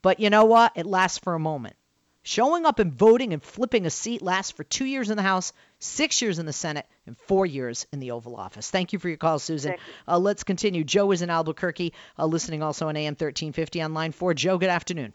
But 0.00 0.18
you 0.18 0.30
know 0.30 0.46
what? 0.46 0.72
It 0.74 0.86
lasts 0.86 1.18
for 1.18 1.34
a 1.34 1.38
moment. 1.38 1.76
Showing 2.24 2.66
up 2.66 2.78
and 2.78 2.92
voting 2.92 3.32
and 3.32 3.42
flipping 3.42 3.84
a 3.84 3.90
seat 3.90 4.22
lasts 4.22 4.52
for 4.52 4.64
two 4.64 4.84
years 4.84 5.10
in 5.10 5.16
the 5.16 5.22
House, 5.22 5.52
six 5.80 6.22
years 6.22 6.38
in 6.38 6.46
the 6.46 6.52
Senate, 6.52 6.86
and 7.06 7.18
four 7.18 7.44
years 7.44 7.86
in 7.92 7.98
the 7.98 8.12
Oval 8.12 8.36
Office. 8.36 8.70
Thank 8.70 8.92
you 8.92 8.98
for 8.98 9.08
your 9.08 9.16
call, 9.18 9.38
Susan. 9.38 9.74
Uh, 10.06 10.18
let's 10.18 10.44
continue. 10.44 10.84
Joe 10.84 11.10
is 11.10 11.20
in 11.22 11.30
Albuquerque, 11.30 11.92
uh, 12.18 12.26
listening 12.26 12.62
also 12.62 12.88
on 12.88 12.96
AM 12.96 13.12
1350 13.12 13.82
on 13.82 13.92
line 13.92 14.12
four. 14.12 14.34
Joe, 14.34 14.56
good 14.56 14.70
afternoon. 14.70 15.12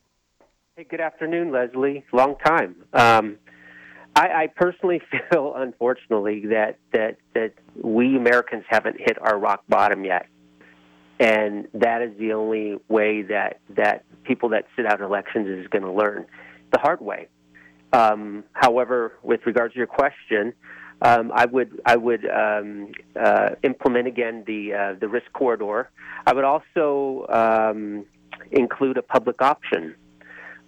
Hey, 0.78 0.86
good 0.88 1.02
afternoon, 1.02 1.52
Leslie. 1.52 2.06
Long 2.14 2.36
time. 2.38 2.76
Um, 2.94 3.40
I, 4.16 4.44
I 4.44 4.48
personally 4.56 5.02
feel, 5.32 5.54
unfortunately, 5.56 6.46
that, 6.52 6.78
that 6.94 7.18
that 7.34 7.54
we 7.82 8.16
Americans 8.16 8.64
haven't 8.70 8.98
hit 9.00 9.20
our 9.20 9.40
rock 9.40 9.64
bottom 9.68 10.06
yet 10.06 10.28
and 11.20 11.68
that 11.74 12.02
is 12.04 12.16
the 12.20 12.34
only 12.34 12.78
way 12.90 13.24
that 13.24 13.60
that 13.76 14.06
people 14.24 14.50
that 14.50 14.66
sit 14.76 14.86
out 14.86 15.02
elections 15.02 15.48
is 15.48 15.68
going 15.68 15.84
to 15.84 15.92
learn 15.92 16.26
the 16.72 16.80
hard 16.80 17.02
way. 17.02 17.28
Um, 17.94 18.44
however, 18.54 19.14
with 19.24 19.42
regards 19.46 19.74
to 19.74 19.78
your 19.80 19.88
question, 19.88 20.54
um, 21.02 21.32
I 21.34 21.46
would 21.46 21.82
I 21.86 21.96
would 21.96 22.30
um, 22.30 22.92
uh, 23.20 23.50
implement 23.64 24.08
again 24.08 24.44
the 24.46 24.74
uh, 24.74 25.00
the 25.00 25.08
risk 25.08 25.32
corridor. 25.34 25.90
I 26.26 26.34
would 26.34 26.44
also 26.44 27.26
um, 27.30 28.06
include 28.52 28.98
a 28.98 29.02
public 29.02 29.42
option, 29.42 29.96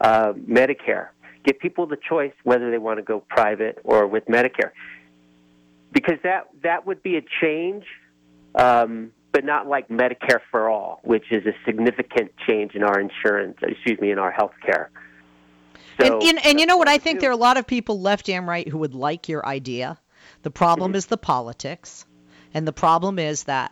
uh, 0.01 0.33
Medicare. 0.33 1.09
Give 1.43 1.57
people 1.59 1.88
the 1.88 1.97
choice 1.97 2.33
whether 2.43 2.69
they 2.71 2.77
want 2.77 2.99
to 2.99 3.03
go 3.03 3.21
private 3.21 3.79
or 3.83 4.07
with 4.07 4.25
Medicare, 4.25 4.71
because 5.91 6.19
that 6.23 6.49
that 6.63 6.85
would 6.85 7.01
be 7.01 7.17
a 7.17 7.21
change 7.41 7.85
um, 8.55 9.12
but 9.31 9.45
not 9.45 9.67
like 9.67 9.88
Medicare 9.89 10.39
for 10.51 10.69
all, 10.69 10.99
which 11.03 11.31
is 11.31 11.45
a 11.45 11.53
significant 11.65 12.31
change 12.47 12.73
in 12.73 12.83
our 12.83 12.99
insurance, 12.99 13.57
excuse 13.62 13.99
me, 13.99 14.12
in 14.12 14.19
our 14.19 14.31
health 14.31 14.53
care. 14.65 14.89
So, 15.99 16.05
and, 16.05 16.23
and, 16.23 16.45
and 16.45 16.59
you 16.59 16.65
know 16.65 16.77
what? 16.77 16.88
I 16.88 16.97
think 16.97 17.19
there 17.19 17.29
are 17.29 17.33
a 17.33 17.38
lot 17.38 17.57
of 17.57 17.67
people 17.67 17.99
left 17.99 18.29
and 18.29 18.47
right 18.47 18.67
who 18.67 18.79
would 18.79 18.95
like 18.95 19.29
your 19.29 19.45
idea. 19.45 19.99
The 20.43 20.51
problem 20.51 20.91
mm-hmm. 20.91 20.97
is 20.97 21.05
the 21.07 21.17
politics. 21.17 22.05
And 22.53 22.67
the 22.67 22.73
problem 22.73 23.19
is 23.19 23.43
that 23.43 23.71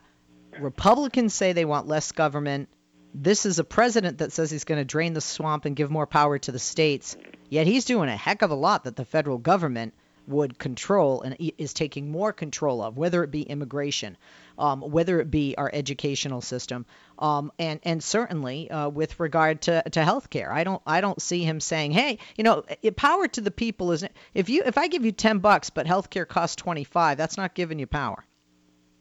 Republicans 0.59 1.33
say 1.33 1.53
they 1.53 1.65
want 1.65 1.87
less 1.87 2.11
government. 2.11 2.69
This 3.13 3.45
is 3.45 3.59
a 3.59 3.63
president 3.63 4.19
that 4.19 4.31
says 4.31 4.51
he's 4.51 4.63
going 4.63 4.79
to 4.79 4.85
drain 4.85 5.13
the 5.13 5.21
swamp 5.21 5.65
and 5.65 5.75
give 5.75 5.89
more 5.89 6.07
power 6.07 6.37
to 6.39 6.51
the 6.51 6.59
states. 6.59 7.17
Yet 7.49 7.67
he's 7.67 7.85
doing 7.85 8.09
a 8.09 8.15
heck 8.15 8.41
of 8.41 8.51
a 8.51 8.55
lot 8.55 8.83
that 8.83 8.95
the 8.95 9.05
federal 9.05 9.37
government 9.37 9.93
would 10.27 10.59
control 10.59 11.21
and 11.21 11.37
is 11.57 11.73
taking 11.73 12.11
more 12.11 12.33
control 12.33 12.81
of, 12.81 12.97
whether 12.97 13.23
it 13.23 13.31
be 13.31 13.43
immigration, 13.43 14.17
um, 14.59 14.81
whether 14.81 15.21
it 15.21 15.31
be 15.31 15.55
our 15.57 15.71
educational 15.73 16.41
system, 16.41 16.85
um, 17.17 17.49
and 17.57 17.79
and 17.83 18.03
certainly 18.03 18.69
uh, 18.69 18.89
with 18.89 19.19
regard 19.21 19.61
to 19.61 19.81
to 19.89 20.01
healthcare. 20.01 20.51
I 20.51 20.65
don't 20.65 20.81
I 20.85 20.99
don't 20.99 21.21
see 21.21 21.43
him 21.43 21.61
saying, 21.61 21.91
hey, 21.91 22.19
you 22.35 22.43
know, 22.43 22.63
power 22.97 23.29
to 23.29 23.41
the 23.41 23.51
people 23.51 23.93
isn't. 23.93 24.11
If 24.33 24.49
you 24.49 24.63
if 24.65 24.77
I 24.77 24.89
give 24.89 25.05
you 25.05 25.13
ten 25.13 25.39
bucks, 25.39 25.69
but 25.69 25.87
healthcare 25.87 26.27
costs 26.27 26.57
twenty 26.57 26.83
five, 26.83 27.17
that's 27.17 27.37
not 27.37 27.55
giving 27.55 27.79
you 27.79 27.87
power. 27.87 28.25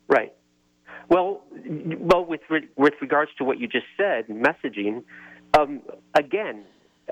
Right. 0.07 0.36
Well, 1.69 2.25
with 2.25 2.41
re- 2.49 2.69
with 2.77 2.95
regards 3.01 3.31
to 3.39 3.45
what 3.45 3.59
you 3.59 3.67
just 3.67 3.87
said, 3.97 4.29
messaging. 4.29 5.03
Um, 5.59 5.83
again, 6.15 6.65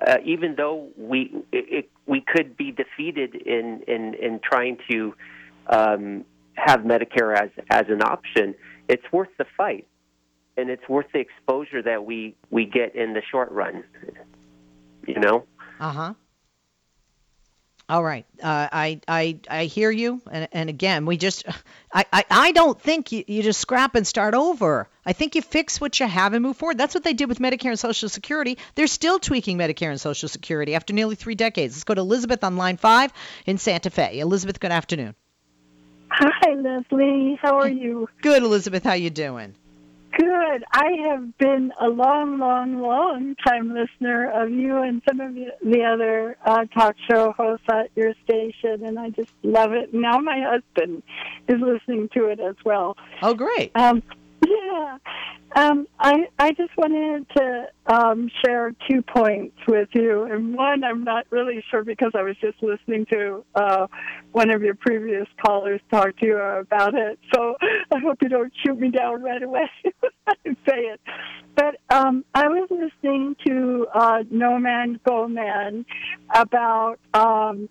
uh, 0.06 0.16
even 0.24 0.54
though 0.56 0.88
we 0.96 1.32
it, 1.52 1.90
we 2.06 2.20
could 2.20 2.56
be 2.56 2.72
defeated 2.72 3.34
in 3.34 3.82
in 3.86 4.14
in 4.14 4.40
trying 4.42 4.78
to 4.90 5.14
um, 5.68 6.24
have 6.54 6.80
Medicare 6.80 7.36
as 7.36 7.50
as 7.70 7.84
an 7.88 8.02
option, 8.02 8.54
it's 8.88 9.04
worth 9.12 9.30
the 9.38 9.46
fight, 9.56 9.86
and 10.56 10.70
it's 10.70 10.88
worth 10.88 11.06
the 11.12 11.20
exposure 11.20 11.82
that 11.82 12.04
we 12.04 12.34
we 12.50 12.64
get 12.64 12.94
in 12.94 13.14
the 13.14 13.22
short 13.30 13.50
run. 13.50 13.84
You 15.06 15.20
know. 15.20 15.44
Uh 15.80 15.92
huh. 15.92 16.14
All 17.86 18.02
right, 18.02 18.24
uh, 18.42 18.68
I 18.72 19.00
I 19.06 19.38
I 19.48 19.64
hear 19.66 19.90
you, 19.90 20.22
and 20.30 20.48
and 20.52 20.70
again, 20.70 21.04
we 21.04 21.18
just, 21.18 21.44
I 21.92 22.06
I, 22.10 22.24
I 22.30 22.52
don't 22.52 22.80
think 22.80 23.12
you, 23.12 23.24
you 23.26 23.42
just 23.42 23.60
scrap 23.60 23.94
and 23.94 24.06
start 24.06 24.32
over. 24.32 24.88
I 25.04 25.12
think 25.12 25.34
you 25.34 25.42
fix 25.42 25.82
what 25.82 26.00
you 26.00 26.06
have 26.06 26.32
and 26.32 26.42
move 26.42 26.56
forward. 26.56 26.78
That's 26.78 26.94
what 26.94 27.04
they 27.04 27.12
did 27.12 27.28
with 27.28 27.40
Medicare 27.40 27.68
and 27.68 27.78
Social 27.78 28.08
Security. 28.08 28.56
They're 28.74 28.86
still 28.86 29.18
tweaking 29.18 29.58
Medicare 29.58 29.90
and 29.90 30.00
Social 30.00 30.30
Security 30.30 30.74
after 30.74 30.94
nearly 30.94 31.14
three 31.14 31.34
decades. 31.34 31.74
Let's 31.74 31.84
go 31.84 31.92
to 31.92 32.00
Elizabeth 32.00 32.42
on 32.42 32.56
line 32.56 32.78
five 32.78 33.12
in 33.44 33.58
Santa 33.58 33.90
Fe. 33.90 34.18
Elizabeth, 34.18 34.60
good 34.60 34.72
afternoon. 34.72 35.14
Hi, 36.08 36.54
Leslie. 36.54 37.38
How 37.42 37.58
are 37.58 37.68
you? 37.68 38.08
Good, 38.22 38.42
Elizabeth. 38.42 38.82
How 38.82 38.94
you 38.94 39.10
doing? 39.10 39.56
Good. 40.18 40.64
I 40.72 40.90
have 41.08 41.36
been 41.38 41.72
a 41.80 41.88
long, 41.88 42.38
long, 42.38 42.80
long 42.80 43.34
time 43.44 43.74
listener 43.74 44.30
of 44.30 44.50
you 44.50 44.82
and 44.82 45.02
some 45.08 45.20
of 45.20 45.34
the 45.34 45.82
other 45.82 46.36
uh, 46.44 46.66
talk 46.66 46.94
show 47.10 47.32
hosts 47.32 47.66
at 47.68 47.90
your 47.96 48.14
station, 48.24 48.84
and 48.84 48.98
I 48.98 49.10
just 49.10 49.32
love 49.42 49.72
it. 49.72 49.92
Now 49.92 50.18
my 50.18 50.40
husband 50.40 51.02
is 51.48 51.60
listening 51.60 52.08
to 52.14 52.26
it 52.26 52.38
as 52.38 52.54
well. 52.64 52.96
Oh, 53.22 53.34
great. 53.34 53.72
Um, 53.74 54.02
yeah. 54.46 54.98
Um, 55.56 55.86
I 56.00 56.26
I 56.38 56.50
just 56.52 56.76
wanted 56.76 57.26
to 57.36 57.66
um, 57.86 58.28
share 58.44 58.74
two 58.90 59.02
points 59.02 59.56
with 59.68 59.88
you, 59.92 60.24
and 60.24 60.54
one 60.54 60.82
I'm 60.82 61.04
not 61.04 61.26
really 61.30 61.62
sure 61.70 61.84
because 61.84 62.10
I 62.14 62.22
was 62.22 62.36
just 62.40 62.60
listening 62.62 63.06
to 63.12 63.44
uh, 63.54 63.86
one 64.32 64.50
of 64.50 64.62
your 64.62 64.74
previous 64.74 65.26
callers 65.44 65.80
talk 65.90 66.16
to 66.18 66.26
you 66.26 66.38
about 66.38 66.94
it. 66.94 67.18
So 67.32 67.56
I 67.62 67.98
hope 68.00 68.18
you 68.22 68.28
don't 68.28 68.52
shoot 68.64 68.78
me 68.78 68.90
down 68.90 69.22
right 69.22 69.42
away 69.42 69.70
when 70.00 70.12
I 70.26 70.34
say 70.68 70.78
it. 70.78 71.00
But 71.54 71.76
um, 71.88 72.24
I 72.34 72.48
was 72.48 72.68
listening 72.70 73.36
to 73.46 73.86
uh, 73.94 74.24
Norman 74.30 74.98
Goldman 75.06 75.86
about 76.34 76.98
um, 77.12 77.68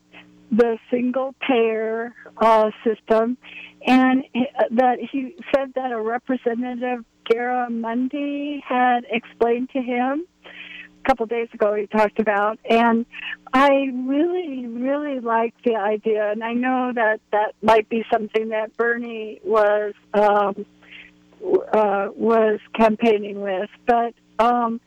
the 0.56 0.78
single 0.91 1.34
payer 1.47 2.14
uh, 2.38 2.70
system, 2.84 3.38
and 3.86 4.24
that 4.72 4.97
he 5.12 5.36
said 5.54 5.74
that 5.76 5.91
a 5.91 5.99
representative 5.99 7.04
Garamendi 7.32 8.62
had 8.62 9.06
explained 9.10 9.70
to 9.72 9.82
him 9.82 10.26
a 10.45 11.08
couple 11.08 11.26
days 11.26 11.47
ago. 11.54 11.74
He 11.74 11.88
talked 11.88 12.20
about, 12.20 12.60
and 12.70 13.06
I 13.54 13.89
really, 13.93 14.68
really 14.68 15.20
like 15.20 15.54
the 15.64 15.76
idea. 15.76 16.32
And 16.32 16.43
I 16.43 16.54
know 16.54 16.91
that 16.93 17.20
that 17.32 17.56
might 17.62 17.89
be 17.89 18.06
something 18.12 18.49
that 18.49 18.76
Bernie 18.78 19.39
was 19.43 19.93
um, 20.14 20.66
uh, 21.74 22.08
was 22.16 22.60
campaigning 22.76 23.41
with, 23.41 23.70
but 23.86 24.14
um, 24.39 24.80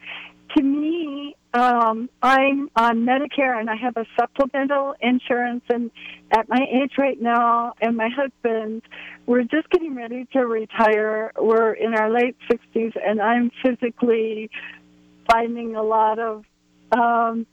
to 0.56 0.62
me, 0.62 1.36
um, 1.56 2.10
I'm 2.22 2.68
on 2.76 3.06
Medicare 3.06 3.58
and 3.58 3.70
I 3.70 3.76
have 3.76 3.96
a 3.96 4.04
supplemental 4.18 4.94
insurance. 5.00 5.64
And 5.70 5.90
at 6.30 6.48
my 6.48 6.60
age 6.70 6.92
right 6.98 7.20
now, 7.20 7.72
and 7.80 7.96
my 7.96 8.08
husband, 8.08 8.82
we're 9.24 9.42
just 9.42 9.70
getting 9.70 9.94
ready 9.94 10.26
to 10.34 10.40
retire. 10.40 11.32
We're 11.40 11.72
in 11.72 11.94
our 11.94 12.10
late 12.10 12.36
60s, 12.50 12.92
and 13.02 13.20
I'm 13.20 13.50
physically 13.64 14.50
finding 15.30 15.76
a 15.76 15.82
lot 15.82 16.18
of 16.18 16.44
um, 16.92 17.46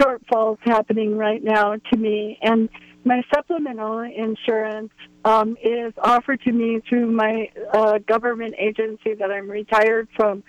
shortfalls 0.00 0.58
happening 0.62 1.18
right 1.18 1.42
now 1.42 1.76
to 1.76 1.96
me. 1.98 2.38
And 2.40 2.70
my 3.04 3.22
supplemental 3.34 4.00
insurance 4.00 4.92
um, 5.24 5.56
is 5.62 5.92
offered 5.98 6.40
to 6.42 6.52
me 6.52 6.80
through 6.88 7.10
my 7.10 7.50
uh, 7.72 7.98
government 7.98 8.54
agency 8.58 9.14
that 9.14 9.30
I'm 9.30 9.50
retired 9.50 10.08
from, 10.16 10.42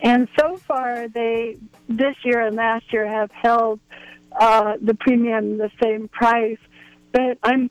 and 0.00 0.28
so 0.38 0.56
far 0.56 1.08
they 1.08 1.58
this 1.88 2.16
year 2.24 2.40
and 2.40 2.56
last 2.56 2.92
year 2.92 3.06
have 3.06 3.30
held 3.30 3.80
uh, 4.38 4.74
the 4.80 4.94
premium 4.94 5.58
the 5.58 5.70
same 5.82 6.08
price. 6.08 6.58
But 7.12 7.38
I'm 7.42 7.70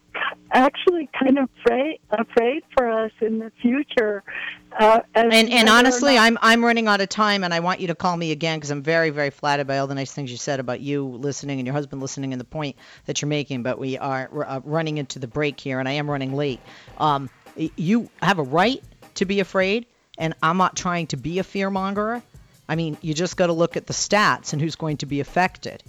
actually 0.51 1.09
kind 1.17 1.37
of 1.37 1.49
afraid 1.59 1.99
afraid 2.09 2.63
for 2.75 2.89
us 2.89 3.11
in 3.21 3.39
the 3.39 3.51
future 3.61 4.23
uh, 4.79 5.01
and 5.15 5.33
and 5.33 5.69
honestly, 5.69 6.15
not- 6.15 6.23
I'm 6.23 6.37
I'm 6.41 6.63
running 6.63 6.87
out 6.87 7.01
of 7.01 7.09
time, 7.09 7.43
and 7.43 7.53
I 7.53 7.59
want 7.61 7.79
you 7.79 7.87
to 7.87 7.95
call 7.95 8.15
me 8.15 8.31
again 8.31 8.59
because 8.59 8.69
I'm 8.69 8.83
very 8.83 9.09
very 9.09 9.29
flattered 9.29 9.65
by 9.65 9.79
all 9.79 9.87
the 9.87 9.95
nice 9.95 10.11
things 10.11 10.29
you 10.29 10.37
said 10.37 10.59
about 10.59 10.81
you 10.81 11.05
listening 11.05 11.59
and 11.59 11.65
your 11.65 11.73
husband 11.73 12.01
listening 12.01 12.31
and 12.33 12.39
the 12.39 12.45
point 12.45 12.75
that 13.05 13.21
you're 13.21 13.29
making. 13.29 13.63
But 13.63 13.79
we 13.79 13.97
are 13.97 14.29
uh, 14.45 14.59
running 14.63 14.97
into 14.97 15.19
the 15.19 15.27
break 15.27 15.59
here, 15.59 15.79
and 15.79 15.89
I 15.89 15.93
am 15.93 16.09
running 16.09 16.33
late. 16.35 16.59
Um, 16.99 17.29
you 17.55 18.09
have 18.21 18.37
a 18.37 18.43
right 18.43 18.83
to 19.15 19.25
be 19.25 19.39
afraid, 19.39 19.87
and 20.17 20.35
I'm 20.43 20.57
not 20.57 20.75
trying 20.75 21.07
to 21.07 21.17
be 21.17 21.39
a 21.39 21.43
fear 21.43 21.71
mongerer. 21.71 22.21
I 22.69 22.75
mean, 22.75 22.97
you 23.01 23.13
just 23.13 23.37
got 23.37 23.47
to 23.47 23.53
look 23.53 23.77
at 23.77 23.87
the 23.87 23.93
stats 23.93 24.53
and 24.53 24.61
who's 24.61 24.75
going 24.75 24.97
to 24.97 25.05
be 25.05 25.21
affected, 25.21 25.81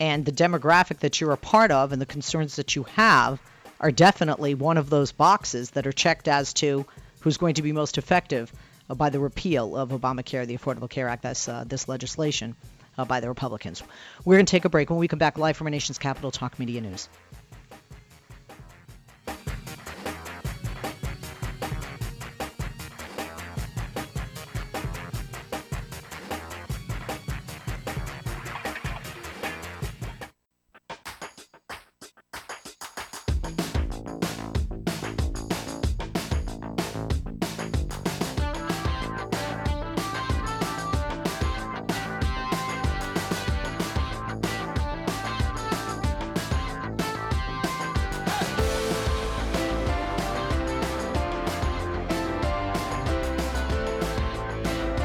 and 0.00 0.24
the 0.24 0.32
demographic 0.32 0.98
that 1.00 1.20
you're 1.20 1.32
a 1.32 1.36
part 1.36 1.70
of, 1.70 1.92
and 1.92 2.00
the 2.00 2.06
concerns 2.06 2.56
that 2.56 2.76
you 2.76 2.84
have 2.84 3.40
are 3.80 3.90
definitely 3.90 4.54
one 4.54 4.78
of 4.78 4.90
those 4.90 5.12
boxes 5.12 5.70
that 5.70 5.86
are 5.86 5.92
checked 5.92 6.28
as 6.28 6.54
to 6.54 6.86
who's 7.20 7.36
going 7.36 7.54
to 7.54 7.62
be 7.62 7.72
most 7.72 7.98
effective 7.98 8.52
uh, 8.88 8.94
by 8.94 9.10
the 9.10 9.20
repeal 9.20 9.76
of 9.76 9.90
Obamacare, 9.90 10.46
the 10.46 10.56
Affordable 10.56 10.88
Care 10.88 11.08
Act, 11.08 11.22
that's 11.22 11.48
uh, 11.48 11.64
this 11.66 11.88
legislation 11.88 12.54
uh, 12.98 13.04
by 13.04 13.20
the 13.20 13.28
Republicans. 13.28 13.82
We're 14.24 14.36
going 14.36 14.46
to 14.46 14.50
take 14.50 14.64
a 14.64 14.68
break. 14.68 14.90
When 14.90 14.98
we 14.98 15.08
come 15.08 15.18
back 15.18 15.38
live 15.38 15.56
from 15.56 15.66
our 15.66 15.70
nation's 15.70 15.98
capital, 15.98 16.30
Talk 16.30 16.58
Media 16.58 16.80
News. 16.80 17.08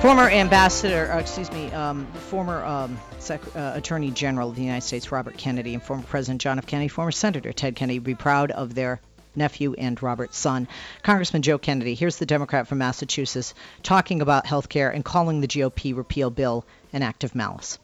Former 0.02 0.28
ambassador, 0.32 1.12
uh, 1.12 1.20
excuse 1.20 1.52
me, 1.52 1.72
um, 1.74 2.08
former 2.08 2.66
um, 2.66 2.99
Sec- 3.20 3.56
uh, 3.56 3.74
Attorney 3.76 4.10
General 4.10 4.49
of 4.49 4.56
the 4.56 4.64
United 4.64 4.82
States 4.82 5.12
Robert 5.12 5.38
Kennedy 5.38 5.76
and 5.76 5.84
former 5.84 6.02
President 6.02 6.41
John 6.41 6.58
F. 6.58 6.66
Kennedy, 6.66 6.88
former 6.88 7.12
Senator 7.12 7.54
Ted 7.54 7.76
Kennedy, 7.76 7.99
be 7.99 8.16
proud 8.16 8.49
of 8.49 8.74
their 8.74 8.99
nephew 9.36 9.76
and 9.78 10.02
Robert's 10.02 10.39
son. 10.39 10.68
Congressman 11.04 11.43
Joe 11.43 11.60
Kennedy, 11.60 11.93
here's 11.93 12.18
the 12.18 12.26
Democrat 12.26 12.68
from 12.68 12.80
Massachusetts 12.80 13.54
talking 13.84 14.24
about 14.24 14.47
health 14.47 14.70
care 14.70 14.89
and 14.89 15.06
calling 15.06 15.39
the 15.39 15.47
GOP 15.47 15.95
repeal 15.95 16.32
bill 16.32 16.66
an 16.93 17.04
act 17.04 17.24
of 17.24 17.36
malice. 17.36 17.78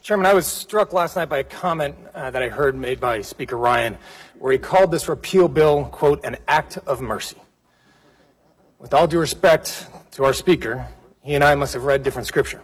Chairman, 0.00 0.24
I 0.24 0.32
was 0.32 0.46
struck 0.46 0.94
last 0.94 1.14
night 1.14 1.28
by 1.28 1.40
a 1.40 1.44
comment 1.44 1.94
uh, 2.14 2.30
that 2.30 2.42
I 2.42 2.48
heard 2.48 2.74
made 2.74 3.00
by 3.00 3.20
Speaker 3.20 3.58
Ryan, 3.58 3.98
where 4.38 4.52
he 4.52 4.58
called 4.58 4.90
this 4.90 5.10
repeal 5.10 5.48
bill, 5.48 5.84
quote, 5.92 6.24
an 6.24 6.38
act 6.48 6.78
of 6.86 7.02
mercy. 7.02 7.36
With 8.78 8.94
all 8.94 9.06
due 9.06 9.18
respect 9.18 9.86
to 10.12 10.24
our 10.24 10.32
Speaker, 10.32 10.88
he 11.24 11.34
and 11.34 11.42
I 11.42 11.54
must 11.54 11.72
have 11.72 11.84
read 11.84 12.02
different 12.02 12.28
scripture. 12.28 12.62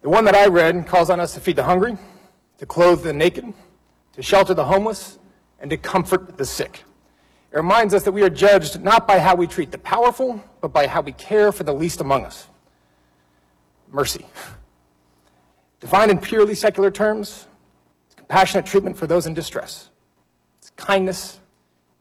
The 0.00 0.08
one 0.08 0.24
that 0.24 0.36
I 0.36 0.46
read 0.46 0.86
calls 0.86 1.10
on 1.10 1.18
us 1.18 1.34
to 1.34 1.40
feed 1.40 1.56
the 1.56 1.64
hungry, 1.64 1.98
to 2.58 2.66
clothe 2.66 3.02
the 3.02 3.12
naked, 3.12 3.52
to 4.12 4.22
shelter 4.22 4.54
the 4.54 4.64
homeless, 4.64 5.18
and 5.58 5.68
to 5.70 5.76
comfort 5.76 6.38
the 6.38 6.44
sick. 6.44 6.84
It 7.50 7.56
reminds 7.56 7.92
us 7.92 8.04
that 8.04 8.12
we 8.12 8.22
are 8.22 8.30
judged 8.30 8.80
not 8.80 9.08
by 9.08 9.18
how 9.18 9.34
we 9.34 9.48
treat 9.48 9.72
the 9.72 9.78
powerful, 9.78 10.42
but 10.60 10.72
by 10.72 10.86
how 10.86 11.00
we 11.00 11.10
care 11.12 11.50
for 11.50 11.64
the 11.64 11.74
least 11.74 12.00
among 12.00 12.24
us. 12.24 12.46
Mercy. 13.90 14.24
Defined 15.80 16.12
in 16.12 16.18
purely 16.18 16.54
secular 16.54 16.92
terms, 16.92 17.48
it's 18.06 18.14
compassionate 18.14 18.64
treatment 18.64 18.96
for 18.96 19.08
those 19.08 19.26
in 19.26 19.34
distress. 19.34 19.90
It's 20.58 20.70
kindness, 20.76 21.40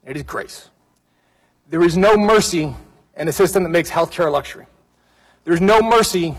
it 0.05 0.16
is 0.16 0.24
grace. 0.24 0.70
There 1.70 1.84
is 1.84 1.97
no 1.97 2.16
mercy 2.16 2.76
in 3.18 3.28
a 3.28 3.32
system 3.32 3.63
that 3.63 3.70
makes 3.70 3.89
healthcare 3.89 4.28
a 4.28 4.30
luxury. 4.30 4.68
There's 5.46 5.62
no 5.62 5.80
mercy 5.80 6.36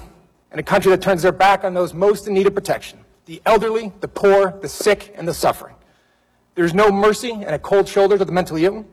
in 0.53 0.59
a 0.59 0.63
country 0.65 0.91
that 0.91 1.01
turns 1.01 1.23
their 1.23 1.33
back 1.33 1.63
on 1.63 1.75
those 1.75 1.95
most 1.95 2.27
in 2.27 2.35
need 2.35 2.47
of 2.47 2.55
protection 2.55 2.99
the 3.27 3.43
elderly, 3.45 3.93
the 4.01 4.09
poor, 4.09 4.57
the 4.63 4.69
sick, 4.69 5.13
and 5.17 5.27
the 5.27 5.35
suffering. 5.35 5.75
There's 6.55 6.75
no 6.75 6.93
mercy 6.93 7.33
in 7.33 7.49
a 7.49 7.59
cold 7.59 7.89
shoulder 7.89 8.17
to 8.17 8.25
the 8.25 8.31
mentally 8.31 8.65
ill. 8.65 8.87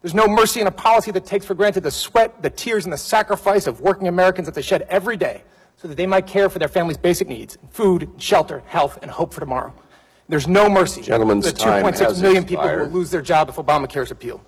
There's 0.00 0.14
no 0.14 0.26
mercy 0.26 0.62
in 0.62 0.66
a 0.66 0.70
policy 0.70 1.10
that 1.10 1.26
takes 1.26 1.44
for 1.44 1.54
granted 1.54 1.82
the 1.82 1.90
sweat, 1.90 2.42
the 2.42 2.48
tears, 2.48 2.86
and 2.86 2.92
the 2.92 2.98
sacrifice 2.98 3.66
of 3.66 3.82
working 3.82 4.08
Americans 4.08 4.46
that 4.46 4.54
they 4.54 4.62
shed 4.62 4.86
every 4.88 5.18
day 5.18 5.42
so 5.76 5.88
that 5.88 5.96
they 5.96 6.06
might 6.06 6.26
care 6.26 6.48
for 6.48 6.58
their 6.58 6.68
family's 6.68 6.96
basic 6.96 7.28
needs 7.28 7.58
food, 7.70 8.10
shelter, 8.16 8.62
health, 8.66 8.98
and 9.02 9.10
hope 9.10 9.34
for 9.34 9.40
tomorrow. 9.40 9.74
There's 10.28 10.48
no 10.48 10.68
mercy 10.70 11.02
Gentlemen's 11.02 11.46
for 11.46 11.52
the 11.52 11.64
2.6 11.64 12.22
million 12.22 12.44
people 12.44 12.66
who 12.66 12.78
will 12.78 12.86
lose 12.86 13.10
their 13.10 13.22
job 13.22 13.50
if 13.50 13.56
Obamacare 13.56 14.02
is 14.02 14.10
repealed. 14.10 14.40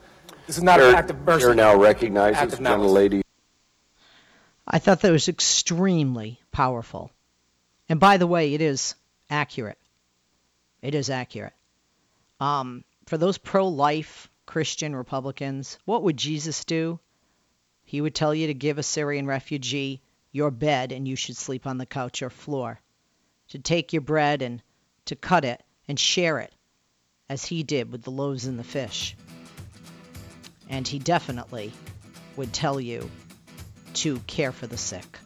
This 0.47 0.57
is 0.57 0.63
not 0.63 0.81
an 0.81 0.95
act 0.95 1.11
of 1.11 1.21
mercy. 1.21 1.45
Chair 1.45 1.55
now 1.55 1.77
recognizes 1.77 2.59
the 2.59 2.65
gentlelady. 2.65 3.23
I 4.67 4.79
thought 4.79 5.01
that 5.01 5.13
was 5.13 5.29
extremely 5.29 6.41
powerful. 6.53 7.11
And 7.89 7.99
by 7.99 8.17
the 8.17 8.27
way, 8.27 8.55
it 8.55 8.61
is 8.61 8.95
accurate. 9.29 9.79
It 10.81 10.95
is 10.95 11.11
accurate. 11.11 11.55
Um, 12.41 12.85
for 13.07 13.19
those 13.19 13.39
pro 13.39 13.69
life 13.69 14.31
Christian 14.47 14.95
Republicans, 14.95 15.79
what 15.85 16.03
would 16.03 16.17
Jesus 16.17 16.65
do? 16.65 17.01
He 17.85 18.01
would 18.01 18.15
tell 18.15 18.35
you 18.35 18.47
to 18.47 18.55
give 18.55 18.79
a 18.79 18.83
Syrian 18.83 19.27
refugee 19.27 20.03
your 20.31 20.51
bed 20.51 20.93
and 20.93 21.07
you 21.07 21.17
should 21.17 21.37
sleep 21.37 21.67
on 21.67 21.79
the 21.79 21.87
couch 21.87 22.23
or 22.23 22.31
floor. 22.31 22.81
To 23.49 23.59
take 23.59 23.93
your 23.93 24.03
bread 24.03 24.43
and 24.43 24.63
to 25.07 25.17
cut 25.17 25.45
it 25.45 25.63
and 25.89 25.99
share 25.99 26.39
it, 26.39 26.55
as 27.29 27.45
he 27.45 27.63
did 27.63 27.93
with 27.93 28.03
the 28.03 28.11
loaves 28.11 28.47
and 28.47 28.59
the 28.59 28.65
fish. 28.65 29.15
And 30.71 30.89
he 30.89 30.99
definitely 30.99 31.73
would 32.37 32.53
tell 32.53 32.81
you 32.81 33.11
to 33.95 34.19
care 34.27 34.53
for 34.53 34.67
the 34.67 34.77
sick. 34.77 35.19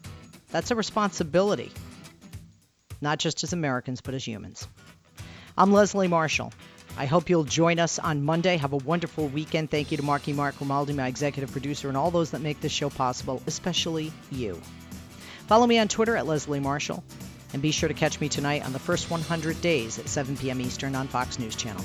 That's 0.51 0.71
a 0.71 0.77
responsibility, 0.77 1.73
not 3.01 3.19
just 3.19 3.45
as 3.45 3.53
Americans, 3.53 4.01
but 4.01 4.14
as 4.14 4.27
humans. 4.27 4.69
I'm 5.59 5.73
Leslie 5.73 6.09
Marshall. 6.09 6.53
I 6.99 7.07
hope 7.07 7.29
you'll 7.29 7.45
join 7.45 7.79
us 7.79 7.99
on 7.99 8.25
Monday. 8.25 8.57
Have 8.57 8.73
a 8.73 8.79
wonderful 8.79 9.29
weekend. 9.29 9.71
Thank 9.71 9.91
you 9.91 9.99
to 9.99 10.03
Marky 10.03 10.33
Mark 10.33 10.55
Romaldi, 10.57 10.95
my 10.95 11.09
executive 11.09 11.53
producer, 11.53 11.89
and 11.89 11.97
all 11.97 12.11
those 12.11 12.31
that 12.31 12.41
make 12.41 12.61
this 12.61 12.73
show 12.73 12.89
possible, 12.89 13.43
especially 13.47 14.12
you. 14.31 14.61
Follow 15.47 15.67
me 15.67 15.79
on 15.79 15.89
Twitter 15.89 16.17
at 16.17 16.27
Leslie 16.27 16.61
Marshall, 16.61 17.05
and 17.53 17.61
be 17.61 17.71
sure 17.71 17.89
to 17.89 17.95
catch 17.95 18.21
me 18.21 18.29
tonight 18.29 18.64
on 18.64 18.73
the 18.73 18.79
first 18.79 19.11
100 19.11 19.61
days 19.61 19.99
at 19.99 20.09
7 20.09 20.37
p.m. 20.37 20.61
Eastern 20.61 20.95
on 20.95 21.07
Fox 21.07 21.39
News 21.39 21.55
Channel. 21.55 21.85